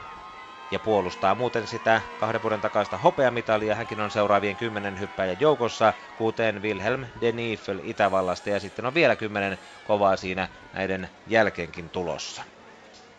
ja 0.73 0.81
puolustaa 0.81 1.35
muuten 1.35 1.67
sitä 1.67 2.03
kahden 2.17 2.43
vuoden 2.43 2.61
takaista 2.61 2.99
hopeamitalia. 2.99 3.75
Hänkin 3.75 4.01
on 4.01 4.11
seuraavien 4.11 4.57
kymmenen 4.57 5.01
hyppäjän 5.01 5.41
joukossa, 5.41 5.95
kuten 6.17 6.63
Wilhelm 6.63 7.07
de 7.21 7.33
Niefel 7.33 7.81
Itävallasta 7.83 8.51
ja 8.51 8.61
sitten 8.61 8.87
on 8.87 8.95
vielä 8.95 9.17
kymmenen 9.17 9.59
kovaa 9.85 10.17
siinä 10.17 10.49
näiden 10.73 11.09
jälkeenkin 11.27 11.91
tulossa. 11.91 12.43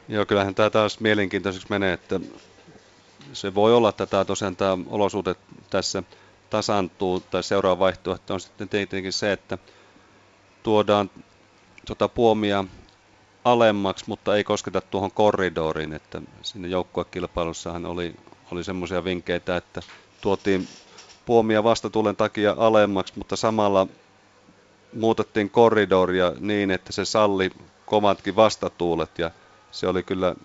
Joo, 0.08 0.26
kyllähän 0.26 0.56
tämä 0.56 0.70
taas 0.70 1.00
mielenkiintoiseksi 1.00 1.68
menee, 1.70 1.94
että 1.94 2.20
se 3.34 3.56
voi 3.56 3.74
olla, 3.74 3.90
että 3.90 4.06
tämä 4.06 4.26
tosiaan 4.26 4.56
tämä 4.56 4.78
olosuhde 4.88 5.36
tässä 5.70 6.04
tasantuu, 6.50 7.20
tai 7.20 7.44
seuraava 7.44 7.80
vaihtoehto 7.80 8.34
on 8.34 8.40
sitten 8.40 8.70
tietenkin 8.70 9.14
se, 9.14 9.32
että 9.32 9.58
tuodaan 10.64 11.10
tuota 11.86 12.08
puomia 12.08 12.66
alemmaksi, 13.46 14.06
mutta 14.08 14.36
ei 14.36 14.44
kosketa 14.44 14.82
tuohon 14.82 15.12
korridoriin, 15.12 15.94
että 15.94 16.22
sinne 16.42 16.68
joukkuekilpailussahan 16.68 17.86
oli, 17.86 18.16
oli 18.52 18.64
semmoisia 18.64 19.04
vinkkeitä, 19.04 19.58
että 19.58 19.82
tuotiin 20.22 20.68
puomia 21.26 21.64
vastatuulen 21.64 22.16
takia 22.16 22.56
alemmaksi, 22.58 23.14
mutta 23.18 23.36
samalla 23.36 23.88
muutettiin 24.94 25.50
korridoria 25.50 26.32
niin, 26.40 26.72
että 26.72 26.92
se 26.94 27.06
salli 27.06 27.52
komatkin 27.86 28.36
vastatuulet 28.36 29.20
ja 29.20 29.32
se 29.72 29.88
oli 29.88 30.04
kyllä 30.04 30.36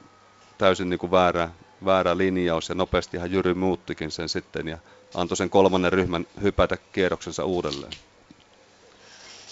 täysin 0.58 0.90
niin 0.90 0.98
kuin 0.98 1.10
väärä, 1.10 1.50
väärä 1.84 2.18
linjaus 2.18 2.68
ja 2.68 2.74
nopeastihan 2.74 3.32
Jyry 3.32 3.54
muuttikin 3.54 4.10
sen 4.10 4.28
sitten 4.28 4.68
ja 4.68 4.78
antoi 5.14 5.36
sen 5.36 5.50
kolmannen 5.50 5.92
ryhmän 5.92 6.26
hypätä 6.42 6.76
kierroksensa 6.92 7.44
uudelleen. 7.44 7.92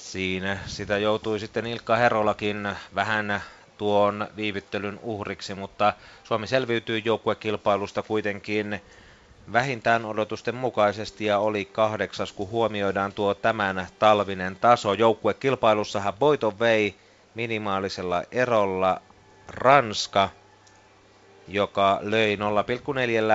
Siinä 0.07 0.59
sitä 0.66 0.98
joutui 0.98 1.38
sitten 1.40 1.66
Ilkka 1.66 1.96
Herolakin 1.96 2.68
vähän 2.94 3.42
tuon 3.78 4.28
viivyttelyn 4.36 5.00
uhriksi, 5.02 5.54
mutta 5.54 5.92
Suomi 6.24 6.46
selviytyi 6.46 7.02
joukkuekilpailusta 7.04 8.02
kuitenkin 8.02 8.80
vähintään 9.52 10.04
odotusten 10.04 10.54
mukaisesti 10.54 11.24
ja 11.24 11.38
oli 11.38 11.64
kahdeksas, 11.64 12.32
kun 12.32 12.50
huomioidaan 12.50 13.12
tuo 13.12 13.34
tämän 13.34 13.86
talvinen 13.98 14.57
taso. 14.57 14.92
Joukkuekilpailussahan 14.92 16.20
voiton 16.20 16.59
vei 16.59 16.94
minimaalisella 17.34 18.22
erolla 18.32 19.00
Ranska– 19.48 20.28
joka 21.49 21.99
löi 22.03 22.36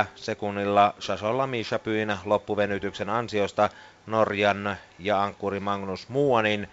0,4 0.01 0.05
sekunnilla 0.15 0.93
Sasolla 0.99 1.47
Mishapyin 1.47 2.17
loppuvenytyksen 2.25 3.09
ansiosta 3.09 3.69
Norjan 4.05 4.77
ja 4.99 5.23
ankkuri 5.23 5.59
Magnus 5.59 6.09
Muonin. 6.09 6.67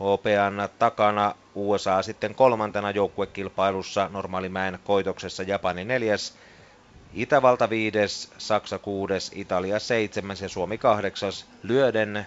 Hopean 0.00 0.68
takana 0.78 1.34
USA 1.54 2.02
sitten 2.02 2.34
kolmantena 2.34 2.90
joukkuekilpailussa 2.90 4.08
normaalimäen 4.12 4.78
koitoksessa 4.84 5.42
Japani 5.42 5.84
neljäs, 5.84 6.34
Itävalta 7.14 7.70
viides, 7.70 8.32
Saksa 8.38 8.78
kuudes, 8.78 9.30
Italia 9.34 9.78
seitsemäs 9.78 10.40
ja 10.40 10.48
Suomi 10.48 10.78
kahdeksas. 10.78 11.46
Lyöden 11.62 12.26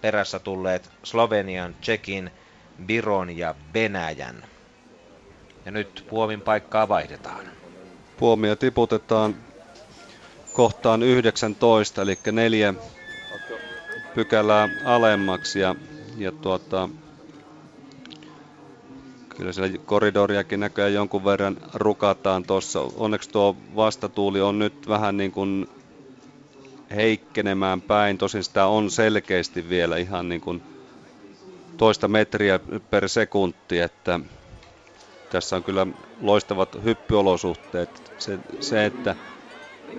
perässä 0.00 0.38
tulleet 0.38 0.90
Slovenian, 1.02 1.74
Tsekin, 1.80 2.30
Viron 2.88 3.36
ja 3.36 3.54
Venäjän. 3.74 4.44
Ja 5.64 5.70
nyt 5.70 6.06
puomin 6.10 6.40
paikkaa 6.40 6.88
vaihdetaan. 6.88 7.46
Puomia 8.18 8.56
tiputetaan 8.56 9.36
kohtaan 10.52 11.02
19, 11.02 12.02
eli 12.02 12.18
neljä 12.32 12.74
pykälää 14.14 14.68
alemmaksi 14.84 15.60
ja, 15.60 15.74
ja 16.16 16.32
tuota, 16.32 16.88
kyllä 19.36 19.52
siellä 19.52 19.78
koridoriakin 19.78 20.60
näköjään 20.60 20.94
jonkun 20.94 21.24
verran 21.24 21.56
rukataan 21.74 22.44
tuossa. 22.44 22.80
Onneksi 22.96 23.30
tuo 23.30 23.56
vastatuuli 23.76 24.40
on 24.40 24.58
nyt 24.58 24.88
vähän 24.88 25.16
niin 25.16 25.32
kuin 25.32 25.68
heikkenemään 26.94 27.80
päin. 27.80 28.18
Tosin 28.18 28.44
sitä 28.44 28.66
on 28.66 28.90
selkeästi 28.90 29.68
vielä 29.68 29.96
ihan 29.96 30.28
niin 30.28 30.40
kuin 30.40 30.62
toista 31.76 32.08
metriä 32.08 32.60
per 32.90 33.08
sekunti, 33.08 33.78
että 33.78 34.20
tässä 35.28 35.56
on 35.56 35.62
kyllä 35.62 35.86
loistavat 36.20 36.84
hyppyolosuhteet. 36.84 38.12
Se, 38.18 38.38
se 38.60 38.86
että 38.86 39.16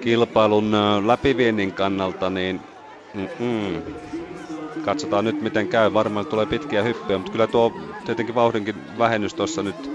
kilpailun 0.02 0.72
läpiviennin 1.08 1.74
kannalta, 1.74 2.30
niin 2.30 2.62
mm-mm. 3.14 3.84
katsotaan 4.86 5.26
nyt 5.26 5.42
miten 5.42 5.68
käy. 5.68 5.94
Varmaan 5.94 6.26
tulee 6.26 6.46
pitkiä 6.46 6.84
hyppyjä, 6.84 7.18
mutta 7.18 7.32
kyllä 7.32 7.48
tuo 7.48 7.74
tietenkin 8.06 8.36
vauhdinkin 8.36 8.98
vähennys 8.98 9.34
tuossa 9.34 9.64
nyt 9.64 9.92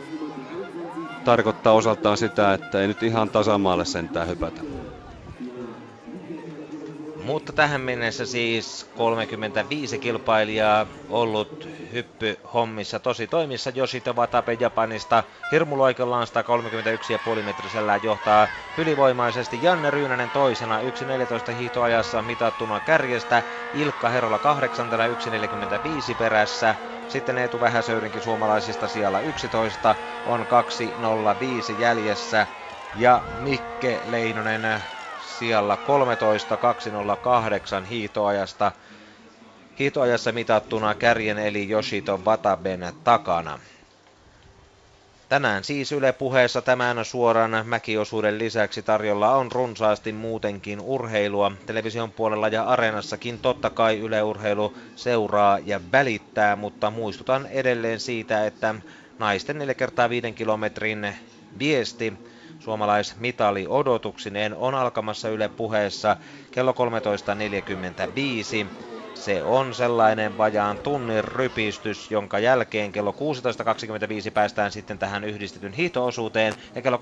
tarkoittaa 1.24 1.72
osaltaan 1.72 2.16
sitä, 2.16 2.54
että 2.54 2.80
ei 2.80 2.88
nyt 2.88 3.02
ihan 3.02 3.30
tasamaalle 3.30 3.84
sentään 3.84 4.28
hypätä. 4.28 4.62
Mutta 7.24 7.52
tähän 7.52 7.80
mennessä 7.80 8.26
siis 8.26 8.86
35 8.94 9.98
kilpailijaa 9.98 10.86
ollut 11.08 11.68
hyppy 11.92 12.38
hommissa 12.54 12.98
tosi 12.98 13.26
toimissa. 13.26 13.72
Yoshito 13.76 14.12
Watabe 14.14 14.56
Japanista 14.60 15.24
hirmuloikellaan 15.50 16.26
131,5 17.36 17.42
metrisellä 17.42 17.96
johtaa 18.02 18.48
ylivoimaisesti 18.76 19.62
Janne 19.62 19.90
Ryynänen 19.90 20.30
toisena 20.30 20.80
1.14 20.80 21.54
hiihtoajassa 21.54 22.22
mitattuna 22.22 22.80
kärjestä. 22.80 23.42
Ilkka 23.72 24.08
Herola 24.08 24.38
kahdeksantena 24.38 25.06
1.45 25.06 25.12
perässä. 26.18 26.74
Sitten 27.08 27.38
Eetu 27.38 27.60
Vähäsöyrinkin 27.60 28.22
suomalaisista 28.22 28.88
siellä 28.88 29.20
11 29.20 29.96
on 30.24 30.40
2.05 30.40 30.46
jäljessä. 31.78 32.46
Ja 32.94 33.22
Mikke 33.38 34.00
Leinonen 34.04 34.82
siellä 35.38 35.78
13.208 37.80 37.86
hiitoajasta. 37.86 38.72
Hiitoajassa 39.78 40.32
mitattuna 40.32 40.94
kärjen 40.94 41.38
eli 41.38 41.70
Yoshito 41.70 42.20
Wataben 42.26 42.92
takana. 43.04 43.58
Tänään 45.28 45.64
siis 45.64 45.92
Yle 45.92 46.12
puheessa 46.12 46.62
tämän 46.62 47.04
suoran 47.04 47.50
mäkiosuuden 47.64 48.38
lisäksi 48.38 48.82
tarjolla 48.82 49.34
on 49.34 49.52
runsaasti 49.52 50.12
muutenkin 50.12 50.80
urheilua. 50.80 51.52
Television 51.66 52.10
puolella 52.10 52.48
ja 52.48 52.64
areenassakin 52.64 53.38
totta 53.38 53.70
kai 53.70 53.98
Yle 53.98 54.22
Urheilu 54.22 54.74
seuraa 54.96 55.58
ja 55.58 55.80
välittää, 55.92 56.56
mutta 56.56 56.90
muistutan 56.90 57.46
edelleen 57.46 58.00
siitä, 58.00 58.46
että 58.46 58.74
naisten 59.18 59.58
4 59.58 59.74
kertaa 59.74 60.10
5 60.10 60.32
kilometrin 60.32 61.14
viesti 61.58 62.12
suomalaismitali 62.64 63.66
odotuksineen 63.68 64.54
on 64.56 64.74
alkamassa 64.74 65.28
Yle 65.28 65.48
puheessa 65.48 66.16
kello 66.50 66.72
13.45. 66.72 68.91
Se 69.22 69.42
on 69.42 69.74
sellainen 69.74 70.36
vajaan 70.38 70.78
tunnin 70.78 71.24
rypistys, 71.24 72.10
jonka 72.10 72.38
jälkeen 72.38 72.92
kello 72.92 73.10
16.25 74.26 74.30
päästään 74.34 74.72
sitten 74.72 74.98
tähän 74.98 75.24
yhdistetyn 75.24 75.72
hiihtoosuuteen 75.72 76.54
ja 76.74 76.82
kello 76.82 76.98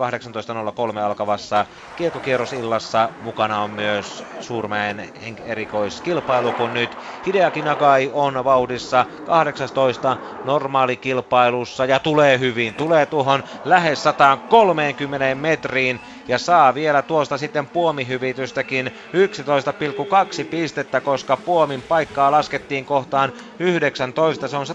18.03 0.92 0.98
alkavassa 0.98 1.66
kiekkokierrosillassa 1.96 3.10
mukana 3.20 3.62
on 3.62 3.70
myös 3.70 4.24
Suurmäen 4.40 5.10
erikoiskilpailu, 5.44 6.52
kun 6.52 6.72
nyt 6.72 6.98
Hideaki 7.26 7.62
Nagai 7.62 8.10
on 8.12 8.44
vauhdissa 8.44 9.06
18 9.24 10.16
normaalikilpailussa 10.42 11.84
ja 11.84 11.98
tulee 11.98 12.38
hyvin, 12.38 12.74
tulee 12.74 13.06
tuohon 13.06 13.42
lähes 13.64 14.02
130 14.02 15.34
metriin 15.34 16.00
ja 16.30 16.38
saa 16.38 16.74
vielä 16.74 17.02
tuosta 17.02 17.38
sitten 17.38 17.66
puomihyvitystäkin 17.66 18.86
11,2 18.86 20.44
pistettä, 20.50 21.00
koska 21.00 21.36
puomin 21.36 21.82
paikkaa 21.82 22.30
laskettiin 22.30 22.84
kohtaan 22.84 23.32
19. 23.58 24.48
Se 24.48 24.56
on 24.56 24.66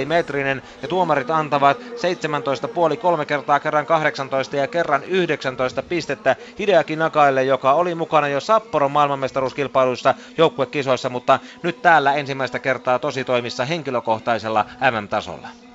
129,5 0.00 0.06
metrinen 0.06 0.62
ja 0.82 0.88
tuomarit 0.88 1.30
antavat 1.30 1.78
17,5 1.80 2.96
kolme 2.96 3.26
kertaa 3.26 3.60
kerran 3.60 3.86
18 3.86 4.56
ja 4.56 4.66
kerran 4.66 5.04
19 5.04 5.82
pistettä 5.82 6.36
Hideaki 6.58 6.96
Nakaille, 6.96 7.44
joka 7.44 7.72
oli 7.72 7.94
mukana 7.94 8.28
jo 8.28 8.40
Sapporon 8.40 8.90
maailmanmestaruuskilpailuissa 8.90 10.14
joukkuekisoissa, 10.38 11.08
mutta 11.08 11.38
nyt 11.62 11.82
täällä 11.82 12.14
ensimmäistä 12.14 12.58
kertaa 12.58 12.98
tosi 12.98 13.24
toimissa 13.24 13.64
henkilökohtaisella 13.64 14.64
MM-tasolla. 14.90 15.69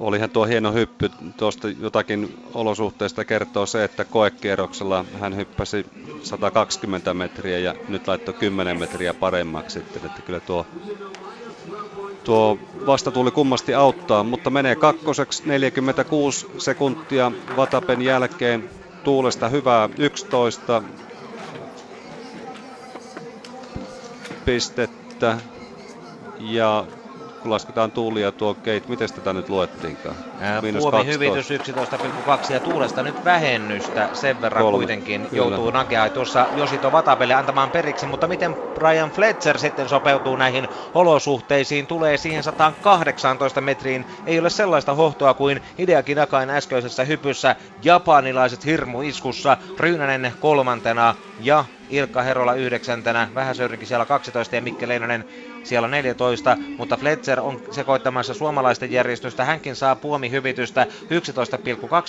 Olihan 0.00 0.30
tuo 0.30 0.44
hieno 0.44 0.72
hyppy. 0.72 1.10
Tuosta 1.36 1.68
jotakin 1.68 2.44
olosuhteista 2.54 3.24
kertoo 3.24 3.66
se, 3.66 3.84
että 3.84 4.04
koekierroksella 4.04 5.04
hän 5.20 5.36
hyppäsi 5.36 5.86
120 6.22 7.14
metriä 7.14 7.58
ja 7.58 7.74
nyt 7.88 8.08
laittoi 8.08 8.34
10 8.34 8.78
metriä 8.78 9.14
paremmaksi. 9.14 9.78
Sitten, 9.78 10.06
että 10.06 10.22
kyllä 10.22 10.40
tuo, 10.40 10.66
tuo 12.24 12.58
tuli 13.12 13.30
kummasti 13.30 13.74
auttaa, 13.74 14.24
mutta 14.24 14.50
menee 14.50 14.76
kakkoseksi 14.76 15.42
46 15.46 16.46
sekuntia 16.58 17.32
Vatapen 17.56 18.02
jälkeen. 18.02 18.70
Tuulesta 19.04 19.48
hyvää 19.48 19.88
11 19.98 20.82
pistettä 24.44 25.38
ja 26.40 26.84
kun 27.40 27.50
lasketaan 27.50 27.92
tuulia 27.92 28.32
tuo 28.32 28.54
Kate, 28.54 28.82
miten 28.88 29.08
tätä 29.14 29.32
nyt 29.32 29.48
luettiinkaan? 29.48 30.16
Puomi 30.80 31.06
hyvitys 31.06 31.50
11,2 31.50 32.52
ja 32.52 32.60
tuulesta 32.60 33.02
nyt 33.02 33.24
vähennystä 33.24 34.10
sen 34.12 34.40
verran 34.40 34.62
Kolme. 34.62 34.76
kuitenkin 34.76 35.20
Kyllä. 35.20 35.36
joutuu 35.36 35.70
Nakea 35.70 36.10
tuossa 36.10 36.48
Josito 36.52 36.92
Vatapelle 36.92 37.34
antamaan 37.34 37.70
periksi, 37.70 38.06
mutta 38.06 38.28
miten 38.28 38.56
Brian 38.74 39.10
Fletcher 39.10 39.58
sitten 39.58 39.88
sopeutuu 39.88 40.36
näihin 40.36 40.68
olosuhteisiin, 40.94 41.86
tulee 41.86 42.16
siihen 42.16 42.42
118 42.42 43.60
metriin, 43.60 44.06
ei 44.26 44.38
ole 44.38 44.50
sellaista 44.50 44.94
hohtoa 44.94 45.34
kuin 45.34 45.60
Hideaki 45.78 46.14
Nakain 46.14 46.50
äskeisessä 46.50 47.04
hypyssä, 47.04 47.56
japanilaiset 47.82 48.64
hirmuiskussa, 48.64 49.56
Ryynänen 49.78 50.32
kolmantena 50.40 51.14
ja 51.40 51.64
Ilkka 51.90 52.22
Herola 52.22 52.54
yhdeksäntenä, 52.54 53.28
Vähäsöyrinkin 53.34 53.88
siellä 53.88 54.04
12 54.04 54.56
ja 54.56 54.62
Mikke 54.62 54.88
Leinonen 54.88 55.24
siellä 55.64 55.88
14, 55.88 56.56
mutta 56.78 56.96
Fletcher 56.96 57.40
on 57.40 57.60
sekoittamassa 57.70 58.34
suomalaisten 58.34 58.92
järjestöstä. 58.92 59.44
Hänkin 59.44 59.76
saa 59.76 59.96
puomihyvitystä. 59.96 60.86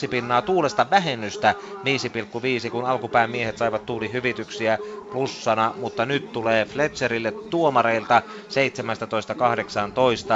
11,2 0.03 0.07
pinnaa 0.09 0.41
tuulesta 0.41 0.85
vähennystä. 0.91 1.55
5,5, 2.65 2.69
kun 2.69 2.85
alkupään 2.85 3.31
miehet 3.31 3.57
saivat 3.57 3.85
tuulihyvityksiä 3.85 4.77
plussana, 5.11 5.73
mutta 5.77 6.05
nyt 6.05 6.31
tulee 6.31 6.65
Fletcherille 6.65 7.31
tuomareilta 7.31 8.21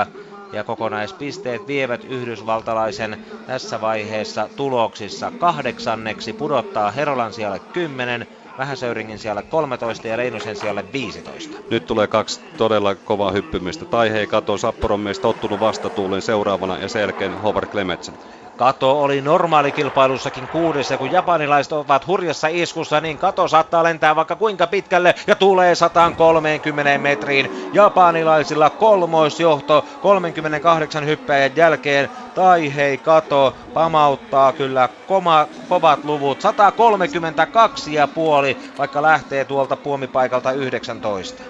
17-18 0.05 0.07
ja 0.53 0.63
kokonaispisteet 0.63 1.67
vievät 1.67 2.03
yhdysvaltalaisen 2.03 3.25
tässä 3.47 3.81
vaiheessa 3.81 4.49
tuloksissa 4.55 5.31
kahdeksanneksi, 5.39 6.33
pudottaa 6.33 6.91
Herolan 6.91 7.33
siellä 7.33 7.59
10, 7.59 8.27
Vähäsöyringin 8.57 9.19
siellä 9.19 9.41
13 9.41 10.07
ja 10.07 10.15
Reinosen 10.15 10.55
siellä 10.55 10.83
15. 10.93 11.57
Nyt 11.69 11.85
tulee 11.85 12.07
kaksi 12.07 12.41
todella 12.57 12.95
kovaa 12.95 13.31
hyppymistä. 13.31 13.85
Tai 13.85 14.11
hei 14.11 14.27
kato 14.27 14.57
Sapporon 14.57 14.99
mies 14.99 15.19
tottunut 15.19 15.59
vastatuuliin 15.59 16.21
seuraavana 16.21 16.77
ja 16.77 16.89
sen 16.89 16.99
jälkeen 16.99 17.41
Howard 17.41 17.67
Clemetsen. 17.69 18.15
Kato 18.57 19.01
oli 19.01 19.21
normaalikilpailussakin 19.21 20.47
kuudessa, 20.47 20.97
kun 20.97 21.11
japanilaiset 21.11 21.73
ovat 21.73 22.07
hurjassa 22.07 22.47
iskussa, 22.47 23.01
niin 23.01 23.17
Kato 23.17 23.47
saattaa 23.47 23.83
lentää 23.83 24.15
vaikka 24.15 24.35
kuinka 24.35 24.67
pitkälle 24.67 25.15
ja 25.27 25.35
tulee 25.35 25.75
130 25.75 26.97
metriin. 26.97 27.69
Japanilaisilla 27.73 28.69
kolmoisjohto 28.69 29.85
38 30.01 31.05
hyppäjän 31.05 31.55
jälkeen. 31.55 32.09
Tai 32.35 32.75
hei 32.75 32.97
Kato 32.97 33.55
pamauttaa 33.73 34.51
kyllä 34.51 34.89
koma, 35.07 35.47
kovat 35.69 36.03
luvut. 36.03 36.41
132 36.41 37.93
ja 37.93 38.07
puoli, 38.07 38.57
vaikka 38.77 39.01
lähtee 39.01 39.45
tuolta 39.45 39.75
puomipaikalta 39.75 40.51
19. 40.51 41.43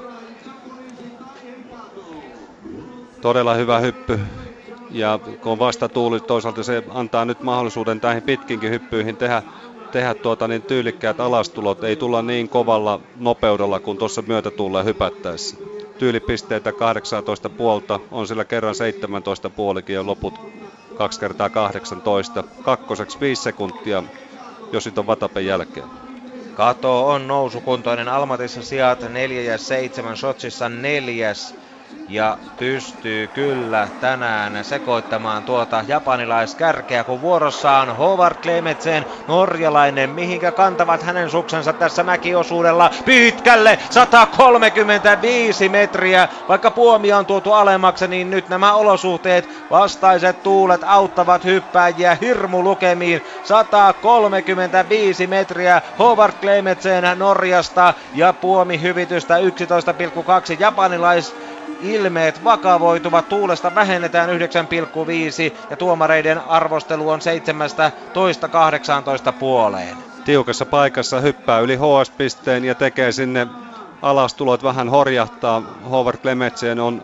Todella 3.22 3.54
hyvä 3.54 3.80
hyppy 3.80 4.20
ja 4.92 5.20
kun 5.42 5.52
on 5.52 5.60
vastatuuli, 5.60 6.20
toisaalta 6.20 6.64
se 6.64 6.84
antaa 6.90 7.26
nyt 7.26 7.44
mahdollisuuden 7.44 8.00
näihin 8.04 8.24
pitkinkin 8.24 8.72
hyppyihin 8.72 9.18
tehdä, 9.18 9.44
tehdä 9.92 10.14
tuota, 10.14 10.48
niin 10.48 10.62
tyylikkäät 10.62 11.20
alastulot. 11.20 11.84
Ei 11.84 11.96
tulla 11.96 12.22
niin 12.22 12.50
kovalla 12.50 13.00
nopeudella 13.16 13.80
kuin 13.80 13.98
tuossa 13.98 14.24
myötätuulla 14.28 14.84
hypättäessä. 14.84 15.58
Tyylipisteitä 15.98 16.72
18 16.72 17.50
puolta, 17.50 18.00
on 18.12 18.28
sillä 18.28 18.46
kerran 18.46 18.76
17 18.76 19.50
puolikin 19.50 19.96
ja 19.96 20.06
loput 20.06 20.34
2 20.98 21.20
kertaa 21.20 21.50
18. 21.50 22.44
Kakkoseksi 22.64 23.20
5 23.20 23.42
sekuntia, 23.44 24.04
jos 24.72 24.84
sitten 24.84 25.02
on 25.02 25.08
Vatapen 25.08 25.46
jälkeen. 25.46 25.88
Kato 26.56 27.08
on 27.08 27.28
nousukuntoinen 27.28 28.08
Almatissa 28.08 28.62
sijat 28.64 29.14
4 29.14 29.42
ja 29.42 29.58
7, 29.58 30.18
Sotsissa 30.18 30.70
neljäs 30.70 31.56
ja 32.10 32.38
pystyy 32.60 33.28
kyllä 33.28 33.88
tänään 34.02 34.66
sekoittamaan 34.66 35.44
tuota 35.44 35.84
japanilaiskärkeä, 35.88 37.04
kun 37.04 37.22
vuorossa 37.22 37.72
on 37.72 37.98
Howard 37.98 38.36
Klemetsen 38.42 39.06
norjalainen, 39.28 40.10
mihinkä 40.10 40.52
kantavat 40.52 41.04
hänen 41.04 41.30
suksensa 41.30 41.74
tässä 41.74 42.04
mäkiosuudella 42.04 42.92
pitkälle 43.06 43.80
135 43.90 45.70
metriä. 45.70 46.28
Vaikka 46.48 46.72
puomia 46.72 47.18
on 47.18 47.26
tuotu 47.26 47.54
alemmaksi, 47.54 48.08
niin 48.08 48.30
nyt 48.30 48.50
nämä 48.50 48.74
olosuhteet, 48.74 49.50
vastaiset 49.72 50.44
tuulet 50.44 50.82
auttavat 50.86 51.44
hyppääjiä 51.44 52.18
hirmulukemiin. 52.22 53.22
135 53.44 55.28
metriä 55.28 55.82
Howard 56.00 56.34
Klemetsen 56.42 57.04
Norjasta 57.16 57.94
ja 58.14 58.34
puomi 58.34 58.82
hyvitystä 58.82 59.38
11,2 59.38 59.42
japanilais 60.60 61.36
ilmeet 61.82 62.44
vakavoituvat, 62.44 63.30
tuulesta 63.30 63.76
vähennetään 63.76 64.30
9,5 64.30 64.36
ja 65.70 65.78
tuomareiden 65.78 66.40
arvostelu 66.48 67.10
on 67.10 67.20
17-18 69.30 69.34
puoleen. 69.40 69.98
tiukassa 70.26 70.66
paikassa 70.66 71.20
hyppää 71.20 71.60
yli 71.60 71.76
HS-pisteen 71.76 72.66
ja 72.66 72.76
tekee 72.76 73.12
sinne 73.12 73.48
alastulot 74.02 74.64
vähän 74.64 74.90
horjahtaa. 74.90 75.62
Howard 75.90 76.18
Clemetsen 76.18 76.80
on 76.80 77.04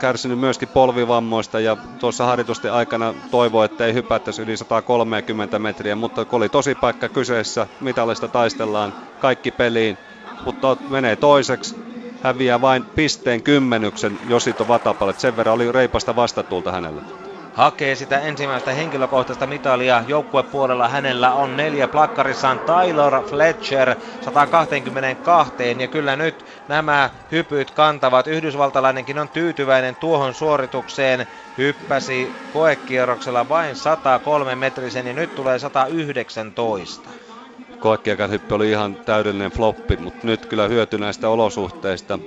kärsinyt 0.00 0.38
myöskin 0.38 0.68
polvivammoista 0.68 1.60
ja 1.60 1.76
tuossa 1.98 2.26
harjoitusten 2.26 2.72
aikana 2.72 3.14
toivoi, 3.30 3.64
että 3.64 3.86
ei 3.86 3.94
hypättäisi 3.94 4.42
yli 4.42 4.56
130 4.56 5.58
metriä, 5.58 5.96
mutta 5.96 6.24
kun 6.24 6.36
oli 6.36 6.48
tosi 6.48 6.74
paikka 6.74 7.08
kyseessä, 7.08 7.66
mitallista 7.80 8.28
taistellaan, 8.28 8.94
kaikki 9.20 9.50
peliin, 9.50 9.98
mutta 10.44 10.76
menee 10.90 11.16
toiseksi, 11.16 11.76
häviää 12.22 12.60
vain 12.60 12.84
pisteen 12.84 13.42
kymmenyksen 13.42 14.18
Josito 14.22 14.68
Vatapalle. 14.68 15.12
Sen 15.12 15.36
verran 15.36 15.54
oli 15.54 15.72
reipasta 15.72 16.16
vastatulta 16.16 16.72
hänelle 16.72 17.02
hakee 17.52 17.94
sitä 17.94 18.18
ensimmäistä 18.20 18.72
henkilökohtaista 18.72 19.46
mitalia. 19.46 20.04
Joukkuepuolella 20.06 20.88
hänellä 20.88 21.32
on 21.32 21.56
neljä 21.56 21.88
plakkarissaan 21.88 22.60
Tyler 22.60 23.22
Fletcher 23.22 23.96
122 24.20 25.54
ja 25.78 25.88
kyllä 25.88 26.16
nyt 26.16 26.44
nämä 26.68 27.10
hypyt 27.32 27.70
kantavat. 27.70 28.26
Yhdysvaltalainenkin 28.26 29.18
on 29.18 29.28
tyytyväinen 29.28 29.96
tuohon 29.96 30.34
suoritukseen. 30.34 31.26
Hyppäsi 31.58 32.32
koekierroksella 32.52 33.48
vain 33.48 33.76
103 33.76 34.54
metrisen 34.54 35.06
ja 35.06 35.12
nyt 35.12 35.34
tulee 35.34 35.58
119 35.58 37.10
koekiekan 37.80 38.30
hyppy 38.30 38.54
oli 38.54 38.70
ihan 38.70 38.94
täydellinen 38.94 39.50
floppi, 39.50 39.96
mutta 39.96 40.26
nyt 40.26 40.46
kyllä 40.46 40.68
hyöty 40.68 40.98
näistä 40.98 41.28
olosuhteista 41.28 42.18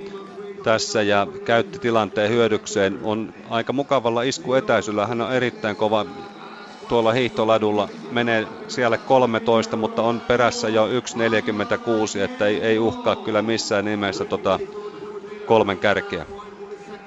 tässä 0.64 1.02
ja 1.02 1.26
käytti 1.44 1.78
tilanteen 1.78 2.30
hyödykseen. 2.30 2.98
On 3.02 3.34
aika 3.50 3.72
mukavalla 3.72 4.22
iskuetäisyllä. 4.22 5.06
Hän 5.06 5.20
on 5.20 5.32
erittäin 5.32 5.76
kova 5.76 6.06
tuolla 6.88 7.12
hiihtoladulla. 7.12 7.88
Menee 8.10 8.46
siellä 8.68 8.98
13, 8.98 9.76
mutta 9.76 10.02
on 10.02 10.20
perässä 10.20 10.68
jo 10.68 10.86
1.46, 10.86 12.20
että 12.24 12.46
ei, 12.46 12.60
ei 12.60 12.78
uhkaa 12.78 13.16
kyllä 13.16 13.42
missään 13.42 13.84
nimessä 13.84 14.24
tota 14.24 14.58
kolmen 15.46 15.78
kärkeä 15.78 16.26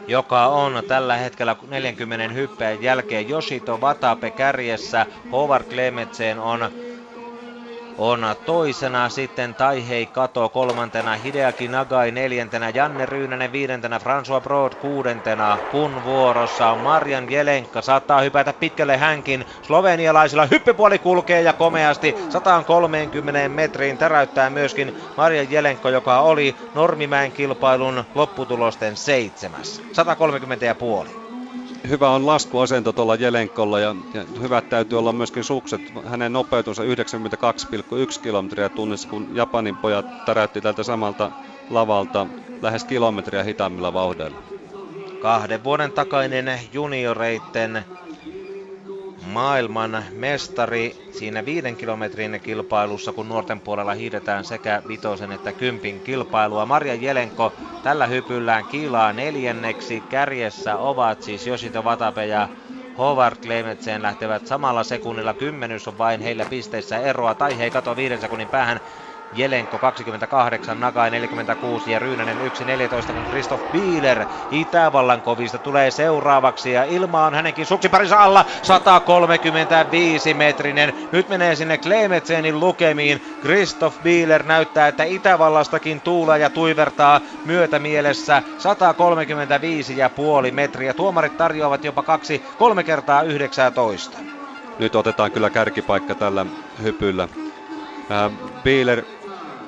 joka 0.07 0.47
on 0.47 0.83
tällä 0.87 1.17
hetkellä 1.17 1.55
40 1.67 2.33
hyppeen 2.33 2.83
jälkeen 2.83 3.29
Yoshito 3.29 3.77
Watape 3.77 4.31
kärjessä. 4.31 5.05
Howard 5.31 5.63
Clemetsen 5.63 6.39
on 6.39 6.71
on 7.97 8.25
toisena, 8.45 9.09
sitten 9.09 9.55
Taihei 9.55 10.05
Kato 10.05 10.49
kolmantena, 10.49 11.15
Hideaki 11.15 11.67
Nagai 11.67 12.11
neljäntenä, 12.11 12.69
Janne 12.69 13.05
Ryynänen 13.05 13.51
viidentenä, 13.51 13.99
François 13.99 14.43
Broad 14.43 14.73
kuudentena, 14.75 15.59
kun 15.71 16.03
vuorossa 16.03 16.71
on 16.71 16.77
Marjan 16.77 17.31
Jelenka, 17.31 17.81
saattaa 17.81 18.21
hypätä 18.21 18.53
pitkälle 18.53 18.97
hänkin, 18.97 19.45
slovenialaisilla 19.61 20.45
hyppypuoli 20.45 20.99
kulkee 20.99 21.41
ja 21.41 21.53
komeasti 21.53 22.15
130 22.29 23.49
metriin 23.49 23.97
täräyttää 23.97 24.49
myöskin 24.49 24.95
Marjan 25.17 25.51
Jelenko, 25.51 25.89
joka 25.89 26.19
oli 26.19 26.55
Normimäen 26.73 27.31
kilpailun 27.31 28.03
lopputulosten 28.15 28.97
seitsemäs, 28.97 29.81
130 29.93 30.65
ja 30.65 30.75
puoli 30.75 31.26
hyvä 31.89 32.09
on 32.09 32.25
laskuasento 32.25 32.93
tuolla 32.93 33.15
Jelenkolla 33.15 33.79
ja, 33.79 33.95
ja 34.13 34.25
hyvät 34.41 34.69
täytyy 34.69 34.99
olla 34.99 35.13
myöskin 35.13 35.43
sukset. 35.43 35.81
Hänen 36.05 36.33
nopeutunsa 36.33 36.83
92,1 36.83 36.89
kilometriä 38.21 38.69
tunnissa, 38.69 39.09
kun 39.09 39.27
Japanin 39.33 39.77
pojat 39.77 40.25
täräytti 40.25 40.61
tältä 40.61 40.83
samalta 40.83 41.31
lavalta 41.69 42.27
lähes 42.61 42.83
kilometriä 42.83 43.43
hitaammilla 43.43 43.93
vauhdeilla. 43.93 44.37
Kahden 45.21 45.63
vuoden 45.63 45.91
takainen 45.91 46.59
junioreitten 46.73 47.85
maailman 49.27 50.05
mestari 50.13 50.95
siinä 51.11 51.45
viiden 51.45 51.75
kilometrin 51.75 52.39
kilpailussa, 52.43 53.11
kun 53.11 53.29
nuorten 53.29 53.59
puolella 53.59 53.93
hiidetään 53.93 54.45
sekä 54.45 54.81
vitosen 54.87 55.31
että 55.31 55.53
kympin 55.53 56.01
kilpailua. 56.01 56.65
Marja 56.65 56.95
Jelenko 56.95 57.53
tällä 57.83 58.07
hypyllään 58.07 58.65
kiilaa 58.65 59.13
neljänneksi. 59.13 60.01
Kärjessä 60.09 60.75
ovat 60.77 61.23
siis 61.23 61.47
Josito 61.47 61.83
Vatape 61.83 62.25
ja 62.25 62.49
Howard 62.97 63.35
Clemetsen 63.35 64.01
lähtevät 64.01 64.47
samalla 64.47 64.83
sekunnilla. 64.83 65.33
Kymmenys 65.33 65.87
on 65.87 65.97
vain 65.97 66.21
heillä 66.21 66.45
pisteissä 66.45 66.97
eroa. 66.97 67.33
Tai 67.35 67.57
he 67.57 67.69
kato 67.69 67.95
viiden 67.95 68.21
sekunnin 68.21 68.47
päähän 68.47 68.79
Jelenko 69.31 69.79
28, 69.79 70.79
Nagai 70.79 71.11
46 71.11 71.91
ja 71.91 71.99
Ryynänen 71.99 72.37
1.14, 72.37 73.13
kun 73.13 73.25
Kristoff 73.25 73.63
Bieler 73.71 74.25
Itävallan 74.51 75.21
kovista 75.21 75.59
tulee 75.59 75.91
seuraavaksi 75.91 76.71
ja 76.71 76.83
ilma 76.83 77.25
on 77.25 77.33
hänenkin 77.33 77.65
suksiparinsa 77.65 78.17
alla 78.23 78.45
135 78.61 80.33
metrinen. 80.33 80.93
Nyt 81.11 81.29
menee 81.29 81.55
sinne 81.55 81.77
Klemetsenin 81.77 82.59
lukemiin. 82.59 83.21
Kristoff 83.41 84.03
Bieler 84.03 84.43
näyttää, 84.43 84.87
että 84.87 85.03
Itävallastakin 85.03 86.01
tuulee 86.01 86.39
ja 86.39 86.49
tuivertaa 86.49 87.21
myötämielessä 87.45 88.43
135,5 90.47 90.51
metriä. 90.51 90.93
Tuomarit 90.93 91.37
tarjoavat 91.37 91.83
jopa 91.83 92.03
kaksi, 92.03 92.43
kolme 92.57 92.83
kertaa 92.83 93.21
19. 93.21 94.17
Nyt 94.79 94.95
otetaan 94.95 95.31
kyllä 95.31 95.49
kärkipaikka 95.49 96.15
tällä 96.15 96.45
hypyllä. 96.83 97.27
Bieler 98.63 99.03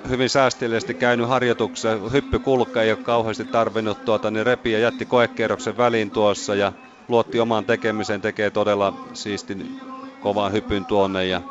hyvin 0.09 0.29
säästillisesti 0.29 0.93
käynyt 0.93 1.27
harjoituksessa. 1.29 2.09
Hyppykulka 2.11 2.81
ei 2.81 2.91
ole 2.91 2.97
kauheasti 2.97 3.45
tarvinnut 3.45 4.05
tuota, 4.05 4.31
niin 4.31 4.45
repi 4.45 4.71
ja 4.71 4.79
jätti 4.79 5.05
koekierroksen 5.05 5.77
väliin 5.77 6.11
tuossa 6.11 6.55
ja 6.55 6.71
luotti 7.07 7.39
omaan 7.39 7.65
tekemiseen, 7.65 8.21
tekee 8.21 8.49
todella 8.49 8.93
siistin 9.13 9.75
kovan 10.19 10.51
hypyn 10.53 10.85
tuonne 10.85 11.25
ja 11.25 11.41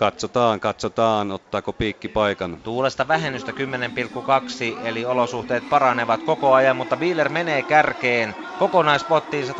Katsotaan, 0.00 0.60
katsotaan, 0.60 1.30
ottaako 1.32 1.72
piikki 1.72 2.08
paikan. 2.08 2.58
Tuulesta 2.62 3.08
vähennystä 3.08 3.52
10,2, 3.52 4.86
eli 4.86 5.04
olosuhteet 5.04 5.68
paranevat 5.68 6.22
koko 6.22 6.52
ajan, 6.52 6.76
mutta 6.76 6.96
Bieler 6.96 7.28
menee 7.28 7.62
kärkeen. 7.62 8.34
Kokonaispottiin 8.58 9.46
140,7 9.46 9.52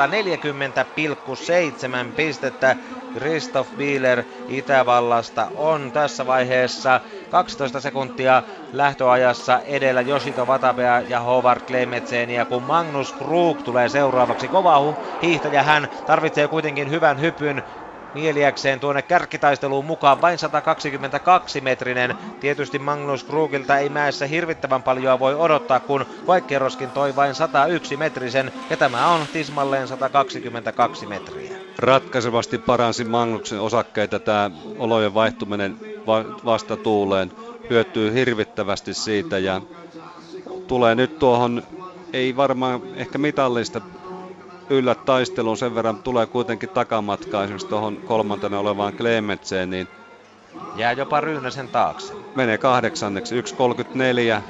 pistettä. 2.17 2.77
Christoph 3.13 3.71
Bieler 3.77 4.25
Itävallasta 4.49 5.51
on 5.55 5.93
tässä 5.93 6.27
vaiheessa 6.27 7.01
12 7.31 7.81
sekuntia 7.81 8.43
lähtöajassa 8.73 9.61
edellä 9.61 10.01
Yoshito 10.01 10.47
Vatabea 10.47 11.01
ja 11.01 11.21
Howard 11.21 11.61
ja 12.37 12.45
kun 12.45 12.63
Magnus 12.63 13.13
Krug 13.13 13.59
tulee 13.65 13.89
seuraavaksi. 13.89 14.49
Kova 14.49 14.77
hiihtäjä 15.23 15.63
hän 15.63 15.89
tarvitsee 16.07 16.49
kuitenkin 16.49 16.91
hyvän 16.91 17.21
hypyn 17.21 17.63
mieliäkseen 18.15 18.81
tuonne 18.81 19.03
kärkitaisteluun 19.03 19.85
mukaan. 19.85 20.21
Vain 20.21 20.39
122 20.39 21.61
metrinen. 21.61 22.17
Tietysti 22.41 22.79
Magnus 22.79 23.25
Krugilta 23.25 23.79
ei 23.79 23.89
mäessä 23.89 24.27
hirvittävän 24.27 24.83
paljon 24.83 25.19
voi 25.19 25.35
odottaa, 25.35 25.81
kun 25.81 26.07
Koikkeroskin 26.27 26.91
toi 26.91 27.17
vain 27.17 27.35
101 27.35 27.97
metrisen 27.97 28.53
ja 28.71 28.77
tämä 28.77 29.09
on 29.09 29.27
tismalleen 29.33 29.89
122 29.89 31.07
metriä. 31.07 31.57
Ratkaisevasti 31.79 32.59
paransi 32.59 33.05
Magnuksen 33.05 33.61
osakkeita 33.61 34.21
tämä 34.21 34.51
olojen 34.79 35.15
vaihtuminen 35.15 35.77
vastatuuleen. 36.45 37.33
Hyötyy 37.71 38.15
hirvittävästi 38.15 38.95
siitä 38.95 39.39
ja 39.39 39.61
tulee 40.67 40.95
nyt 40.95 41.19
tuohon 41.19 41.63
ei 42.13 42.37
varmaan 42.37 42.81
ehkä 42.97 43.19
mitallista 43.19 43.81
yllä 44.71 44.95
taisteluun 44.95 45.57
sen 45.57 45.75
verran 45.75 46.03
tulee 46.03 46.27
kuitenkin 46.27 46.69
takamatkaa 46.69 47.43
esimerkiksi 47.43 47.69
tuohon 47.69 47.97
kolmantena 47.97 48.59
olevaan 48.59 48.93
Clemetseen, 48.93 49.71
niin 49.71 49.89
Jää 50.77 50.93
jopa 50.93 51.21
Ryynäsen 51.21 51.69
taakse. 51.69 52.13
Menee 52.35 52.59
kahdeksanneksi, 52.59 53.41
1.34 53.41 54.41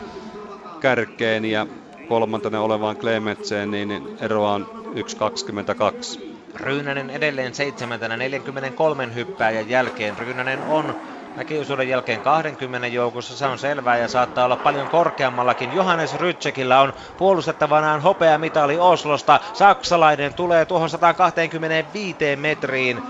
kärkeen 0.80 1.44
ja 1.44 1.66
kolmantena 2.08 2.60
olevaan 2.60 2.96
Clemetseen, 2.96 3.70
niin 3.70 4.08
eroa 4.20 4.52
on 4.52 4.66
1.22. 4.94 6.30
Ryynänen 6.54 7.10
edelleen 7.10 7.54
seitsemäntenä 7.54 8.16
43 8.16 9.14
hyppääjän 9.14 9.68
jälkeen. 9.68 10.18
Ryynänen 10.18 10.62
on 10.62 10.94
Mäkiosuuden 11.36 11.88
jälkeen 11.88 12.22
20 12.22 12.86
joukossa, 12.86 13.36
se 13.36 13.46
on 13.46 13.58
selvää 13.58 13.96
ja 13.98 14.08
saattaa 14.08 14.44
olla 14.44 14.56
paljon 14.56 14.88
korkeammallakin. 14.88 15.72
Johannes 15.72 16.14
Rytsekillä 16.14 16.80
on 16.80 16.92
puolustettavanaan 17.16 18.00
hopeamitali 18.02 18.78
Oslosta. 18.78 19.40
Saksalainen 19.52 20.34
tulee 20.34 20.64
tuohon 20.66 20.90
125 20.90 22.16
metriin 22.36 23.02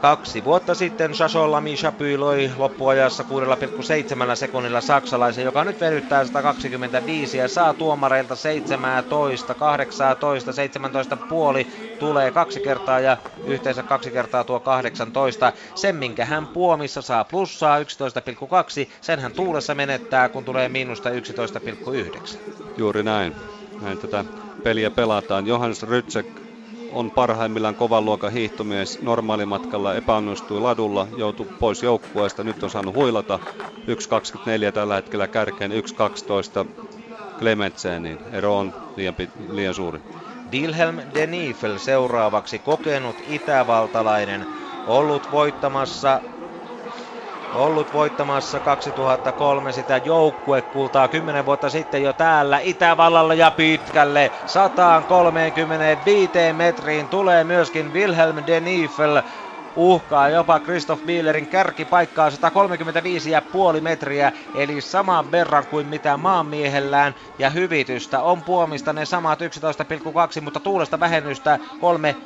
Kaksi 0.00 0.44
vuotta 0.44 0.74
sitten 0.74 1.14
Shasholla 1.14 1.60
Misha 1.60 1.92
loi 2.18 2.50
loppuajassa 2.56 3.24
6,7 4.30 4.36
sekunnilla 4.36 4.80
saksalaisen, 4.80 5.44
joka 5.44 5.64
nyt 5.64 5.80
venyttää 5.80 6.24
125 6.24 7.38
ja 7.38 7.48
saa 7.48 7.74
tuomareilta 7.74 8.36
17, 8.36 9.54
18, 9.54 10.52
17 10.52 11.16
puoli 11.16 11.66
tulee 11.98 12.30
kaksi 12.30 12.60
kertaa 12.60 13.00
ja 13.00 13.16
yhteensä 13.46 13.82
kaksi 13.82 14.10
kertaa 14.10 14.44
tuo 14.44 14.60
18. 14.60 15.52
Sen 15.74 15.96
minkä 15.96 16.24
hän 16.24 16.46
puomissa 16.46 17.02
saa 17.02 17.24
plussaa 17.24 17.78
11,2, 17.78 17.84
sen 19.00 19.20
hän 19.20 19.32
tuulessa 19.32 19.74
menettää 19.74 20.28
kun 20.28 20.44
tulee 20.44 20.68
miinusta 20.68 21.10
11,9. 21.10 22.36
Juuri 22.76 23.02
näin. 23.02 23.34
Näin 23.80 23.98
tätä 23.98 24.24
peliä 24.62 24.90
pelataan. 24.90 25.46
Johannes 25.46 25.82
Rytsek 25.82 26.47
on 26.92 27.10
parhaimmillaan 27.10 27.74
kovan 27.74 28.04
luokan 28.04 28.32
hiihtomies. 28.32 29.02
Normaalimatkalla 29.02 29.94
epäonnistui 29.94 30.60
ladulla, 30.60 31.06
joutui 31.16 31.46
pois 31.60 31.82
joukkueesta. 31.82 32.44
Nyt 32.44 32.62
on 32.62 32.70
saanut 32.70 32.94
huilata 32.94 33.38
1.24 33.64 34.72
tällä 34.74 34.94
hetkellä 34.94 35.28
kärkeen 35.28 35.70
1.12 35.70 36.68
Clementseen, 37.38 38.02
niin 38.02 38.18
ero 38.32 38.58
on 38.58 38.74
liian, 38.96 39.14
liian 39.50 39.74
suuri. 39.74 40.00
Wilhelm 40.52 40.98
de 41.14 41.26
Niefel 41.26 41.78
seuraavaksi 41.78 42.58
kokenut 42.58 43.16
itävaltalainen, 43.28 44.46
ollut 44.86 45.32
voittamassa 45.32 46.20
ollut 47.52 47.92
voittamassa 47.92 48.60
2003 48.60 49.72
sitä 49.72 49.96
joukkuekultaa 50.04 51.08
10 51.08 51.46
vuotta 51.46 51.70
sitten 51.70 52.02
jo 52.02 52.12
täällä 52.12 52.58
Itävallalla 52.58 53.34
ja 53.34 53.50
pitkälle. 53.50 54.32
135 54.46 56.32
metriin 56.52 57.08
tulee 57.08 57.44
myöskin 57.44 57.92
Wilhelm 57.92 58.36
de 58.46 58.60
Niefel 58.60 59.22
uhkaa 59.76 60.28
jopa 60.28 60.60
Christoph 60.60 61.04
Bielerin 61.04 61.48
kärkipaikkaa 61.48 62.28
135,5 62.30 62.36
metriä, 63.80 64.32
eli 64.54 64.80
saman 64.80 65.30
verran 65.30 65.66
kuin 65.66 65.86
mitä 65.86 66.16
maanmiehellään, 66.16 67.14
ja 67.38 67.50
hyvitystä 67.50 68.22
on 68.22 68.44
puomista 68.44 68.92
ne 68.92 69.06
samat 69.06 69.40
11,2, 69.42 69.46
mutta 70.40 70.60
tuulesta 70.60 71.00
vähennystä 71.00 71.58
3 71.78 72.16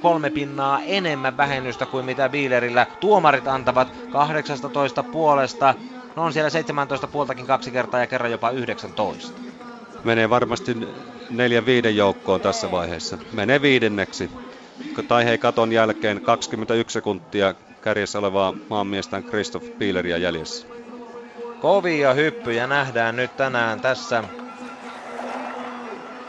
kolme 0.00 0.30
pinnaa 0.30 0.80
enemmän 0.80 1.36
vähennystä 1.36 1.86
kuin 1.86 2.04
mitä 2.04 2.28
Bielerillä. 2.28 2.86
Tuomarit 3.00 3.48
antavat 3.48 3.88
18 4.12 5.02
puolesta, 5.02 5.74
no 6.16 6.22
on 6.22 6.32
siellä 6.32 6.50
17 6.50 7.06
puoltakin 7.06 7.46
kaksi 7.46 7.70
kertaa 7.70 8.00
ja 8.00 8.06
kerran 8.06 8.30
jopa 8.30 8.50
19. 8.50 9.40
Menee 10.04 10.30
varmasti 10.30 10.76
neljän 11.30 11.66
viiden 11.66 11.96
joukkoon 11.96 12.40
tässä 12.40 12.70
vaiheessa. 12.70 13.18
Menee 13.32 13.62
viidenneksi. 13.62 14.30
Tai 15.08 15.24
hei 15.24 15.38
katon 15.38 15.72
jälkeen 15.72 16.20
21 16.20 16.92
sekuntia 16.92 17.54
kärjessä 17.82 18.18
olevaa 18.18 18.54
maanmiestään 18.68 19.24
Christoph 19.24 19.66
Bieleria 19.78 20.18
jäljessä. 20.18 20.66
Kovia 21.60 22.14
hyppyjä 22.14 22.66
nähdään 22.66 23.16
nyt 23.16 23.36
tänään 23.36 23.80
tässä 23.80 24.24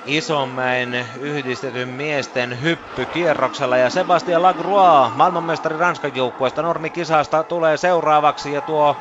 Isonmäen 0.06 1.06
yhdistetyn 1.20 1.90
miesten 1.90 2.62
hyppykierroksella 2.62 3.78
ja 3.78 3.90
Sebastian 3.90 4.42
Lagroix, 4.42 5.16
maailmanmestari 5.16 5.78
Ranskan 5.78 6.16
joukkueesta 6.16 6.62
normikisasta 6.62 7.44
tulee 7.44 7.78
seuraavaksi 7.78 8.52
ja 8.52 8.62
tuo 8.62 8.96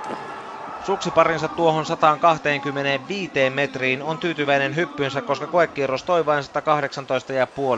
suksiparinsa 0.83 1.49
tuohon 1.49 1.87
125 1.87 3.31
metriin 3.55 4.03
on 4.03 4.19
tyytyväinen 4.19 4.77
hyppynsä, 4.77 5.23
koska 5.23 5.47
koekierros 5.47 6.05
toi 6.05 6.27
vain 6.27 6.45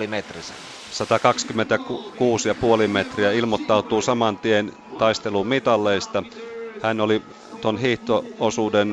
118,5 0.02 0.06
metrissä. 0.08 0.54
126,5 2.82 2.88
metriä 2.88 3.32
ilmoittautuu 3.32 4.02
saman 4.02 4.38
tien 4.38 4.72
taisteluun 4.98 5.46
mitalleista. 5.46 6.22
Hän 6.82 7.00
oli 7.00 7.22
tuon 7.60 7.78
hiihtoosuuden 7.78 8.92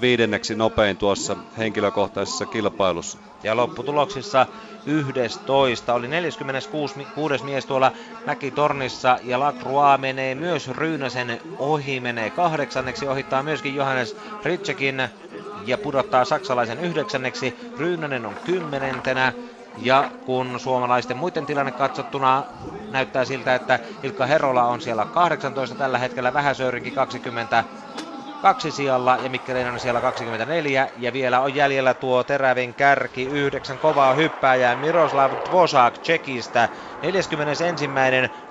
viidenneksi 0.00 0.54
nopein 0.54 0.96
tuossa 0.96 1.36
henkilökohtaisessa 1.58 2.46
kilpailussa. 2.46 3.18
Ja 3.42 3.56
lopputuloksissa 3.56 4.46
11 4.86 5.94
oli 5.94 6.08
46 6.08 7.06
kuudes 7.14 7.42
mies 7.42 7.66
tuolla 7.66 7.92
Mäkitornissa 8.26 9.18
ja 9.22 9.40
Lacroix 9.40 10.00
menee 10.00 10.34
myös 10.34 10.68
Ryynäsen 10.68 11.40
ohi, 11.58 12.00
menee 12.00 12.30
kahdeksanneksi, 12.30 13.08
ohittaa 13.08 13.42
myöskin 13.42 13.74
Johannes 13.74 14.16
Ritschekin 14.44 15.08
ja 15.66 15.78
pudottaa 15.78 16.24
saksalaisen 16.24 16.80
yhdeksänneksi. 16.80 17.54
Ryynänen 17.78 18.26
on 18.26 18.34
kymmenentenä 18.44 19.32
ja 19.82 20.10
kun 20.26 20.60
suomalaisten 20.60 21.16
muiden 21.16 21.46
tilanne 21.46 21.72
katsottuna 21.72 22.44
näyttää 22.90 23.24
siltä, 23.24 23.54
että 23.54 23.78
Ilkka 24.02 24.26
Herola 24.26 24.64
on 24.64 24.80
siellä 24.80 25.04
18 25.04 25.76
tällä 25.76 25.98
hetkellä, 25.98 26.34
Vähäsöyrinki 26.34 26.90
20 26.90 27.64
kaksi 28.40 28.70
sijalla 28.70 29.18
ja 29.18 29.30
Mikkelinen 29.30 29.72
on 29.72 29.80
siellä 29.80 30.00
24 30.00 30.88
ja 30.96 31.12
vielä 31.12 31.40
on 31.40 31.54
jäljellä 31.54 31.94
tuo 31.94 32.24
terävin 32.24 32.74
kärki 32.74 33.24
yhdeksän 33.28 33.78
kovaa 33.78 34.14
hyppääjää 34.14 34.74
Miroslav 34.74 35.32
Dvosak 35.48 35.98
Tsekistä 35.98 36.68
41. 37.02 37.84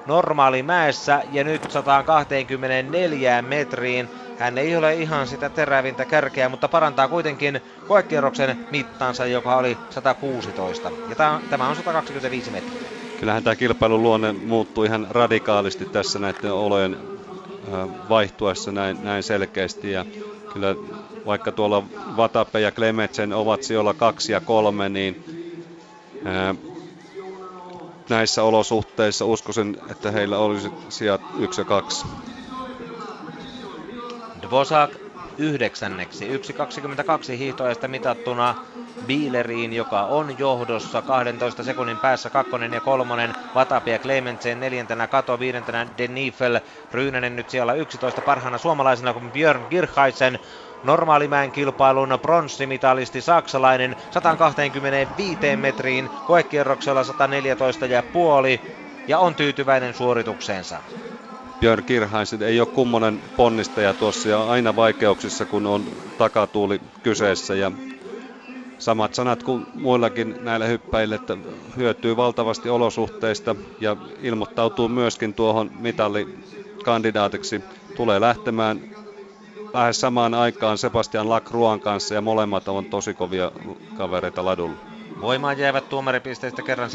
normaali 0.05 0.63
mäessä 0.63 1.21
ja 1.31 1.43
nyt 1.43 1.61
124 1.71 3.41
metriin. 3.41 4.09
Hän 4.39 4.57
ei 4.57 4.75
ole 4.75 4.93
ihan 4.95 5.27
sitä 5.27 5.49
terävintä 5.49 6.05
kärkeä, 6.05 6.49
mutta 6.49 6.67
parantaa 6.67 7.07
kuitenkin 7.07 7.61
koekierroksen 7.87 8.67
mittansa, 8.71 9.25
joka 9.25 9.55
oli 9.55 9.77
116. 9.89 10.91
Ja 11.09 11.15
tämä 11.49 11.67
on 11.69 11.75
125 11.75 12.51
metriä. 12.51 12.89
Kyllähän 13.19 13.43
tämä 13.43 13.55
kilpailun 13.55 14.03
luonne 14.03 14.31
muuttuu 14.31 14.83
ihan 14.83 15.07
radikaalisti 15.09 15.85
tässä 15.85 16.19
näiden 16.19 16.53
olojen 16.53 17.16
vaihtuessa 18.09 18.71
näin, 18.71 18.97
näin 19.03 19.23
selkeästi. 19.23 19.91
Ja 19.91 20.05
kyllä 20.53 20.75
vaikka 21.25 21.51
tuolla 21.51 21.83
Vatape 22.17 22.59
ja 22.59 22.71
Klemetsen 22.71 23.33
ovat 23.33 23.63
sijoilla 23.63 23.93
kaksi 23.93 24.31
ja 24.31 24.39
kolme, 24.41 24.89
niin 24.89 25.23
ää, 26.25 26.55
näissä 28.09 28.43
olosuhteissa 28.43 29.25
uskoisin, 29.25 29.77
että 29.91 30.11
heillä 30.11 30.37
olisi 30.37 30.69
sijat 30.89 31.21
yksi 31.39 31.61
ja 31.61 31.65
kaksi. 31.65 32.05
Dvosak 34.47 34.89
yhdeksänneksi. 35.37 36.27
1.22 36.37 37.37
hiihtoajasta 37.37 37.87
mitattuna 37.87 38.55
Bieleriin, 39.07 39.73
joka 39.73 40.03
on 40.03 40.39
johdossa 40.39 41.01
12 41.01 41.63
sekunnin 41.63 41.97
päässä 41.97 42.29
kakkonen 42.29 42.73
ja 42.73 42.81
kolmonen. 42.81 43.33
Vatapi 43.55 43.91
ja 43.91 43.99
Clementsen 43.99 44.59
neljäntenä 44.59 45.07
Kato, 45.07 45.39
viidentenä 45.39 45.87
Denifel. 45.97 46.59
Ryynänen 46.91 47.35
nyt 47.35 47.49
siellä 47.49 47.73
11 47.73 48.21
parhaana 48.21 48.57
suomalaisena 48.57 49.13
kuin 49.13 49.31
Björn 49.31 49.65
Girchaisen. 49.69 50.39
Normaalimäen 50.83 51.51
kilpailun 51.51 52.19
pronssimitalisti 52.21 53.21
saksalainen 53.21 53.95
125 54.11 55.55
metriin, 55.55 56.09
koekierroksella 56.27 57.03
114 57.03 57.85
ja 57.85 58.03
puoli 58.13 58.61
ja 59.07 59.19
on 59.19 59.35
tyytyväinen 59.35 59.93
suoritukseensa. 59.93 60.77
Björn 61.59 61.83
Kirhaisen 61.83 62.41
ei 62.43 62.59
ole 62.59 62.67
kummonen 62.67 63.21
ponnistaja 63.37 63.93
tuossa 63.93 64.29
ja 64.29 64.43
aina 64.43 64.75
vaikeuksissa, 64.75 65.45
kun 65.45 65.65
on 65.67 65.83
takatuuli 66.17 66.81
kyseessä. 67.03 67.55
Ja 67.55 67.71
samat 68.79 69.13
sanat 69.13 69.43
kuin 69.43 69.67
muillakin 69.75 70.35
näillä 70.41 70.65
hyppäillä, 70.65 71.15
että 71.15 71.37
hyötyy 71.77 72.17
valtavasti 72.17 72.69
olosuhteista 72.69 73.55
ja 73.79 73.95
ilmoittautuu 74.21 74.87
myöskin 74.87 75.33
tuohon 75.33 75.71
mitallikandidaatiksi. 75.79 77.61
Tulee 77.95 78.21
lähtemään 78.21 78.81
lähes 79.73 80.01
samaan 80.01 80.33
aikaan 80.33 80.77
Sebastian 80.77 81.29
Lacruan 81.29 81.79
kanssa 81.79 82.13
ja 82.13 82.21
molemmat 82.21 82.67
on 82.67 82.85
tosi 82.85 83.13
kovia 83.13 83.51
kavereita 83.97 84.45
ladulla. 84.45 84.77
Voimaan 85.21 85.57
jäävät 85.57 85.89
tuomaripisteistä 85.89 86.61
kerran 86.61 86.89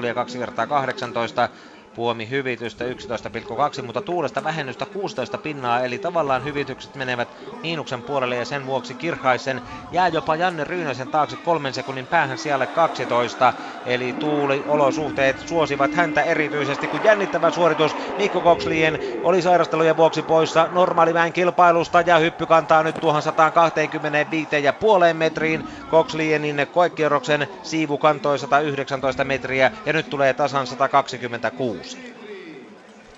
17,5 0.00 0.06
ja 0.06 0.14
2 0.14 0.38
kertaa 0.38 0.66
18. 0.66 1.48
Puomi 1.94 2.30
hyvitystä 2.30 2.84
11,2, 2.84 3.82
mutta 3.82 4.00
tuulesta 4.00 4.44
vähennystä 4.44 4.86
16 4.86 5.38
pinnaa, 5.38 5.80
eli 5.80 5.98
tavallaan 5.98 6.44
hyvitykset 6.44 6.94
menevät 6.94 7.28
miinuksen 7.62 8.02
puolelle 8.02 8.36
ja 8.36 8.44
sen 8.44 8.66
vuoksi 8.66 8.94
Kirhaisen 8.94 9.62
jää 9.92 10.08
jopa 10.08 10.36
Janne 10.36 10.64
Ryynäsen 10.64 11.08
taakse 11.08 11.36
kolmen 11.36 11.74
sekunnin 11.74 12.06
päähän 12.06 12.38
siellä 12.38 12.66
12, 12.66 13.52
eli 13.86 14.12
tuuli 14.12 14.64
olosuhteet 14.66 15.38
suosivat 15.38 15.94
häntä 15.94 16.22
erityisesti, 16.22 16.88
kun 16.88 17.02
jännittävä 17.04 17.50
suoritus 17.50 17.96
Mikko 18.18 18.40
Kokslien 18.40 18.98
oli 19.22 19.42
sairastelujen 19.42 19.96
vuoksi 19.96 20.22
poissa 20.22 20.68
normaaliväen 20.72 21.32
kilpailusta 21.32 22.00
ja 22.00 22.18
hyppy 22.18 22.46
kantaa 22.46 22.82
nyt 22.82 22.94
tuohon 23.00 23.22
125 23.22 24.64
ja 24.64 24.72
puoleen 24.72 25.16
metriin. 25.16 25.64
Kokslienin 25.90 26.66
koekierroksen 26.72 27.48
siivu 27.62 27.98
kantoi 27.98 28.38
119 28.38 29.24
metriä 29.24 29.70
ja 29.86 29.92
nyt 29.92 30.10
tulee 30.10 30.34
tasan 30.34 30.66
126. 30.66 31.79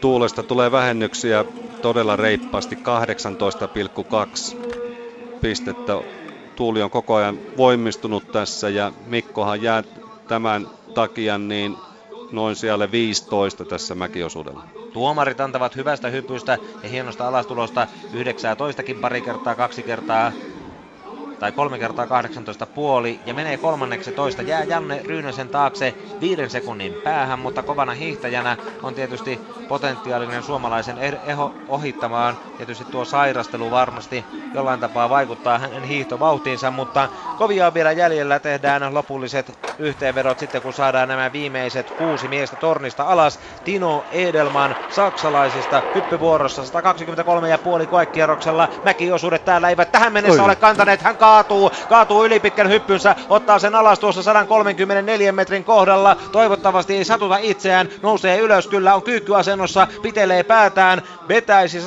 Tuulesta 0.01 0.43
tulee 0.43 0.73
vähennyksiä 0.73 1.45
todella 1.83 2.17
reippaasti 2.17 2.75
18,2 2.75 2.81
pistettä. 5.41 5.93
Tuuli 6.57 6.83
on 6.83 6.91
koko 6.91 7.15
ajan 7.15 7.39
voimistunut 7.57 8.33
tässä 8.33 8.69
ja 8.69 8.93
Mikkohan 9.07 9.63
jää 9.63 9.83
tämän 10.29 10.67
takia 10.95 11.39
niin 11.39 11.77
noin 12.33 12.57
siellä 12.57 12.91
15 12.91 13.65
tässä 13.65 13.95
mäkiosuudella. 13.95 14.63
Tuomarit 14.93 15.41
antavat 15.41 15.77
hyvästä 15.77 16.09
hypystä 16.09 16.59
ja 16.83 16.89
hienosta 16.89 17.29
alastulosta 17.29 17.87
19 18.13 18.83
pari 19.01 19.21
kertaa, 19.21 19.55
kaksi 19.55 19.83
kertaa 19.83 20.33
tai 21.43 21.53
3 21.53 21.79
kertaa 21.79 22.07
18 22.07 22.67
puoli 22.67 23.21
ja 23.27 23.35
menee 23.35 23.57
kolmanneksi 23.57 24.13
toista. 24.13 24.43
Jää 24.43 24.65
Janne 24.65 25.03
Ryynäsen 25.05 25.49
taakse 25.49 25.95
viiden 26.21 26.51
sekunnin 26.51 26.95
päähän, 27.05 27.39
mutta 27.39 27.63
kovana 27.63 27.93
hiihtäjänä 27.93 28.57
on 28.83 28.95
tietysti 28.95 29.41
potentiaalinen 29.69 30.43
suomalaisen 30.43 30.97
er- 30.97 31.31
eho 31.31 31.55
ohittamaan. 31.69 32.39
Tietysti 32.57 32.85
tuo 32.85 33.05
sairastelu 33.05 33.71
varmasti 33.71 34.25
jollain 34.55 34.81
tapaa 34.81 35.11
vaikuttaa 35.11 35.59
hänen 35.59 35.85
hiihtovauhtiinsa, 35.85 36.71
mutta 36.71 37.09
kovia 37.39 37.67
on 37.67 37.75
vielä 37.75 37.93
jäljellä. 37.93 38.39
Tehdään 38.39 38.95
lopulliset 38.95 39.59
yhteenvedot 39.79 40.39
sitten, 40.39 40.63
kun 40.63 40.73
saadaan 40.73 41.09
nämä 41.09 41.33
viimeiset 41.33 41.91
kuusi 41.91 42.29
miestä 42.29 42.57
tornista 42.57 43.03
alas. 43.03 43.39
Tino 43.65 44.05
Edelman 44.11 44.77
saksalaisista 44.89 45.83
hyppyvuorossa 45.95 46.63
123,5 47.83 47.87
koekierroksella. 47.87 48.69
Mäkiosuudet 48.85 49.45
täällä 49.45 49.69
eivät 49.69 49.93
tähän 49.93 50.13
mennessä 50.13 50.43
Oi. 50.43 50.47
ole 50.47 50.57
kantaneet. 50.57 51.03
Hän 51.03 51.17
kaatuu, 51.33 51.71
kaatuu 51.89 52.25
ylipitkän 52.25 52.69
hyppynsä, 52.69 53.17
ottaa 53.29 53.59
sen 53.59 53.75
alas 53.75 53.99
tuossa 53.99 54.23
134 54.23 55.33
metrin 55.33 55.65
kohdalla. 55.65 56.17
Toivottavasti 56.33 56.97
ei 56.97 57.05
satuta 57.05 57.37
itseään, 57.37 57.89
nousee 58.03 58.39
ylös, 58.39 58.67
kyllä 58.67 58.95
on 58.95 59.03
kyykkyasennossa, 59.03 59.87
pitelee 60.03 60.43
päätään, 60.43 61.03
vetäisi 61.29 61.79
132,5 61.81 61.87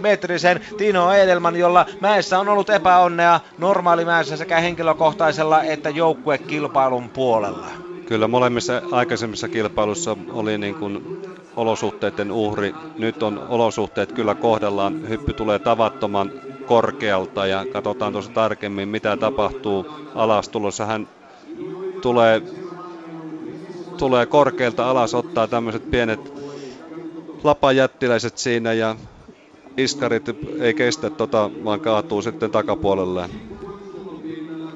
metrisen 0.00 0.60
Tino 0.76 1.12
Edelman, 1.12 1.56
jolla 1.56 1.86
mäessä 2.00 2.38
on 2.38 2.48
ollut 2.48 2.70
epäonnea 2.70 3.40
normaalimäessä 3.58 4.36
sekä 4.36 4.60
henkilökohtaisella 4.60 5.62
että 5.62 5.90
joukkuekilpailun 5.90 7.08
puolella. 7.08 7.66
Kyllä 8.06 8.28
molemmissa 8.28 8.82
aikaisemmissa 8.92 9.48
kilpailussa 9.48 10.16
oli 10.32 10.58
niin 10.58 10.74
kuin 10.74 11.22
olosuhteiden 11.56 12.32
uhri. 12.32 12.74
Nyt 12.98 13.22
on 13.22 13.46
olosuhteet 13.48 14.12
kyllä 14.12 14.34
kohdallaan. 14.34 15.08
Hyppy 15.08 15.32
tulee 15.32 15.58
tavattoman 15.58 16.32
korkealta 16.66 17.46
ja 17.46 17.66
katsotaan 17.72 18.12
tuossa 18.12 18.30
tarkemmin 18.30 18.88
mitä 18.88 19.16
tapahtuu 19.16 19.86
alastulossa. 20.14 20.86
Hän 20.86 21.08
tulee, 22.02 22.42
tulee 23.98 24.26
korkealta 24.26 24.90
alas, 24.90 25.14
ottaa 25.14 25.46
tämmöiset 25.48 25.90
pienet 25.90 26.20
lapajättiläiset 27.44 28.38
siinä 28.38 28.72
ja 28.72 28.96
iskarit 29.76 30.24
ei 30.60 30.74
kestä 30.74 31.10
tota, 31.10 31.50
vaan 31.64 31.80
kaatuu 31.80 32.22
sitten 32.22 32.50
takapuolelle. 32.50 33.28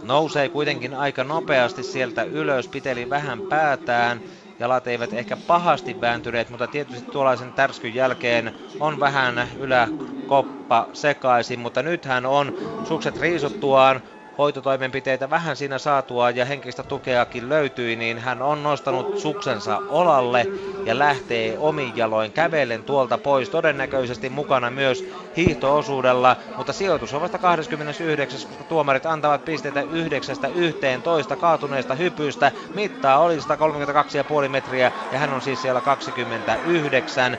Nousee 0.02 0.48
kuitenkin 0.48 0.94
aika 0.94 1.24
nopeasti 1.24 1.82
sieltä 1.82 2.22
ylös, 2.22 2.68
piteli 2.68 3.10
vähän 3.10 3.40
päätään. 3.40 4.20
Jalat 4.58 4.86
eivät 4.86 5.12
ehkä 5.12 5.36
pahasti 5.36 5.96
vääntyneet, 6.00 6.50
mutta 6.50 6.66
tietysti 6.68 7.10
tuollaisen 7.12 7.52
tärskyn 7.52 7.94
jälkeen 7.94 8.52
on 8.80 9.00
vähän 9.00 9.48
yläkoppa 9.58 10.88
sekaisin, 10.92 11.60
mutta 11.60 11.82
nythän 11.82 12.26
on 12.26 12.52
sukset 12.88 13.18
riisuttuaan 13.20 14.02
hoitotoimenpiteitä 14.38 15.30
vähän 15.30 15.56
siinä 15.56 15.78
saatua 15.78 16.30
ja 16.30 16.44
henkistä 16.44 16.82
tukeakin 16.82 17.48
löytyi, 17.48 17.96
niin 17.96 18.18
hän 18.18 18.42
on 18.42 18.62
nostanut 18.62 19.18
suksensa 19.18 19.82
olalle 19.88 20.46
ja 20.84 20.98
lähtee 20.98 21.58
omin 21.58 21.92
jaloin 21.96 22.32
kävellen 22.32 22.82
tuolta 22.82 23.18
pois. 23.18 23.50
Todennäköisesti 23.50 24.28
mukana 24.28 24.70
myös 24.70 25.04
hiihtoosuudella, 25.36 26.36
mutta 26.56 26.72
sijoitus 26.72 27.14
on 27.14 27.20
vasta 27.20 27.38
29, 27.38 28.40
koska 28.48 28.64
tuomarit 28.64 29.06
antavat 29.06 29.44
pisteitä 29.44 29.82
9-11 29.82 29.84
kaatuneesta 31.36 31.94
hypystä. 31.94 32.52
Mittaa 32.74 33.18
oli 33.18 33.36
132,5 33.36 34.48
metriä 34.48 34.92
ja 35.12 35.18
hän 35.18 35.32
on 35.32 35.42
siis 35.42 35.62
siellä 35.62 35.80
29, 35.80 37.38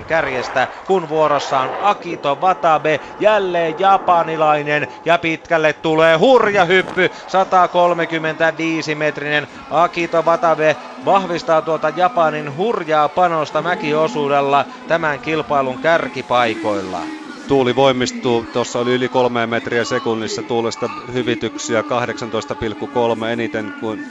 2,29 0.00 0.04
kärjestä, 0.04 0.68
kun 0.86 1.08
vuorossa 1.08 1.60
on 1.60 1.70
Akito 1.80 2.38
Watabe, 2.40 3.00
jälleen 3.20 3.78
japanilainen 3.78 4.88
ja 5.04 5.18
pitkä 5.18 5.49
pitkälle 5.50 5.72
tulee 5.72 6.16
hurja 6.16 6.64
hyppy, 6.64 7.10
135 7.26 8.94
metrinen 8.94 9.48
Akito 9.70 10.22
Watabe 10.22 10.76
vahvistaa 11.04 11.62
tuota 11.62 11.92
Japanin 11.96 12.56
hurjaa 12.56 13.08
panosta 13.08 13.62
mäkiosuudella 13.62 14.64
tämän 14.88 15.20
kilpailun 15.20 15.78
kärkipaikoilla. 15.78 17.00
Tuuli 17.48 17.76
voimistuu, 17.76 18.46
tuossa 18.52 18.78
oli 18.78 18.94
yli 18.94 19.08
kolme 19.08 19.46
metriä 19.46 19.84
sekunnissa 19.84 20.42
tuulesta 20.42 20.88
hyvityksiä 21.12 21.80
18,3 21.80 23.24
eniten 23.32 23.74
kuin, 23.80 24.04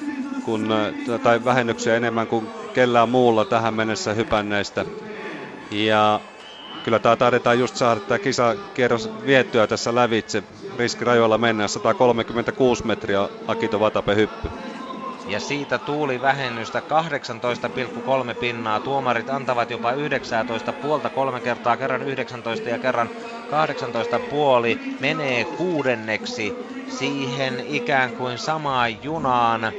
kun, 0.46 0.70
tai 1.24 1.46
vähennyksiä 1.46 1.96
enemmän 1.96 2.28
kuin 2.28 2.48
kellään 2.74 3.10
muulla 3.10 3.46
tähän 3.46 3.74
mennessä 3.74 4.14
hypänneistä. 4.14 4.86
Ja 5.72 6.20
kyllä 6.84 7.00
tämä 7.00 7.16
taidetaan 7.16 7.60
just 7.60 7.76
saada 7.76 8.00
tämä 8.00 8.20
kisakierros 8.20 9.10
viettyä 9.26 9.68
tässä 9.68 9.96
lävitse. 9.96 10.44
Riskirajoilla 10.80 11.38
mennään 11.38 11.70
136 11.70 12.86
metriä 12.86 13.30
Akito 13.48 13.80
Vatape 13.80 14.16
hyppy. 14.16 14.50
Ja 15.28 15.40
siitä 15.40 15.78
tuuli 15.78 16.22
vähennystä 16.22 16.80
18,3 18.30 18.36
pinnaa. 18.40 18.80
Tuomarit 18.80 19.30
antavat 19.30 19.72
jopa 19.72 19.92
19 19.92 20.74
puolta 20.74 21.10
kolme 21.10 21.42
kertaa, 21.42 21.78
kerran 21.78 22.02
19 22.02 22.70
ja 22.70 22.78
kerran 22.78 23.10
18 23.50 24.20
puoli. 24.20 24.80
Menee 25.00 25.46
kuudenneksi 25.46 26.54
siihen 26.90 27.64
ikään 27.68 28.12
kuin 28.12 28.38
samaan 28.38 29.04
junaan 29.04 29.74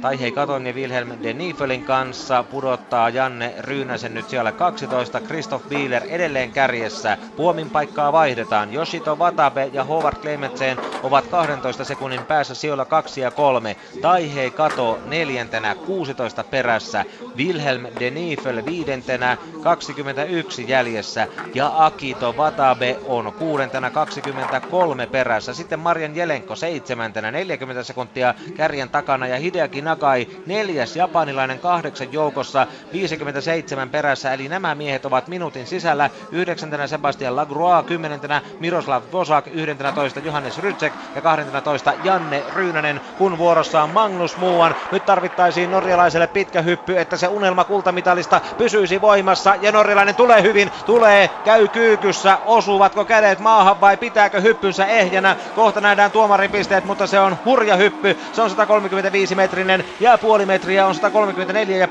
tai 0.00 0.20
hei 0.20 0.32
Katon 0.32 0.66
ja 0.66 0.72
Wilhelm 0.72 1.10
de 1.22 1.32
Niefelin 1.32 1.84
kanssa 1.84 2.42
pudottaa 2.42 3.08
Janne 3.08 3.54
Ryynäsen 3.58 4.14
nyt 4.14 4.28
siellä 4.28 4.52
12. 4.52 5.20
Christoph 5.20 5.68
Bieler 5.68 6.02
edelleen 6.08 6.52
kärjessä. 6.52 7.18
Puomin 7.36 7.70
paikkaa 7.70 8.12
vaihdetaan. 8.12 8.74
Yoshito 8.74 9.16
Watabe 9.16 9.70
ja 9.72 9.84
Howard 9.84 10.16
Clementsen 10.16 10.78
ovat 11.02 11.26
12 11.26 11.84
sekunnin 11.84 12.24
päässä 12.24 12.54
sijoilla 12.54 12.84
2 12.84 13.20
ja 13.20 13.30
3. 13.30 13.76
Tai 14.02 14.34
hei 14.34 14.50
Kato 14.50 14.98
neljäntenä 15.06 15.74
16 15.74 16.44
perässä. 16.44 17.04
Wilhelm 17.36 17.86
de 18.00 18.10
Niefel 18.10 18.64
viidentenä 18.64 19.36
21 19.62 20.64
jäljessä. 20.68 21.28
Ja 21.54 21.72
Akito 21.74 22.34
Watabe 22.38 22.98
on 23.06 23.32
kuudentena 23.38 23.90
23 23.90 25.06
perässä. 25.06 25.54
Sitten 25.54 25.78
Marian 25.78 26.16
Jelenko 26.16 26.56
seitsemäntenä 26.56 27.30
40 27.30 27.82
sekuntia 27.82 28.34
kärjen 28.56 28.88
takana 28.88 29.26
ja 29.26 29.36
Hideaki 29.36 29.82
Nakai, 29.90 30.26
neljäs 30.46 30.96
japanilainen 30.96 31.58
kahdeksan 31.58 32.12
joukossa, 32.12 32.66
57 32.92 33.90
perässä, 33.90 34.32
eli 34.32 34.48
nämä 34.48 34.74
miehet 34.74 35.06
ovat 35.06 35.28
minuutin 35.28 35.66
sisällä. 35.66 36.10
Yhdeksäntenä 36.32 36.86
Sebastian 36.86 37.36
Lagroa, 37.36 37.82
kymmenentenä 37.82 38.42
Miroslav 38.60 39.02
Vosak, 39.12 39.46
yhdentenätoista 39.46 40.20
Johannes 40.20 40.58
Rytsek 40.58 40.92
ja 41.14 41.20
kahdentenätoista 41.20 41.92
Janne 42.04 42.42
Ryynänen, 42.54 43.00
kun 43.18 43.38
vuorossa 43.38 43.82
on 43.82 43.90
Magnus 43.90 44.36
Muuan. 44.36 44.74
Nyt 44.92 45.06
tarvittaisiin 45.06 45.70
norjalaiselle 45.70 46.26
pitkä 46.26 46.62
hyppy, 46.62 46.98
että 46.98 47.16
se 47.16 47.28
unelma 47.28 47.64
kultamitalista 47.64 48.40
pysyisi 48.58 49.00
voimassa 49.00 49.54
ja 49.60 49.72
norjalainen 49.72 50.14
tulee 50.14 50.42
hyvin, 50.42 50.70
tulee, 50.86 51.30
käy 51.44 51.68
kyykyssä, 51.68 52.38
osuvatko 52.46 53.04
kädet 53.04 53.38
maahan 53.38 53.80
vai 53.80 53.96
pitääkö 53.96 54.40
hyppynsä 54.40 54.86
ehjänä. 54.86 55.36
Kohta 55.54 55.80
nähdään 55.80 56.10
tuomaripisteet, 56.10 56.84
mutta 56.84 57.06
se 57.06 57.20
on 57.20 57.36
hurja 57.44 57.76
hyppy, 57.76 58.16
se 58.32 58.42
on 58.42 58.50
135 58.50 59.34
metrinen 59.34 59.79
ja 60.00 60.18
puoli 60.18 60.46
metriä 60.46 60.86
on 60.86 60.94
134 60.94 61.88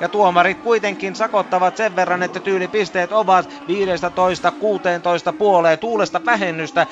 ja 0.00 0.08
tuomarit 0.08 0.58
kuitenkin 0.58 1.14
sakottavat 1.16 1.76
sen 1.76 1.96
verran, 1.96 2.22
että 2.22 2.40
tyylipisteet 2.40 3.12
ovat 3.12 3.48
15-16 5.30 5.32
puoleen, 5.38 5.78
tuulesta 5.78 6.20
vähennystä 6.26 6.86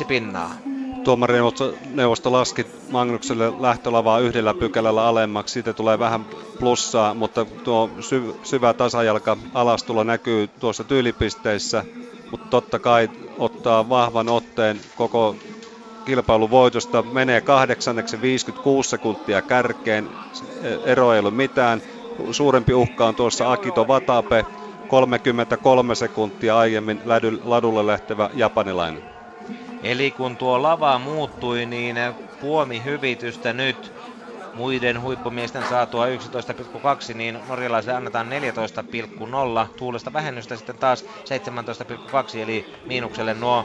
17,2 0.00 0.04
pinnaa. 0.06 0.54
Tuomarineuvosto 1.04 2.32
laski 2.32 2.66
Magnukselle 2.90 3.52
lähtölavaa 3.60 4.18
yhdellä 4.18 4.54
pykälällä 4.54 5.06
alemmaksi, 5.06 5.52
siitä 5.52 5.72
tulee 5.72 5.98
vähän 5.98 6.24
plussaa, 6.58 7.14
mutta 7.14 7.44
tuo 7.64 7.90
sy- 8.00 8.34
syvä 8.42 8.74
tasajalka 8.74 9.36
alastulo 9.54 10.04
näkyy 10.04 10.48
tuossa 10.48 10.84
tyylipisteissä, 10.84 11.84
mutta 12.30 12.46
totta 12.50 12.78
kai 12.78 13.10
ottaa 13.38 13.88
vahvan 13.88 14.28
otteen 14.28 14.80
koko 14.94 15.36
kilpailuvoitosta, 16.04 17.02
menee 17.02 17.40
kahdeksanneksi 17.40 18.20
56 18.20 18.90
sekuntia 18.90 19.42
kärkeen, 19.42 20.08
ero 20.84 21.12
ei 21.12 21.20
ole 21.20 21.30
mitään. 21.30 21.82
Suurempi 22.30 22.74
uhka 22.74 23.06
on 23.06 23.14
tuossa 23.14 23.52
Akito 23.52 23.84
Watape, 23.84 24.46
33 24.88 25.94
sekuntia 25.94 26.58
aiemmin 26.58 27.00
ladulle 27.44 27.86
lähtevä 27.86 28.30
japanilainen. 28.34 29.02
Eli 29.82 30.10
kun 30.10 30.36
tuo 30.36 30.62
lava 30.62 30.98
muuttui, 30.98 31.66
niin 31.66 31.96
puomi 32.40 32.82
hyvitystä 32.84 33.52
nyt 33.52 33.92
muiden 34.54 35.02
huippumiesten 35.02 35.62
saatua 35.68 36.06
11,2, 36.06 37.14
niin 37.14 37.38
norjalaisille 37.48 37.96
annetaan 37.96 38.28
14,0. 39.64 39.68
Tuulesta 39.76 40.12
vähennystä 40.12 40.56
sitten 40.56 40.78
taas 40.78 41.04
17,2, 41.04 42.38
eli 42.38 42.74
miinukselle 42.86 43.34
nuo 43.34 43.64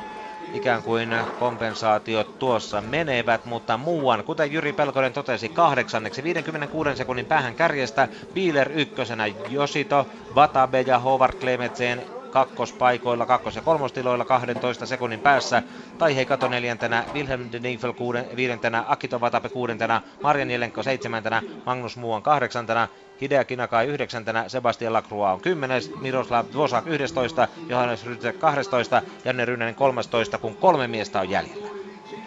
ikään 0.53 0.83
kuin 0.83 1.09
kompensaatiot 1.39 2.39
tuossa 2.39 2.81
menevät, 2.81 3.45
mutta 3.45 3.77
muuan, 3.77 4.23
kuten 4.23 4.51
Jyri 4.51 4.73
Pelkonen 4.73 5.13
totesi, 5.13 5.49
kahdeksanneksi 5.49 6.23
56 6.23 6.95
sekunnin 6.95 7.25
päähän 7.25 7.55
kärjestä, 7.55 8.07
Bieler 8.33 8.71
ykkösenä, 8.71 9.27
Josito, 9.49 10.07
Watabe 10.35 10.81
ja 10.81 10.99
Howard 10.99 11.33
Klemetsen 11.39 12.18
kakkospaikoilla, 12.31 13.25
kakkos- 13.25 13.55
ja 13.55 13.61
kolmostiloilla 13.61 14.25
12 14.25 14.85
sekunnin 14.85 15.19
päässä. 15.19 15.63
Tai 15.97 16.15
Heikato 16.15 16.47
neljäntenä, 16.47 17.03
Wilhelm 17.13 17.49
de 17.51 17.59
Nifel 17.59 17.93
kuuden, 17.93 18.25
viidentenä, 18.35 18.83
Akito 18.87 19.21
Vatape 19.21 19.49
kuudentena, 19.49 20.01
Marjan 20.23 20.51
Jelenko 20.51 20.83
seitsemäntenä, 20.83 21.41
Magnus 21.65 21.97
Muuan 21.97 22.21
kahdeksantena, 22.21 22.87
Hidea 23.21 23.43
Kinakai 23.43 23.87
yhdeksäntenä, 23.87 24.49
Sebastian 24.49 24.93
Lacroix 24.93 25.33
on 25.33 25.41
kymmenes, 25.41 25.91
Miroslav 26.01 26.45
Dvosak 26.53 26.87
11, 26.87 27.47
Johannes 27.69 28.05
Rytsek 28.05 28.39
12, 28.39 29.01
Janne 29.25 29.45
Ryynänen 29.45 29.75
13, 29.75 30.37
kun 30.37 30.55
kolme 30.55 30.87
miestä 30.87 31.19
on 31.19 31.29
jäljellä. 31.29 31.67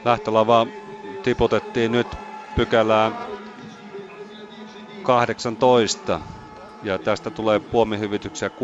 Lähtölava 0.05 0.67
tiputettiin 1.23 1.93
nyt 1.93 2.07
pykälää 2.57 3.13
18 5.03 6.21
ja 6.83 6.99
tästä 6.99 7.31
tulee 7.31 7.61
puomihyvityksiä 7.61 8.49
16,7 8.49 8.55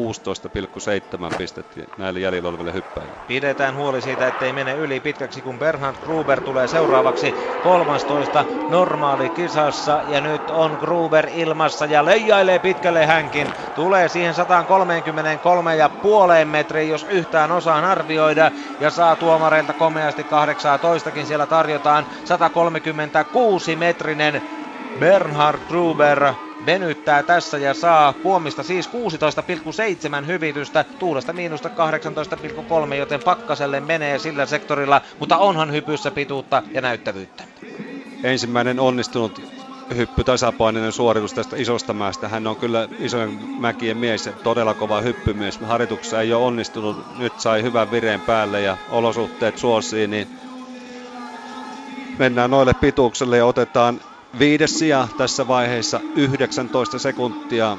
pistettä 1.36 1.80
näille 1.96 2.20
jäljellä 2.20 2.48
oleville 2.48 2.72
hyppäjille. 2.72 3.20
Pidetään 3.26 3.76
huoli 3.76 4.02
siitä, 4.02 4.28
ettei 4.28 4.52
mene 4.52 4.74
yli 4.74 5.00
pitkäksi, 5.00 5.42
kun 5.42 5.58
Bernhard 5.58 5.96
Gruber 6.02 6.40
tulee 6.40 6.68
seuraavaksi 6.68 7.34
13 7.60 8.44
normaali 8.68 9.30
kisassa. 9.30 10.02
Ja 10.06 10.20
nyt 10.20 10.50
on 10.50 10.76
Gruber 10.80 11.28
ilmassa 11.32 11.86
ja 11.86 12.04
leijailee 12.04 12.58
pitkälle 12.58 13.06
hänkin. 13.06 13.46
Tulee 13.74 14.08
siihen 14.08 14.34
133,5 14.34 14.40
metriin, 16.44 16.90
jos 16.90 17.06
yhtään 17.10 17.52
osaan 17.52 17.84
arvioida. 17.84 18.50
Ja 18.80 18.90
saa 18.90 19.16
tuomareilta 19.16 19.74
komeasti 19.74 20.22
18kin 20.22 21.26
siellä 21.26 21.46
tarjotaan 21.46 22.06
136 22.24 23.76
metrinen 23.76 24.42
Bernhard 24.98 25.60
Gruber 25.68 26.34
venyttää 26.66 27.22
tässä 27.22 27.58
ja 27.58 27.74
saa 27.74 28.12
puomista 28.12 28.62
siis 28.62 28.90
16,7 30.20 30.26
hyvitystä, 30.26 30.84
tuulesta 30.98 31.32
miinusta 31.32 31.68
18,3, 32.88 32.94
joten 32.94 33.20
pakkaselle 33.20 33.80
menee 33.80 34.18
sillä 34.18 34.46
sektorilla, 34.46 35.00
mutta 35.18 35.38
onhan 35.38 35.72
hypyssä 35.72 36.10
pituutta 36.10 36.62
ja 36.72 36.80
näyttävyyttä. 36.80 37.44
Ensimmäinen 38.22 38.80
onnistunut 38.80 39.42
hyppy, 39.96 40.24
tasapainoinen 40.24 40.92
suoritus 40.92 41.34
tästä 41.34 41.56
isosta 41.56 41.92
mäestä. 41.92 42.28
Hän 42.28 42.46
on 42.46 42.56
kyllä 42.56 42.88
isojen 42.98 43.38
mäkien 43.58 43.96
mies 43.96 44.26
ja 44.26 44.32
todella 44.32 44.74
kova 44.74 45.00
hyppymies. 45.00 45.60
Harjoituksessa 45.60 46.20
ei 46.20 46.32
ole 46.32 46.44
onnistunut, 46.44 47.18
nyt 47.18 47.40
sai 47.40 47.62
hyvän 47.62 47.90
vireen 47.90 48.20
päälle 48.20 48.60
ja 48.60 48.76
olosuhteet 48.90 49.58
suosii, 49.58 50.06
niin 50.06 50.28
mennään 52.18 52.50
noille 52.50 52.74
pituukselle 52.74 53.36
ja 53.36 53.46
otetaan 53.46 54.00
Viides 54.38 54.78
sija 54.78 55.08
tässä 55.18 55.48
vaiheessa 55.48 56.00
19 56.16 56.98
sekuntia 56.98 57.76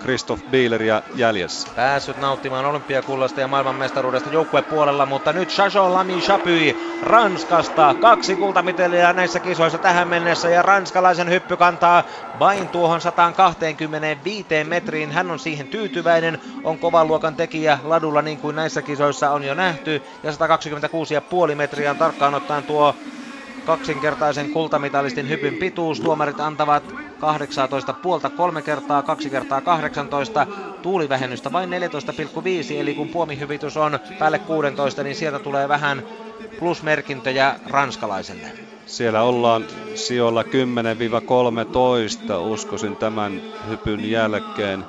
Christoph 0.00 0.42
Bieleria 0.50 1.02
jäljessä. 1.14 1.68
Päässyt 1.76 2.16
nauttimaan 2.16 2.66
olympiakullasta 2.66 3.40
ja 3.40 3.48
maailmanmestaruudesta 3.48 4.30
joukkuepuolella, 4.30 5.06
mutta 5.06 5.32
nyt 5.32 5.48
Chacho 5.48 5.94
Lami 5.94 6.20
Chapui 6.20 6.76
Ranskasta. 7.02 7.94
Kaksi 8.00 8.36
kultamiteliä 8.36 9.12
näissä 9.12 9.40
kisoissa 9.40 9.78
tähän 9.78 10.08
mennessä 10.08 10.50
ja 10.50 10.62
ranskalaisen 10.62 11.30
hyppy 11.30 11.56
kantaa 11.56 12.04
vain 12.38 12.68
tuohon 12.68 13.00
125 13.00 14.46
metriin. 14.64 15.12
Hän 15.12 15.30
on 15.30 15.38
siihen 15.38 15.68
tyytyväinen, 15.68 16.40
on 16.64 16.78
kovan 16.78 17.08
luokan 17.08 17.34
tekijä 17.34 17.78
ladulla 17.84 18.22
niin 18.22 18.38
kuin 18.38 18.56
näissä 18.56 18.82
kisoissa 18.82 19.30
on 19.30 19.44
jo 19.44 19.54
nähty 19.54 20.02
ja 20.22 20.30
126,5 21.50 21.54
metriä 21.54 21.90
on 21.90 21.96
tarkkaan 21.96 22.34
ottaen 22.34 22.62
tuo 22.62 22.94
kaksinkertaisen 23.68 24.50
kultamitalistin 24.50 25.28
hypyn 25.28 25.54
pituus. 25.54 26.00
Tuomarit 26.00 26.40
antavat 26.40 26.94
18 27.20 27.92
puolta 27.92 28.30
kolme 28.30 28.62
kertaa, 28.62 29.02
kaksi 29.02 29.30
kertaa 29.30 29.60
18. 29.60 30.46
Tuulivähennystä 30.82 31.52
vain 31.52 31.70
14,5, 31.70 31.76
eli 32.78 32.94
kun 32.94 33.08
puomihyvitys 33.08 33.76
on 33.76 33.98
päälle 34.18 34.38
16, 34.38 35.02
niin 35.02 35.16
sieltä 35.16 35.38
tulee 35.38 35.68
vähän 35.68 36.02
plusmerkintöjä 36.58 37.54
ranskalaiselle. 37.66 38.46
Siellä 38.86 39.22
ollaan 39.22 39.64
sijoilla 39.94 40.42
10-13, 40.42 40.46
uskoisin 42.40 42.96
tämän 42.96 43.40
hypyn 43.68 44.10
jälkeen. 44.10 44.84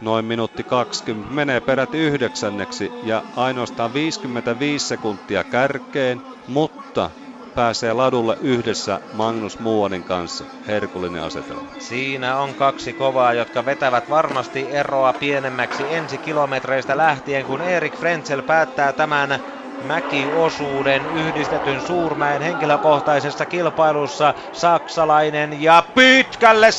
Noin 0.00 0.24
minuutti 0.24 0.62
20, 0.62 1.34
menee 1.34 1.60
peräti 1.60 1.98
yhdeksänneksi 1.98 2.92
ja 3.04 3.22
ainoastaan 3.36 3.94
55 3.94 4.86
sekuntia 4.86 5.44
kärkeen, 5.44 6.22
mutta 6.46 7.10
pääsee 7.58 7.92
ladulle 7.92 8.36
yhdessä 8.40 9.00
Magnus 9.12 9.58
Muuanin 9.58 10.04
kanssa. 10.04 10.44
Herkullinen 10.68 11.22
asetelma. 11.22 11.66
Siinä 11.78 12.36
on 12.38 12.54
kaksi 12.54 12.92
kovaa, 12.92 13.34
jotka 13.34 13.64
vetävät 13.64 14.10
varmasti 14.10 14.70
eroa 14.72 15.12
pienemmäksi 15.12 15.94
ensi 15.94 16.18
kilometreistä 16.18 16.96
lähtien, 16.96 17.44
kun 17.46 17.60
Erik 17.60 17.96
Frenzel 17.96 18.42
päättää 18.42 18.92
tämän 18.92 19.38
mäkiosuuden 19.84 21.06
yhdistetyn 21.06 21.80
suurmäen 21.80 22.42
henkilökohtaisessa 22.42 23.46
kilpailussa 23.46 24.34
saksalainen 24.52 25.62
ja 25.62 25.82
pitkälle 25.94 26.68
136,5 26.70 26.74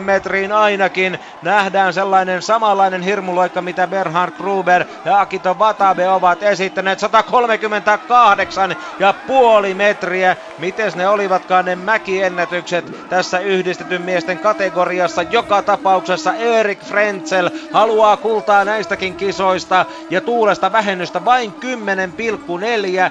metriin 0.00 0.52
ainakin 0.52 1.18
nähdään 1.42 1.94
sellainen 1.94 2.42
samanlainen 2.42 3.02
hirmuloikka 3.02 3.62
mitä 3.62 3.88
Berhard 3.88 4.32
Gruber 4.36 4.84
ja 5.04 5.20
Akito 5.20 5.54
Watabe 5.54 6.08
ovat 6.08 6.42
esittäneet 6.42 6.98
138 6.98 8.76
ja 8.98 9.14
puoli 9.26 9.74
metriä. 9.74 10.36
Mites 10.58 10.96
ne 10.96 11.08
olivatkaan 11.08 11.64
ne 11.64 11.76
mäkiennätykset 11.76 13.08
tässä 13.08 13.38
yhdistetyn 13.38 14.02
miesten 14.02 14.38
kategoriassa? 14.38 15.22
Joka 15.22 15.62
tapauksessa 15.62 16.34
Erik 16.34 16.84
Frenzel 16.84 17.50
haluaa 17.72 18.16
kultaa 18.16 18.64
näistäkin 18.64 19.16
kisoista 19.16 19.86
ja 20.10 20.15
tuulesta 20.20 20.72
vähennystä 20.72 21.24
vain 21.24 21.54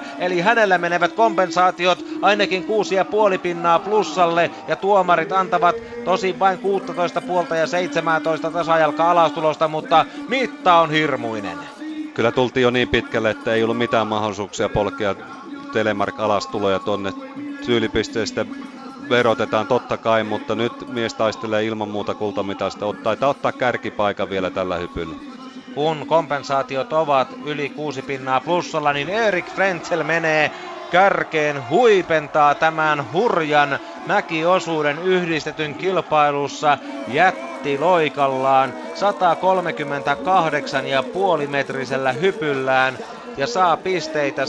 eli 0.18 0.40
hänellä 0.40 0.78
menevät 0.78 1.12
kompensaatiot 1.12 2.04
ainakin 2.22 2.64
6,5 3.32 3.38
pinnaa 3.38 3.78
plussalle, 3.78 4.50
ja 4.68 4.76
tuomarit 4.76 5.32
antavat 5.32 5.82
tosi 6.04 6.38
vain 6.38 6.58
16 6.58 7.20
puolta 7.20 7.56
ja 7.56 7.66
17 7.66 8.50
tasajalka 8.50 9.10
alastulosta, 9.10 9.68
mutta 9.68 10.04
mitta 10.28 10.74
on 10.74 10.90
hirmuinen. 10.90 11.58
Kyllä 12.14 12.32
tultiin 12.32 12.62
jo 12.62 12.70
niin 12.70 12.88
pitkälle, 12.88 13.30
että 13.30 13.54
ei 13.54 13.62
ollut 13.62 13.78
mitään 13.78 14.06
mahdollisuuksia 14.06 14.68
polkea 14.68 15.14
Telemark 15.72 16.20
alastuloja 16.20 16.78
tonne 16.78 17.12
tyylipisteestä 17.66 18.46
verotetaan 19.10 19.66
totta 19.66 19.96
kai, 19.96 20.24
mutta 20.24 20.54
nyt 20.54 20.72
mies 20.88 21.14
taistelee 21.14 21.64
ilman 21.64 21.88
muuta 21.88 22.14
kultamitasta. 22.14 22.86
Taitaa 23.02 23.28
ottaa 23.28 23.52
kärkipaikan 23.52 24.30
vielä 24.30 24.50
tällä 24.50 24.76
hypyllä 24.76 25.35
kun 25.76 26.06
kompensaatiot 26.06 26.92
ovat 26.92 27.28
yli 27.44 27.68
kuusi 27.68 28.02
pinnaa 28.02 28.40
plussalla, 28.40 28.92
niin 28.92 29.08
Erik 29.08 29.46
Frenzel 29.46 30.02
menee 30.04 30.50
kärkeen 30.90 31.68
huipentaa 31.68 32.54
tämän 32.54 33.12
hurjan 33.12 33.78
mäkiosuuden 34.06 34.98
yhdistetyn 34.98 35.74
kilpailussa 35.74 36.78
jätti 37.08 37.78
loikallaan 37.78 38.74
138,5 41.42 41.46
metrisellä 41.48 42.12
hypyllään 42.12 42.98
ja 43.36 43.46
saa 43.46 43.76
pisteitä 43.76 44.42
144,1. 44.44 44.48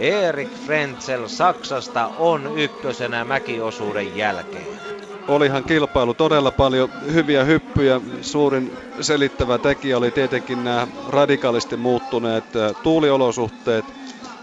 Erik 0.00 0.52
Frenzel 0.66 1.28
Saksasta 1.28 2.10
on 2.18 2.58
ykkösenä 2.58 3.24
mäkiosuuden 3.24 4.16
jälkeen 4.16 5.07
olihan 5.28 5.64
kilpailu 5.64 6.14
todella 6.14 6.50
paljon 6.50 6.90
hyviä 7.12 7.44
hyppyjä. 7.44 8.00
Suurin 8.22 8.72
selittävä 9.00 9.58
tekijä 9.58 9.98
oli 9.98 10.10
tietenkin 10.10 10.64
nämä 10.64 10.86
radikaalisti 11.08 11.76
muuttuneet 11.76 12.44
tuuliolosuhteet. 12.82 13.84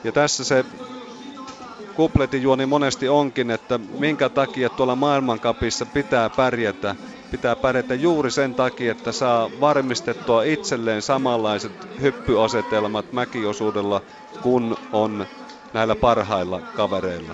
Ja 0.04 0.12
tässä 0.12 0.44
se 0.44 0.66
kupletin 1.96 2.42
juoni 2.42 2.66
monesti 2.66 3.10
onkin, 3.10 3.52
että 3.52 3.80
minkä 4.00 4.30
takia 4.30 4.70
tuolla 4.70 4.96
maailmankapissa 4.96 5.86
pitää 5.86 6.30
pärjätä. 6.30 6.96
Pitää 7.32 7.56
pärjätä 7.56 7.96
juuri 7.96 8.32
sen 8.32 8.56
takia, 8.56 8.92
että 8.92 9.12
saa 9.12 9.50
varmistettua 9.60 10.44
itselleen 10.44 11.02
samanlaiset 11.02 11.72
hyppyasetelmat 12.02 13.14
mäkiosuudella, 13.14 14.02
kun 14.42 14.78
on 14.92 15.26
näillä 15.74 15.96
parhailla 15.96 16.60
kavereilla. 16.60 17.34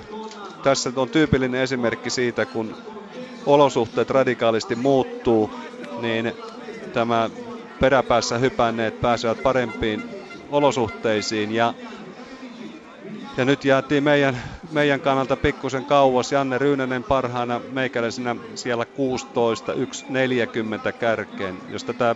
Tässä 0.63 0.91
on 0.95 1.09
tyypillinen 1.09 1.61
esimerkki 1.61 2.09
siitä, 2.09 2.45
kun 2.45 2.75
olosuhteet 3.45 4.09
radikaalisti 4.09 4.75
muuttuu, 4.75 5.51
niin 6.01 6.33
tämä 6.93 7.29
peräpäässä 7.79 8.37
hypänneet 8.37 9.01
pääsevät 9.01 9.43
parempiin 9.43 10.03
olosuhteisiin 10.51 11.51
ja, 11.51 11.73
ja 13.37 13.45
nyt 13.45 13.65
jäätiin 13.65 14.03
meidän, 14.03 14.41
meidän 14.71 14.99
kannalta 14.99 15.35
pikkusen 15.35 15.85
kauas. 15.85 16.31
Janne 16.31 16.57
Ryynänen 16.57 17.03
parhaana 17.03 17.61
meikäläisenä 17.71 18.35
siellä 18.55 18.85
16, 18.85 19.73
1.40 19.73 20.93
kärkeen. 20.99 21.57
Jos 21.69 21.83
tätä 21.83 22.15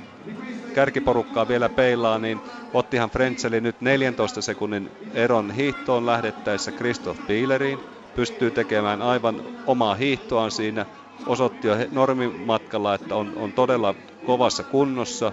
kärkiporukkaa 0.76 1.48
vielä 1.48 1.70
peilaa, 1.70 2.20
niin 2.20 2.42
ottihan 2.74 3.10
Frentzeli 3.10 3.62
nyt 3.62 3.82
14 3.82 4.42
sekunnin 4.42 4.92
eron 5.14 5.52
hiihtoon 5.52 6.06
lähdettäessä 6.06 6.72
Christoph 6.72 7.28
Bieleriin. 7.28 7.80
Pystyy 8.16 8.52
tekemään 8.52 9.02
aivan 9.02 9.42
omaa 9.68 9.96
hiihtoaan 9.96 10.52
siinä 10.52 10.86
osoitti 11.28 11.68
jo 11.68 11.76
normimatkalla, 11.92 12.96
että 12.96 13.16
on, 13.16 13.34
on 13.36 13.54
todella 13.54 13.96
kovassa 14.26 14.64
kunnossa. 14.64 15.32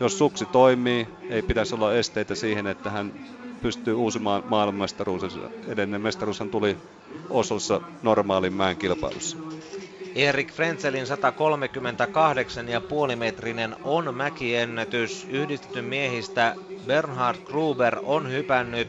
Jos 0.00 0.18
suksi 0.18 0.46
toimii, 0.46 1.08
ei 1.30 1.42
pitäisi 1.42 1.74
olla 1.74 1.94
esteitä 1.94 2.34
siihen, 2.34 2.66
että 2.66 2.90
hän 2.90 3.12
pystyy 3.62 3.94
uusimaan 3.94 4.42
maailmanmestaruus. 4.48 5.38
Edellinen 5.68 6.00
mestaruushan 6.00 6.50
tuli 6.50 6.76
Osossa 7.30 7.80
normaalin 8.02 8.52
mäen 8.52 8.76
kilpailussa. 8.76 9.36
Erik 10.14 10.52
Frenzelin 10.52 11.04
138,5 13.10 13.16
metrinen 13.16 13.76
on 13.84 14.14
mäkiennätys. 14.14 15.26
Yhdistetty 15.30 15.82
miehistä 15.82 16.54
Bernhard 16.86 17.38
Gruber 17.44 17.98
on 18.02 18.32
hypännyt 18.32 18.88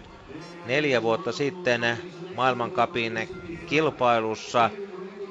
neljä 0.65 1.01
vuotta 1.01 1.31
sitten 1.31 1.97
maailmankapin 2.35 3.29
kilpailussa 3.67 4.69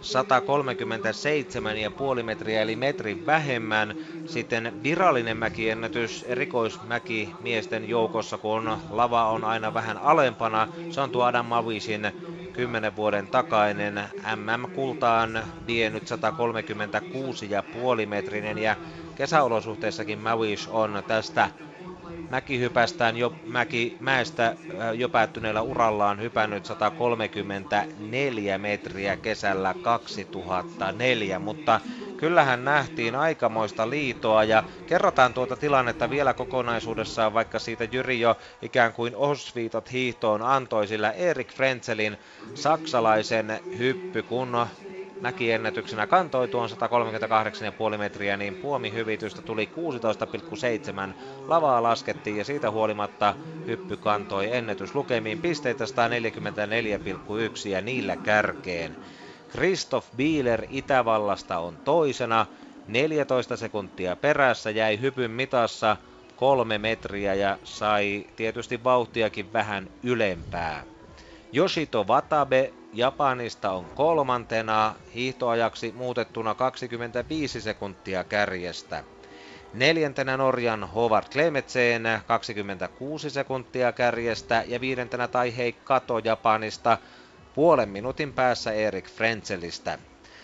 137,5 0.01 2.23
metriä 2.23 2.63
eli 2.63 2.77
metrin 2.77 3.27
vähemmän. 3.27 3.95
Sitten 4.27 4.73
virallinen 4.83 5.37
mäkiennätys 5.37 6.25
erikoismäki 6.29 7.35
miesten 7.41 7.89
joukossa, 7.89 8.39
kun 8.39 8.77
lava 8.91 9.31
on 9.31 9.45
aina 9.45 9.75
vähän 9.75 9.99
alempana. 9.99 10.69
Se 10.91 11.01
on 11.01 11.11
tuo 11.11 11.25
Adam 11.25 11.47
Mavisin 11.47 12.13
10 12.53 12.97
vuoden 12.97 13.29
takainen 13.29 14.03
MM-kultaan 14.37 15.45
vienyt 15.67 16.05
136,5 18.03 18.07
metrinen 18.07 18.59
ja 18.59 18.77
kesäolosuhteissakin 19.17 20.19
Mavish 20.19 20.69
on 20.73 21.03
tästä 21.07 21.51
mäkihypästään 22.31 23.17
jo 23.17 23.33
mäki, 23.47 23.97
mäestä 24.01 24.57
jo 24.95 25.09
päättyneellä 25.09 25.63
urallaan 25.63 26.21
hypännyt 26.21 26.67
134 26.67 28.59
metriä 28.59 29.17
kesällä 29.17 29.75
2004, 29.83 31.39
mutta 31.39 31.81
kyllähän 32.17 32.65
nähtiin 32.65 33.15
aikamoista 33.15 33.91
liitoa. 33.91 34.45
Ja 34.45 34.63
kerrotaan 34.87 35.35
tuota 35.35 35.57
tilannetta 35.57 36.11
vielä 36.11 36.35
kokonaisuudessaan, 36.35 37.35
vaikka 37.35 37.59
siitä 37.59 37.85
Jyri 37.85 38.21
jo 38.21 38.37
ikään 38.63 38.93
kuin 38.93 39.17
osviitot 39.17 39.93
hiihtoon 39.93 40.43
antoi, 40.43 40.87
sillä 40.87 41.11
Erik 41.11 41.53
Frenzelin 41.53 42.19
saksalaisen 42.55 43.61
hyppy, 43.79 44.23
kun 44.23 44.67
mäkiennätyksenä 45.21 46.07
kantoi 46.07 46.49
tuon 46.49 46.69
138,5 47.93 47.99
metriä, 47.99 48.37
niin 48.37 48.55
puomihyvitystä 48.55 49.43
tuli 49.43 49.71
16,7. 51.09 51.15
Lavaa 51.49 51.83
laskettiin 51.83 52.37
ja 52.37 52.45
siitä 52.45 52.71
huolimatta 52.71 53.35
hyppy 53.67 53.97
kantoi 53.97 54.57
ennätyslukemiin 54.57 55.39
pisteitä 55.39 55.85
144,1 55.85 57.69
ja 57.69 57.81
niillä 57.81 58.17
kärkeen. 58.17 58.97
Christoph 59.51 60.09
Bieler 60.17 60.67
Itävallasta 60.71 61.59
on 61.59 61.77
toisena, 61.77 62.47
14 62.89 63.57
sekuntia 63.57 64.17
perässä, 64.17 64.71
jäi 64.71 65.01
hypyn 65.01 65.31
mitassa 65.31 65.97
kolme 66.37 66.79
metriä 66.79 67.35
ja 67.35 67.59
sai 67.65 68.27
tietysti 68.37 68.85
vauhtiakin 68.85 69.53
vähän 69.53 69.91
ylempää. 70.03 70.98
Yoshito 71.55 72.05
Watabe 72.05 72.73
Japanista 72.93 73.73
on 73.73 73.85
kolmantena, 73.95 74.95
hiihtoajaksi 75.15 75.93
muutettuna 75.93 76.55
25 76.55 77.61
sekuntia 77.61 78.25
kärjestä. 78.25 79.05
Neljäntenä 79.75 80.37
Norjan 80.37 80.85
Howard 80.85 81.27
Klemetseen 81.33 82.03
26 82.27 83.31
sekuntia 83.31 83.93
kärjestä 83.93 84.65
ja 84.67 84.81
viidentenä 84.81 85.29
Taihei 85.29 85.73
Kato 85.73 86.19
Japanista 86.19 86.99
puolen 87.55 87.89
minuutin 87.89 88.33
päässä 88.33 88.73
Erik 88.73 89.11
Frenzelistä. 89.11 89.99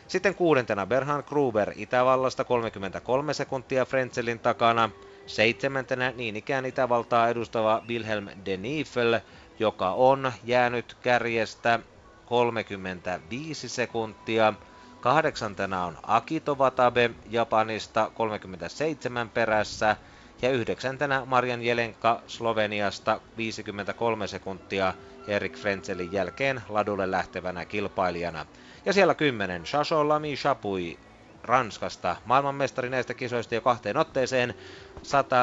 Sitten 0.09 0.35
kuudentena 0.35 0.87
Berhan 0.87 1.25
Gruber 1.27 1.73
Itävallasta 1.77 2.45
33 2.45 3.35
sekuntia 3.35 3.85
Frenzelin 3.85 4.39
takana. 4.39 4.91
Seitsemäntenä 5.27 6.13
niin 6.17 6.37
ikään 6.37 6.67
Itävaltaa 6.67 7.29
edustava 7.29 7.83
Wilhelm 7.89 8.29
de 8.45 8.57
Niefel, 8.57 9.21
joka 9.59 9.91
on 9.91 10.33
jäänyt 10.45 10.97
kärjestä 11.03 11.81
35 12.25 13.69
sekuntia. 13.69 14.55
Kahdeksantena 15.01 15.85
on 15.85 15.99
Akito 16.03 16.55
Watabe 16.55 17.11
Japanista 17.31 18.11
37 18.15 19.31
perässä 19.31 19.97
ja 20.43 20.51
yhdeksäntenä 20.51 21.25
Marian 21.25 21.63
Jelenka 21.63 22.23
Sloveniasta 22.27 23.21
53 23.37 24.27
sekuntia 24.27 24.95
Erik 25.27 25.59
Frenzelin 25.59 26.13
jälkeen 26.13 26.63
ladulle 26.69 27.11
lähtevänä 27.11 27.65
kilpailijana. 27.65 28.47
Ja 28.85 28.93
siellä 28.93 29.15
10 29.15 29.67
Shasho 29.67 30.09
Lami 30.09 30.37
Shapui 30.37 30.99
Ranskasta 31.45 32.17
maailmanmestari 32.25 32.91
näistä 32.91 33.15
kisoista 33.15 33.55
jo 33.55 33.61
kahteen 33.61 33.97
otteeseen 33.97 34.55
100, 35.03 35.37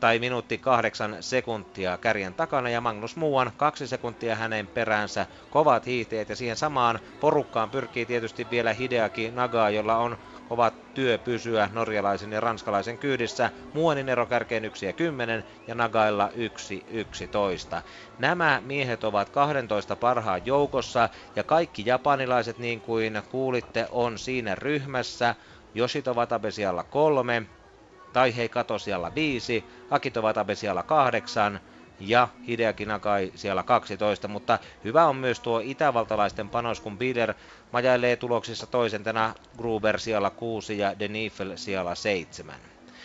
tai 0.00 0.18
minuutti 0.18 0.58
kahdeksan 0.58 1.16
sekuntia 1.20 1.98
kärjen 1.98 2.34
takana 2.34 2.70
ja 2.70 2.80
Magnus 2.80 3.16
Muuan 3.16 3.52
kaksi 3.56 3.86
sekuntia 3.86 4.36
hänen 4.36 4.68
peräänsä. 4.68 5.26
Kovat 5.50 5.86
hiiteet 5.86 6.28
ja 6.28 6.36
siihen 6.36 6.56
samaan 6.56 7.00
porukkaan 7.20 7.70
pyrkii 7.70 8.06
tietysti 8.06 8.50
vielä 8.50 8.72
Hideaki 8.72 9.30
Naga, 9.30 9.70
jolla 9.70 9.96
on 9.96 10.16
ovat 10.50 10.94
työ 10.94 11.18
pysyä 11.18 11.68
norjalaisen 11.72 12.32
ja 12.32 12.40
ranskalaisen 12.40 12.98
kyydissä. 12.98 13.50
Muonin 13.72 14.08
ero 14.08 14.26
kärkeen 14.26 14.64
1 14.64 14.86
ja 14.86 14.92
10 14.92 15.44
ja 15.66 15.74
Nagailla 15.74 16.30
1 16.34 16.84
11. 16.86 17.82
Nämä 18.18 18.62
miehet 18.64 19.04
ovat 19.04 19.30
12 19.30 19.96
parhaan 19.96 20.46
joukossa 20.46 21.08
ja 21.36 21.44
kaikki 21.44 21.82
japanilaiset 21.86 22.58
niin 22.58 22.80
kuin 22.80 23.22
kuulitte 23.28 23.86
on 23.90 24.18
siinä 24.18 24.54
ryhmässä. 24.54 25.34
Yoshito 25.76 26.14
Watabe 26.14 26.50
siellä 26.50 26.84
kolme, 26.84 27.42
Taihei 28.12 28.48
Kato 28.48 28.78
siellä 28.78 29.14
viisi, 29.14 29.68
Akito 29.90 30.22
Watabe 30.22 30.54
siellä 30.54 30.82
kahdeksan, 30.82 31.60
ja 32.00 32.28
Hideaki 32.48 32.86
Nakai 32.86 33.32
siellä 33.34 33.62
12, 33.62 34.28
mutta 34.28 34.58
hyvä 34.84 35.06
on 35.06 35.16
myös 35.16 35.40
tuo 35.40 35.60
itävaltalaisten 35.64 36.48
panos, 36.48 36.80
kun 36.80 36.98
Bieder 36.98 37.34
majailee 37.72 38.16
tuloksissa 38.16 38.66
toisentena 38.66 39.34
Gruber 39.58 40.00
siellä 40.00 40.30
6 40.30 40.78
ja 40.78 40.98
Denifel 40.98 41.56
siellä 41.56 41.94
7. 41.94 42.54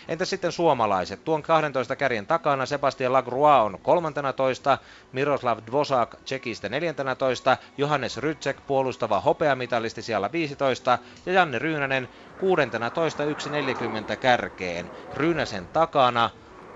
Entä 0.08 0.26
sitten 0.26 0.52
suomalaiset? 0.52 1.24
Tuon 1.26 1.44
12 1.44 1.96
kärjen 1.96 2.28
takana 2.28 2.66
Sebastian 2.66 3.14
Lagrua 3.14 3.62
on 3.62 3.80
13, 3.82 4.78
Miroslav 5.12 5.60
Dvosak 5.68 6.16
Tsekistä 6.24 6.70
14, 6.70 7.58
Johannes 7.78 8.18
Rytsek 8.18 8.58
puolustava 8.68 9.20
hopeamitalisti 9.20 10.02
siellä 10.02 10.32
15 10.32 10.98
ja 11.26 11.34
Janne 11.34 11.60
Ryynänen 11.60 12.10
16 12.38 13.24
1.40 13.24 14.18
kärkeen. 14.18 14.92
Ryynäsen 15.14 15.68
takana 15.68 16.30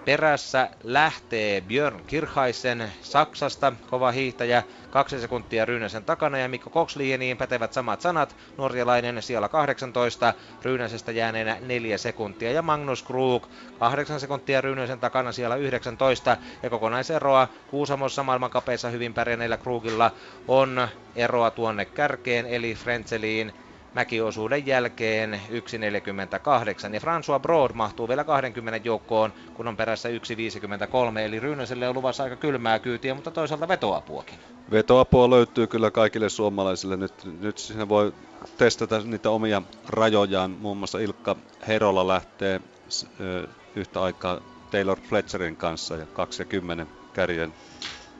Perässä 0.05 0.69
lähtee 0.83 1.61
Björn 1.61 2.03
Kirchhaisen 2.07 2.91
Saksasta, 3.01 3.73
kova 3.89 4.11
hiihtäjä, 4.11 4.63
kaksi 4.89 5.19
sekuntia 5.19 5.65
Ryynäsen 5.65 6.05
takana 6.05 6.37
ja 6.37 6.49
Mikko 6.49 6.69
Kokslieniin 6.69 7.37
pätevät 7.37 7.73
samat 7.73 8.01
sanat, 8.01 8.35
norjalainen 8.57 9.21
siellä 9.23 9.49
18, 9.49 10.33
Ryynäsestä 10.61 11.11
jääneenä 11.11 11.57
4 11.61 11.97
sekuntia 11.97 12.51
ja 12.51 12.61
Magnus 12.61 13.03
Krug 13.03 13.47
8 13.79 14.19
sekuntia 14.19 14.61
Ryynäsen 14.61 14.99
takana 14.99 15.31
siellä 15.31 15.55
19 15.55 16.37
ja 16.63 16.69
kokonaiseroa 16.69 17.47
Kuusamossa 17.67 18.23
maailmankapeissa 18.23 18.89
hyvin 18.89 19.13
pärjänneillä 19.13 19.57
Krugilla 19.57 20.11
on 20.47 20.87
eroa 21.15 21.51
tuonne 21.51 21.85
kärkeen 21.85 22.45
eli 22.45 22.75
Frenzeliin 22.75 23.53
mäkiosuuden 23.93 24.65
jälkeen 24.67 25.41
1.48 25.49 26.93
ja 26.93 26.99
François 26.99 27.39
Broad 27.41 27.73
mahtuu 27.73 28.07
vielä 28.07 28.23
20 28.23 28.87
joukkoon, 28.87 29.33
kun 29.53 29.67
on 29.67 29.77
perässä 29.77 30.09
1.53, 30.09 31.17
eli 31.17 31.39
Ryynäselle 31.39 31.89
on 31.89 31.95
luvassa 31.95 32.23
aika 32.23 32.35
kylmää 32.35 32.79
kyytiä, 32.79 33.13
mutta 33.13 33.31
toisaalta 33.31 33.67
vetoapuakin. 33.67 34.39
Vetoapua 34.71 35.29
löytyy 35.29 35.67
kyllä 35.67 35.91
kaikille 35.91 36.29
suomalaisille. 36.29 36.97
Nyt, 36.97 37.13
nyt 37.39 37.57
siinä 37.57 37.89
voi 37.89 38.13
testata 38.57 38.99
niitä 38.99 39.29
omia 39.29 39.61
rajojaan. 39.87 40.51
Muun 40.51 40.77
muassa 40.77 40.99
Ilkka 40.99 41.35
Herola 41.67 42.07
lähtee 42.07 42.61
yhtä 43.75 44.01
aikaa 44.01 44.39
Taylor 44.71 44.99
Fletcherin 45.01 45.55
kanssa 45.55 45.95
ja 45.95 46.05
20 46.05 46.85
kärjen 47.13 47.53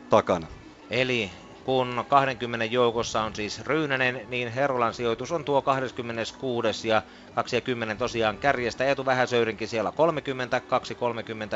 takana. 0.10 0.48
Eli 0.90 1.32
kun 1.64 2.06
20 2.08 2.66
joukossa 2.66 3.22
on 3.22 3.36
siis 3.36 3.60
Ryynänen, 3.62 4.22
niin 4.28 4.52
Herolan 4.52 4.94
sijoitus 4.94 5.32
on 5.32 5.46
tuo 5.46 5.62
26. 5.62 6.88
ja 6.88 7.02
20 7.34 7.96
tosiaan 7.96 8.38
kärjestä. 8.38 8.86
Eetu 8.86 9.06
Vähäsöyrinkin 9.06 9.68
siellä 9.68 9.92
30, 9.92 10.62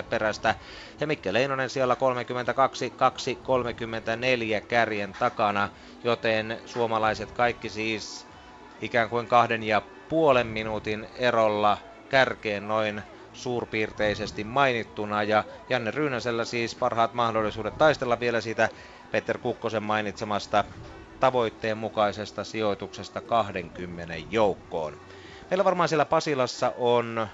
2.30 0.01 0.03
perästä 0.09 0.55
ja 0.99 1.07
Mikke 1.07 1.33
Leinonen 1.33 1.69
siellä 1.69 1.95
32, 1.95 2.93
2.34 4.59 4.65
kärjen 4.67 5.15
takana, 5.19 5.69
joten 6.03 6.61
suomalaiset 6.65 7.31
kaikki 7.31 7.69
siis 7.69 8.27
ikään 8.81 9.09
kuin 9.09 9.27
kahden 9.27 9.63
ja 9.63 9.81
puolen 10.07 10.47
minuutin 10.47 11.07
erolla 11.15 11.77
kärkeen 12.09 12.67
noin 12.67 13.01
suurpiirteisesti 13.33 14.43
mainittuna 14.43 15.23
ja 15.23 15.43
Janne 15.69 15.91
Ryynäsellä 15.91 16.45
siis 16.45 16.75
parhaat 16.75 17.13
mahdollisuudet 17.13 17.77
taistella 17.77 18.19
vielä 18.19 18.41
siitä 18.41 18.69
Peter 19.11 19.37
Kukkosen 19.37 19.83
mainitsemasta 19.83 20.63
tavoitteen 21.19 21.77
mukaisesta 21.77 22.43
sijoituksesta 22.43 23.21
20 23.21 24.13
joukkoon. 24.29 24.97
Meillä 25.49 25.63
varmaan 25.65 25.89
siellä 25.89 26.05
Pasilassa 26.05 26.73
on 26.77 27.27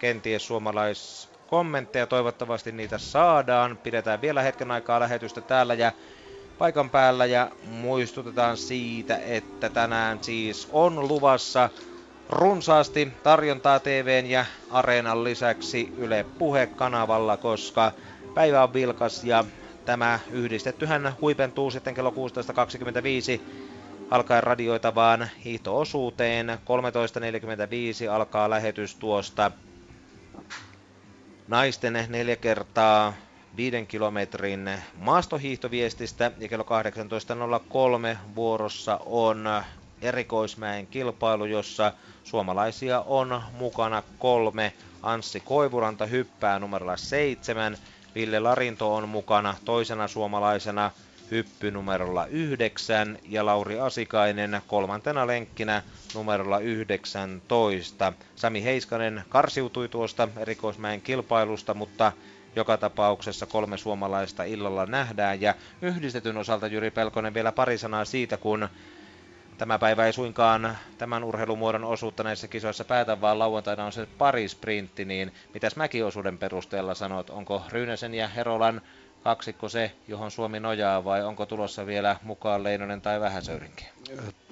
kenties 0.00 0.46
suomalaiskommentteja, 0.46 2.06
toivottavasti 2.06 2.72
niitä 2.72 2.98
saadaan. 2.98 3.78
Pidetään 3.82 4.20
vielä 4.20 4.42
hetken 4.42 4.70
aikaa 4.70 5.00
lähetystä 5.00 5.40
täällä 5.40 5.74
ja 5.74 5.92
paikan 6.58 6.90
päällä 6.90 7.26
ja 7.26 7.50
muistutetaan 7.62 8.56
siitä, 8.56 9.18
että 9.18 9.68
tänään 9.70 10.18
siis 10.22 10.68
on 10.72 11.08
luvassa 11.08 11.70
runsaasti 12.28 13.12
tarjontaa 13.22 13.80
TVn 13.80 14.26
ja 14.26 14.44
Areenan 14.70 15.24
lisäksi 15.24 15.92
Yle 15.96 16.26
Puhe-kanavalla, 16.38 17.36
koska 17.36 17.92
päivä 18.34 18.62
on 18.62 18.72
vilkas 18.72 19.24
ja 19.24 19.44
tämä 19.86 20.18
yhdistettyhän 20.30 21.14
huipentuu 21.20 21.70
sitten 21.70 21.94
kello 21.94 22.10
16.25 22.10 23.42
alkaen 24.10 24.42
radioitavaan 24.42 25.28
hiihtoosuuteen. 25.44 26.48
13.45 26.48 28.10
alkaa 28.10 28.50
lähetys 28.50 28.94
tuosta 28.94 29.50
naisten 31.48 32.06
neljä 32.08 32.36
kertaa 32.36 33.12
viiden 33.56 33.86
kilometrin 33.86 34.70
maastohiihtoviestistä 34.98 36.32
ja 36.38 36.48
kello 36.48 36.66
18.03 38.12 38.16
vuorossa 38.34 39.00
on 39.06 39.48
erikoismäen 40.02 40.86
kilpailu, 40.86 41.44
jossa 41.44 41.92
suomalaisia 42.24 43.00
on 43.00 43.42
mukana 43.58 44.02
kolme. 44.18 44.72
Anssi 45.02 45.40
Koivuranta 45.40 46.06
hyppää 46.06 46.58
numerolla 46.58 46.96
seitsemän, 46.96 47.76
Ville 48.16 48.40
Larinto 48.40 48.94
on 48.94 49.08
mukana 49.08 49.54
toisena 49.64 50.08
suomalaisena 50.08 50.90
hyppy 51.30 51.70
numerolla 51.70 52.26
9 52.26 53.18
ja 53.28 53.46
Lauri 53.46 53.80
Asikainen 53.80 54.60
kolmantena 54.66 55.26
lenkkinä 55.26 55.82
numerolla 56.14 56.58
19. 56.58 58.12
Sami 58.36 58.64
Heiskanen 58.64 59.24
karsiutui 59.28 59.88
tuosta 59.88 60.28
erikoismäen 60.38 61.02
kilpailusta, 61.02 61.74
mutta 61.74 62.12
joka 62.56 62.76
tapauksessa 62.76 63.46
kolme 63.46 63.78
suomalaista 63.78 64.44
illalla 64.44 64.86
nähdään 64.86 65.40
ja 65.40 65.54
yhdistetyn 65.82 66.36
osalta 66.36 66.66
Jyri 66.66 66.90
Pelkonen 66.90 67.34
vielä 67.34 67.52
pari 67.52 67.78
sanaa 67.78 68.04
siitä, 68.04 68.36
kun 68.36 68.68
Tämä 69.58 69.78
päivä 69.78 70.06
ei 70.06 70.12
suinkaan 70.12 70.76
tämän 70.98 71.24
urheilumuodon 71.24 71.84
osuutta 71.84 72.22
näissä 72.22 72.48
kisoissa 72.48 72.84
päätä, 72.84 73.20
vaan 73.20 73.38
lauantaina 73.38 73.84
on 73.84 73.92
se 73.92 74.06
pari 74.18 74.48
sprintti, 74.48 75.04
niin 75.04 75.32
mitäs 75.54 75.76
mäkiosuuden 75.76 76.38
perusteella 76.38 76.94
sanot, 76.94 77.30
onko 77.30 77.62
Ryynäsen 77.72 78.14
ja 78.14 78.28
Herolan 78.28 78.80
kaksikko 79.24 79.68
se, 79.68 79.92
johon 80.08 80.30
Suomi 80.30 80.60
nojaa, 80.60 81.04
vai 81.04 81.24
onko 81.24 81.46
tulossa 81.46 81.86
vielä 81.86 82.16
mukaan 82.22 82.62
Leinonen 82.62 83.00
tai 83.00 83.20
Vähäsöyrinkin? 83.20 83.86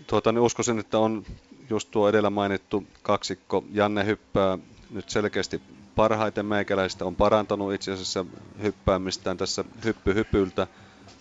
Tuota, 0.07 0.33
niin 0.33 0.41
uskoisin, 0.41 0.79
että 0.79 0.99
on 0.99 1.25
just 1.71 1.91
tuo 1.91 2.09
edellä 2.09 2.31
mainittu 2.31 2.85
kaksikko. 3.03 3.65
Janne 3.73 4.05
hyppää 4.07 4.59
nyt 4.91 5.09
selkeästi 5.11 5.63
parhaiten 5.97 6.47
meikäläistä, 6.47 7.05
on 7.05 7.17
parantanut 7.17 7.73
itse 7.73 7.93
asiassa 7.93 8.27
hyppäämistään 8.63 9.37
tässä 9.37 9.65
hyppyhypyltä 9.85 10.67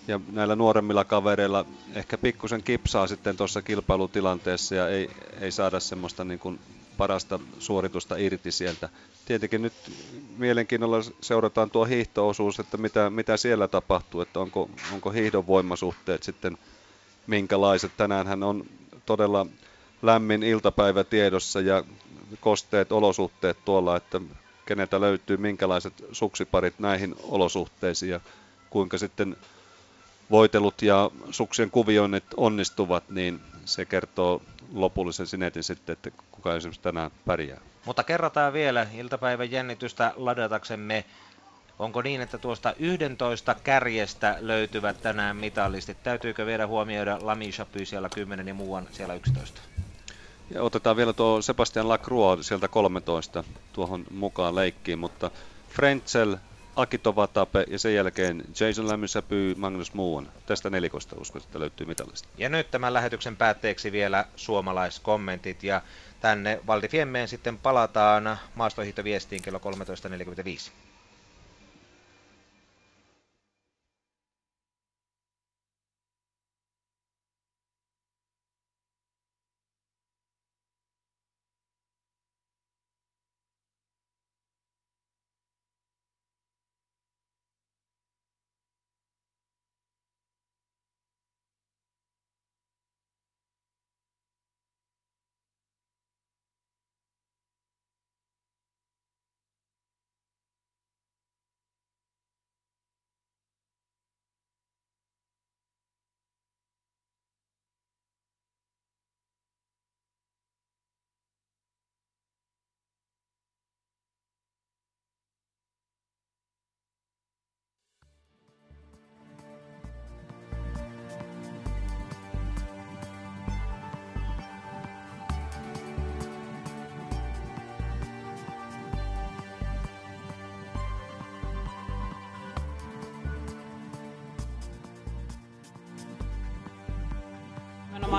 ja 0.08 0.20
näillä 0.32 0.56
nuoremmilla 0.56 1.06
kavereilla 1.06 1.66
ehkä 1.96 2.18
pikkusen 2.18 2.64
kipsaa 2.64 3.08
sitten 3.08 3.38
tuossa 3.38 3.62
kilpailutilanteessa 3.62 4.76
ja 4.76 4.90
ei, 4.90 5.10
ei 5.42 5.52
saada 5.52 5.80
semmoista 5.80 6.24
niin 6.24 6.40
kuin 6.40 6.60
parasta 6.98 7.40
suoritusta 7.60 8.16
irti 8.16 8.52
sieltä. 8.52 8.90
Tietenkin 9.26 9.62
nyt 9.62 9.74
mielenkiinnolla 10.38 10.98
seurataan 11.22 11.70
tuo 11.70 11.86
hiihtoosuus, 11.86 12.60
että 12.60 12.78
mitä, 12.78 13.10
mitä 13.10 13.38
siellä 13.38 13.68
tapahtuu, 13.68 14.22
että 14.22 14.40
onko, 14.40 14.70
onko 14.94 15.12
hiihdon 15.12 15.48
voimasuhteet 15.48 16.24
sitten 16.24 16.58
minkälaiset. 17.28 17.92
Tänään 17.98 18.44
on 18.44 18.66
todella 19.06 19.46
lämmin 20.02 20.44
iltapäivä 20.44 21.04
tiedossa 21.04 21.62
ja 21.62 21.84
kosteet 22.40 22.92
olosuhteet 22.92 23.58
tuolla, 23.66 23.98
että 23.98 24.22
keneltä 24.66 25.02
löytyy 25.02 25.38
minkälaiset 25.38 25.94
suksiparit 26.12 26.80
näihin 26.80 27.16
olosuhteisiin 27.24 28.10
ja 28.10 28.20
kuinka 28.70 28.98
sitten 28.98 29.38
voitelut 30.34 30.82
ja 30.82 31.12
suksien 31.32 31.72
kuvioinnit 31.72 32.24
onnistuvat, 32.38 33.10
niin 33.10 33.42
se 33.66 33.86
kertoo 33.86 34.42
lopullisen 34.74 35.28
sinetin 35.28 35.64
sitten, 35.64 35.94
että 35.94 36.12
kuka 36.32 36.56
esimerkiksi 36.56 36.82
tänään 36.82 37.12
pärjää. 37.26 37.60
Mutta 37.86 38.04
kerrataan 38.04 38.54
vielä 38.54 38.88
iltapäivän 38.98 39.52
jännitystä 39.52 40.14
ladataksemme. 40.16 41.06
Onko 41.80 42.02
niin, 42.02 42.22
että 42.22 42.38
tuosta 42.38 42.74
11 42.80 43.56
kärjestä 43.64 44.38
löytyvät 44.40 45.02
tänään 45.02 45.38
mitallistit? 45.38 46.04
Täytyykö 46.04 46.46
vielä 46.46 46.68
huomioida 46.68 47.18
Lami 47.22 47.50
Chapuis 47.50 47.90
siellä 47.90 48.10
10 48.10 48.48
ja 48.48 48.54
muuan 48.54 48.88
siellä 48.92 49.14
11? 49.14 49.62
Ja 50.50 50.64
otetaan 50.64 50.96
vielä 50.98 51.14
tuo 51.14 51.42
Sebastian 51.42 51.90
Lacroix 51.90 52.48
sieltä 52.48 52.68
13 52.68 53.44
tuohon 53.74 54.04
mukaan 54.12 54.56
leikkiin, 54.56 55.00
mutta 55.00 55.32
Frenzel, 55.70 56.38
Akito 56.76 57.16
Vatape 57.16 57.66
ja 57.68 57.80
sen 57.80 57.96
jälkeen 57.96 58.44
Jason 58.60 58.88
Lämysäpy, 58.88 59.56
Magnus 59.58 59.94
Muun. 59.94 60.30
Tästä 60.46 60.70
nelikosta 60.70 61.16
uskon, 61.20 61.42
että 61.42 61.60
löytyy 61.60 61.88
mitallista. 61.88 62.28
Ja 62.38 62.50
nyt 62.50 62.72
tämän 62.72 62.94
lähetyksen 62.94 63.38
päätteeksi 63.38 63.92
vielä 63.92 64.26
suomalaiskommentit 64.36 65.64
ja 65.64 65.82
tänne 66.20 66.60
Valdifiemmeen 66.68 67.28
sitten 67.28 67.58
palataan 67.58 68.38
maastohiihtoviestiin 68.56 69.42
kello 69.42 69.60
13.45. 69.60 70.72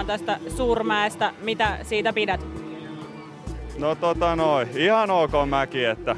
nimenomaan 0.05 0.37
tästä 0.37 0.57
Suurmäestä. 0.57 1.33
Mitä 1.41 1.79
siitä 1.83 2.13
pidät? 2.13 2.41
No 3.79 3.95
tota 3.95 4.37
noin, 4.37 4.69
ihan 4.77 5.11
ok 5.11 5.33
mäki, 5.49 5.85
että 5.85 6.17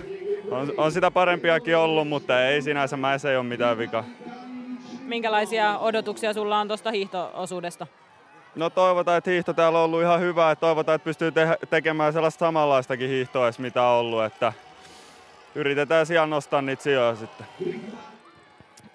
on, 0.51 0.73
on 0.77 0.93
sitä 0.93 1.11
parempiakin 1.11 1.77
ollut, 1.77 2.09
mutta 2.09 2.47
ei 2.47 2.63
sinänsä 2.63 2.97
mäessä 2.97 3.31
ei 3.31 3.37
ole 3.37 3.45
mitään 3.45 3.79
vika. 3.79 4.05
Minkälaisia 5.01 5.79
odotuksia 5.79 6.33
sulla 6.33 6.61
on 6.61 6.69
tuosta 6.69 6.91
hiihtoosuudesta? 6.91 7.87
No 8.55 8.71
toivotaan, 8.71 9.19
että 9.19 9.31
hiihto 9.31 9.53
täällä 9.53 9.79
on 9.79 9.85
ollut 9.85 10.03
ihan 10.03 10.21
hyvä, 10.21 10.51
että 10.51 10.61
toivotaan, 10.61 10.97
että 10.97 11.05
pystyy 11.05 11.33
te- 11.33 11.59
tekemään 11.71 12.13
sellaista 12.13 12.47
samanlaistakin 12.47 13.09
hiihtoa, 13.09 13.51
mitä 13.59 13.83
on 13.83 13.99
ollut, 13.99 14.25
että 14.25 14.53
yritetään 15.55 16.07
siellä 16.07 16.27
nostaa 16.27 16.63
niitä 16.63 16.83
sijoja 16.83 17.15
sitten. 17.15 17.47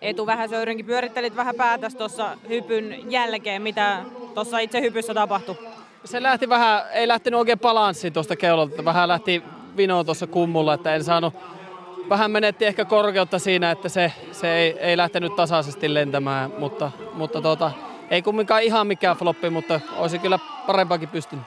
Etu 0.01 0.25
Vähäsöyrinkin 0.25 0.85
pyörittelit 0.85 1.35
vähän 1.35 1.55
päätäs 1.55 1.95
tuossa 1.95 2.37
hypyn 2.49 3.11
jälkeen. 3.11 3.61
Mitä 3.61 4.03
tuossa 4.33 4.59
itse 4.59 4.81
hypyssä 4.81 5.13
tapahtui? 5.13 5.55
Se 6.05 6.23
lähti 6.23 6.49
vähän, 6.49 6.81
ei 6.91 7.07
lähtenyt 7.07 7.39
oikein 7.39 7.59
balanssi 7.59 8.11
tuosta 8.11 8.35
keulalta. 8.35 8.85
Vähän 8.85 9.07
lähti 9.07 9.43
vinoon 9.77 10.05
tuossa 10.05 10.27
kummulla, 10.27 10.73
että 10.73 10.95
en 10.95 11.03
saanut, 11.03 11.33
vähän 12.09 12.31
menetti 12.31 12.65
ehkä 12.65 12.85
korkeutta 12.85 13.39
siinä, 13.39 13.71
että 13.71 13.89
se, 13.89 14.13
se 14.31 14.53
ei, 14.53 14.79
ei 14.79 14.97
lähtenyt 14.97 15.35
tasaisesti 15.35 15.93
lentämään, 15.93 16.51
mutta, 16.57 16.91
mutta 17.13 17.41
tota, 17.41 17.71
ei 18.09 18.21
kumminkaan 18.21 18.63
ihan 18.63 18.87
mikään 18.87 19.17
floppi, 19.17 19.49
mutta 19.49 19.79
olisi 19.97 20.19
kyllä 20.19 20.39
parempaakin 20.67 21.09
pystynyt. 21.09 21.45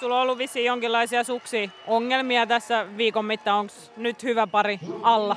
Sulla 0.00 0.16
on 0.16 0.22
ollut 0.22 0.38
vissiin 0.38 0.66
jonkinlaisia 0.66 1.24
suksi 1.24 1.70
ongelmia 1.86 2.46
tässä 2.46 2.86
viikon 2.96 3.24
mittaan. 3.24 3.58
Onko 3.58 3.72
nyt 3.96 4.22
hyvä 4.22 4.46
pari 4.46 4.80
alla? 5.02 5.36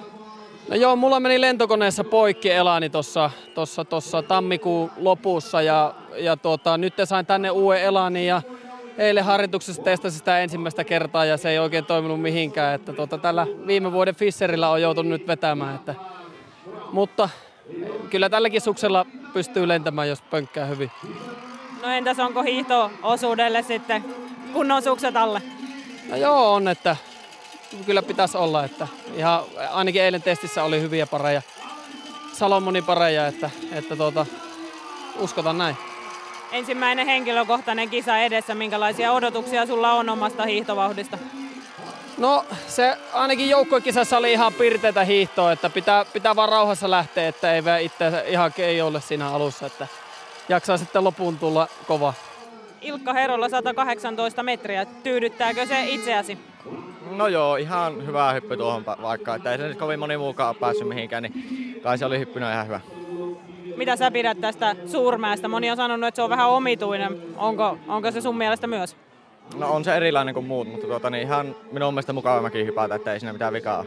No 0.70 0.76
joo, 0.76 0.96
mulla 0.96 1.20
meni 1.20 1.42
lentokoneessa 1.42 2.04
poikki 2.04 2.52
elani 2.52 2.90
tuossa 2.90 3.32
tossa, 3.54 3.86
tossa 3.86 4.22
tammikuun 4.22 4.92
lopussa 4.98 5.62
ja, 5.62 5.94
ja 6.18 6.38
tuota, 6.38 6.78
nyt 6.78 6.94
sain 7.06 7.26
tänne 7.26 7.52
uuden 7.52 7.82
elani 7.82 8.28
ja 8.28 8.42
eilen 8.98 9.24
harjoituksessa 9.24 9.82
testasin 9.82 10.18
sitä 10.20 10.40
ensimmäistä 10.40 10.84
kertaa 10.84 11.26
ja 11.26 11.38
se 11.38 11.50
ei 11.50 11.60
oikein 11.60 11.86
toiminut 11.86 12.22
mihinkään. 12.22 12.76
Että 12.76 12.94
tuota, 12.94 13.18
tällä 13.18 13.48
viime 13.68 13.92
vuoden 13.92 14.16
Fisserillä 14.16 14.70
on 14.70 14.82
joutunut 14.82 15.10
nyt 15.10 15.28
vetämään. 15.28 15.76
Että, 15.76 15.96
mutta 16.92 17.30
kyllä 18.10 18.30
tälläkin 18.30 18.62
suksella 18.62 19.06
pystyy 19.34 19.68
lentämään, 19.68 20.10
jos 20.10 20.22
pönkkää 20.22 20.66
hyvin. 20.66 20.92
No 21.82 21.90
entäs 21.90 22.20
onko 22.20 22.44
hiihto-osuudelle 22.44 23.64
sitten 23.64 24.06
kunnon 24.54 24.82
sukset 24.82 25.16
alle? 25.16 25.42
No 26.10 26.16
joo, 26.16 26.54
on, 26.54 26.68
että 26.68 26.96
kyllä 27.86 28.02
pitäisi 28.02 28.38
olla, 28.38 28.64
että 28.64 28.88
ihan 29.16 29.44
ainakin 29.72 30.02
eilen 30.02 30.22
testissä 30.22 30.64
oli 30.64 30.82
hyviä 30.82 31.08
pareja, 31.08 31.42
Salomonin 32.34 32.84
pareja, 32.84 33.28
että, 33.28 33.50
että 33.72 33.96
tuota, 33.96 34.26
uskotaan 35.20 35.58
näin. 35.58 35.78
Ensimmäinen 36.52 37.08
henkilökohtainen 37.08 37.90
kisa 37.90 38.18
edessä, 38.18 38.56
minkälaisia 38.56 39.12
odotuksia 39.12 39.66
sulla 39.66 39.94
on 39.94 40.10
omasta 40.10 40.46
hiihtovauhdista? 40.46 41.18
No 42.18 42.46
se 42.68 42.98
ainakin 43.14 43.50
joukkuekisassa 43.50 44.18
oli 44.18 44.32
ihan 44.32 44.54
pirteitä 44.54 45.04
hiihtoa, 45.04 45.52
että 45.52 45.70
pitää, 45.70 46.06
pitää 46.06 46.36
vaan 46.36 46.50
rauhassa 46.50 46.92
lähteä, 46.92 47.28
että 47.28 47.54
ei 47.54 47.62
itse 47.86 48.24
ihan 48.28 48.52
ole 48.84 49.02
siinä 49.02 49.30
alussa, 49.30 49.66
että 49.66 49.88
jaksaa 50.50 50.78
sitten 50.78 51.04
lopun 51.04 51.40
tulla 51.40 51.68
kova. 51.88 52.14
Ilkka 52.82 53.14
Herolla 53.14 53.50
118 53.50 54.44
metriä, 54.44 54.86
tyydyttääkö 54.86 55.66
se 55.66 55.84
itseäsi? 55.84 56.38
No 57.12 57.28
joo, 57.28 57.56
ihan 57.56 58.06
hyvä 58.06 58.32
hyppy 58.32 58.58
tuohon 58.58 58.86
vaikka, 58.86 59.36
että 59.36 59.52
ei 59.52 59.58
se 59.58 59.68
nyt 59.68 59.78
kovin 59.78 60.00
moni 60.00 60.18
muukaan 60.18 60.50
ole 60.50 60.58
päässyt 60.60 60.88
mihinkään, 60.88 61.24
niin 61.24 61.80
kai 61.84 61.98
se 61.98 62.06
oli 62.06 62.20
hyppynä 62.20 62.54
ihan 62.54 62.66
hyvä. 62.66 62.82
Mitä 63.76 63.96
sä 63.96 64.12
pidät 64.12 64.42
tästä 64.42 64.76
suurmäestä? 64.86 65.48
Moni 65.48 65.72
on 65.72 65.78
sanonut, 65.78 66.08
että 66.08 66.16
se 66.16 66.22
on 66.22 66.30
vähän 66.30 66.50
omituinen. 66.50 67.22
Onko, 67.38 67.78
onko 67.88 68.12
se 68.12 68.22
sun 68.22 68.38
mielestä 68.38 68.68
myös? 68.68 68.98
No 69.56 69.74
on 69.74 69.84
se 69.84 69.96
erilainen 69.96 70.34
kuin 70.34 70.46
muut, 70.46 70.68
mutta 70.72 70.88
tuota, 70.88 71.10
niin 71.10 71.24
ihan 71.24 71.56
minun 71.72 71.94
mielestä 71.94 72.14
mukavammakin 72.14 72.66
hypätä, 72.66 72.96
että 72.96 73.14
ei 73.14 73.20
siinä 73.20 73.34
mitään 73.34 73.54
vikaa 73.54 73.86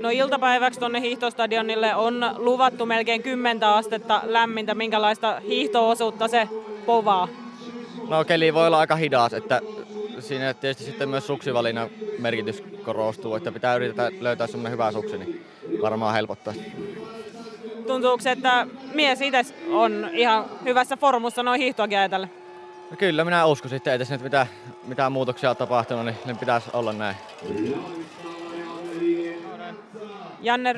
No 0.00 0.10
iltapäiväksi 0.10 0.80
tuonne 0.80 1.00
hiihtostadionille 1.00 1.94
on 1.94 2.34
luvattu 2.36 2.86
melkein 2.86 3.22
10 3.22 3.64
astetta 3.64 4.20
lämmintä. 4.24 4.74
Minkälaista 4.74 5.40
hiihtoosuutta 5.40 6.28
se 6.28 6.48
povaa? 6.86 7.28
No 8.08 8.24
keli 8.24 8.54
voi 8.54 8.66
olla 8.66 8.78
aika 8.78 8.96
hidas, 8.96 9.32
että 9.32 9.60
siinä 10.22 10.54
tietysti 10.54 10.84
sitten 10.84 11.08
myös 11.08 11.26
suksivalinnan 11.26 11.90
merkitys 12.18 12.62
korostuu, 12.84 13.34
että 13.34 13.52
pitää 13.52 13.76
yrittää 13.76 14.10
löytää 14.20 14.46
semmoinen 14.46 14.72
hyvä 14.72 14.92
suksi, 14.92 15.18
niin 15.18 15.46
varmaan 15.82 16.14
helpottaa. 16.14 16.54
Tuntuuko, 17.86 18.22
että 18.26 18.66
mies 18.94 19.20
itse 19.20 19.44
on 19.70 20.10
ihan 20.12 20.44
hyvässä 20.64 20.96
formussa 20.96 21.42
noin 21.42 21.60
hiihtoakin 21.60 21.98
ajatellen? 21.98 22.30
No 22.90 22.96
kyllä, 22.96 23.24
minä 23.24 23.46
uskon 23.46 23.70
sitten, 23.70 23.98
tässä 23.98 24.14
nyt 24.14 24.22
mitään, 24.22 24.46
mitään 24.86 25.12
muutoksia 25.12 25.50
ole 25.50 25.56
tapahtunut, 25.56 26.04
niin, 26.04 26.16
niin 26.24 26.38
pitäisi 26.38 26.70
olla 26.72 26.92
näin. 26.92 27.16
Janne 30.40 30.74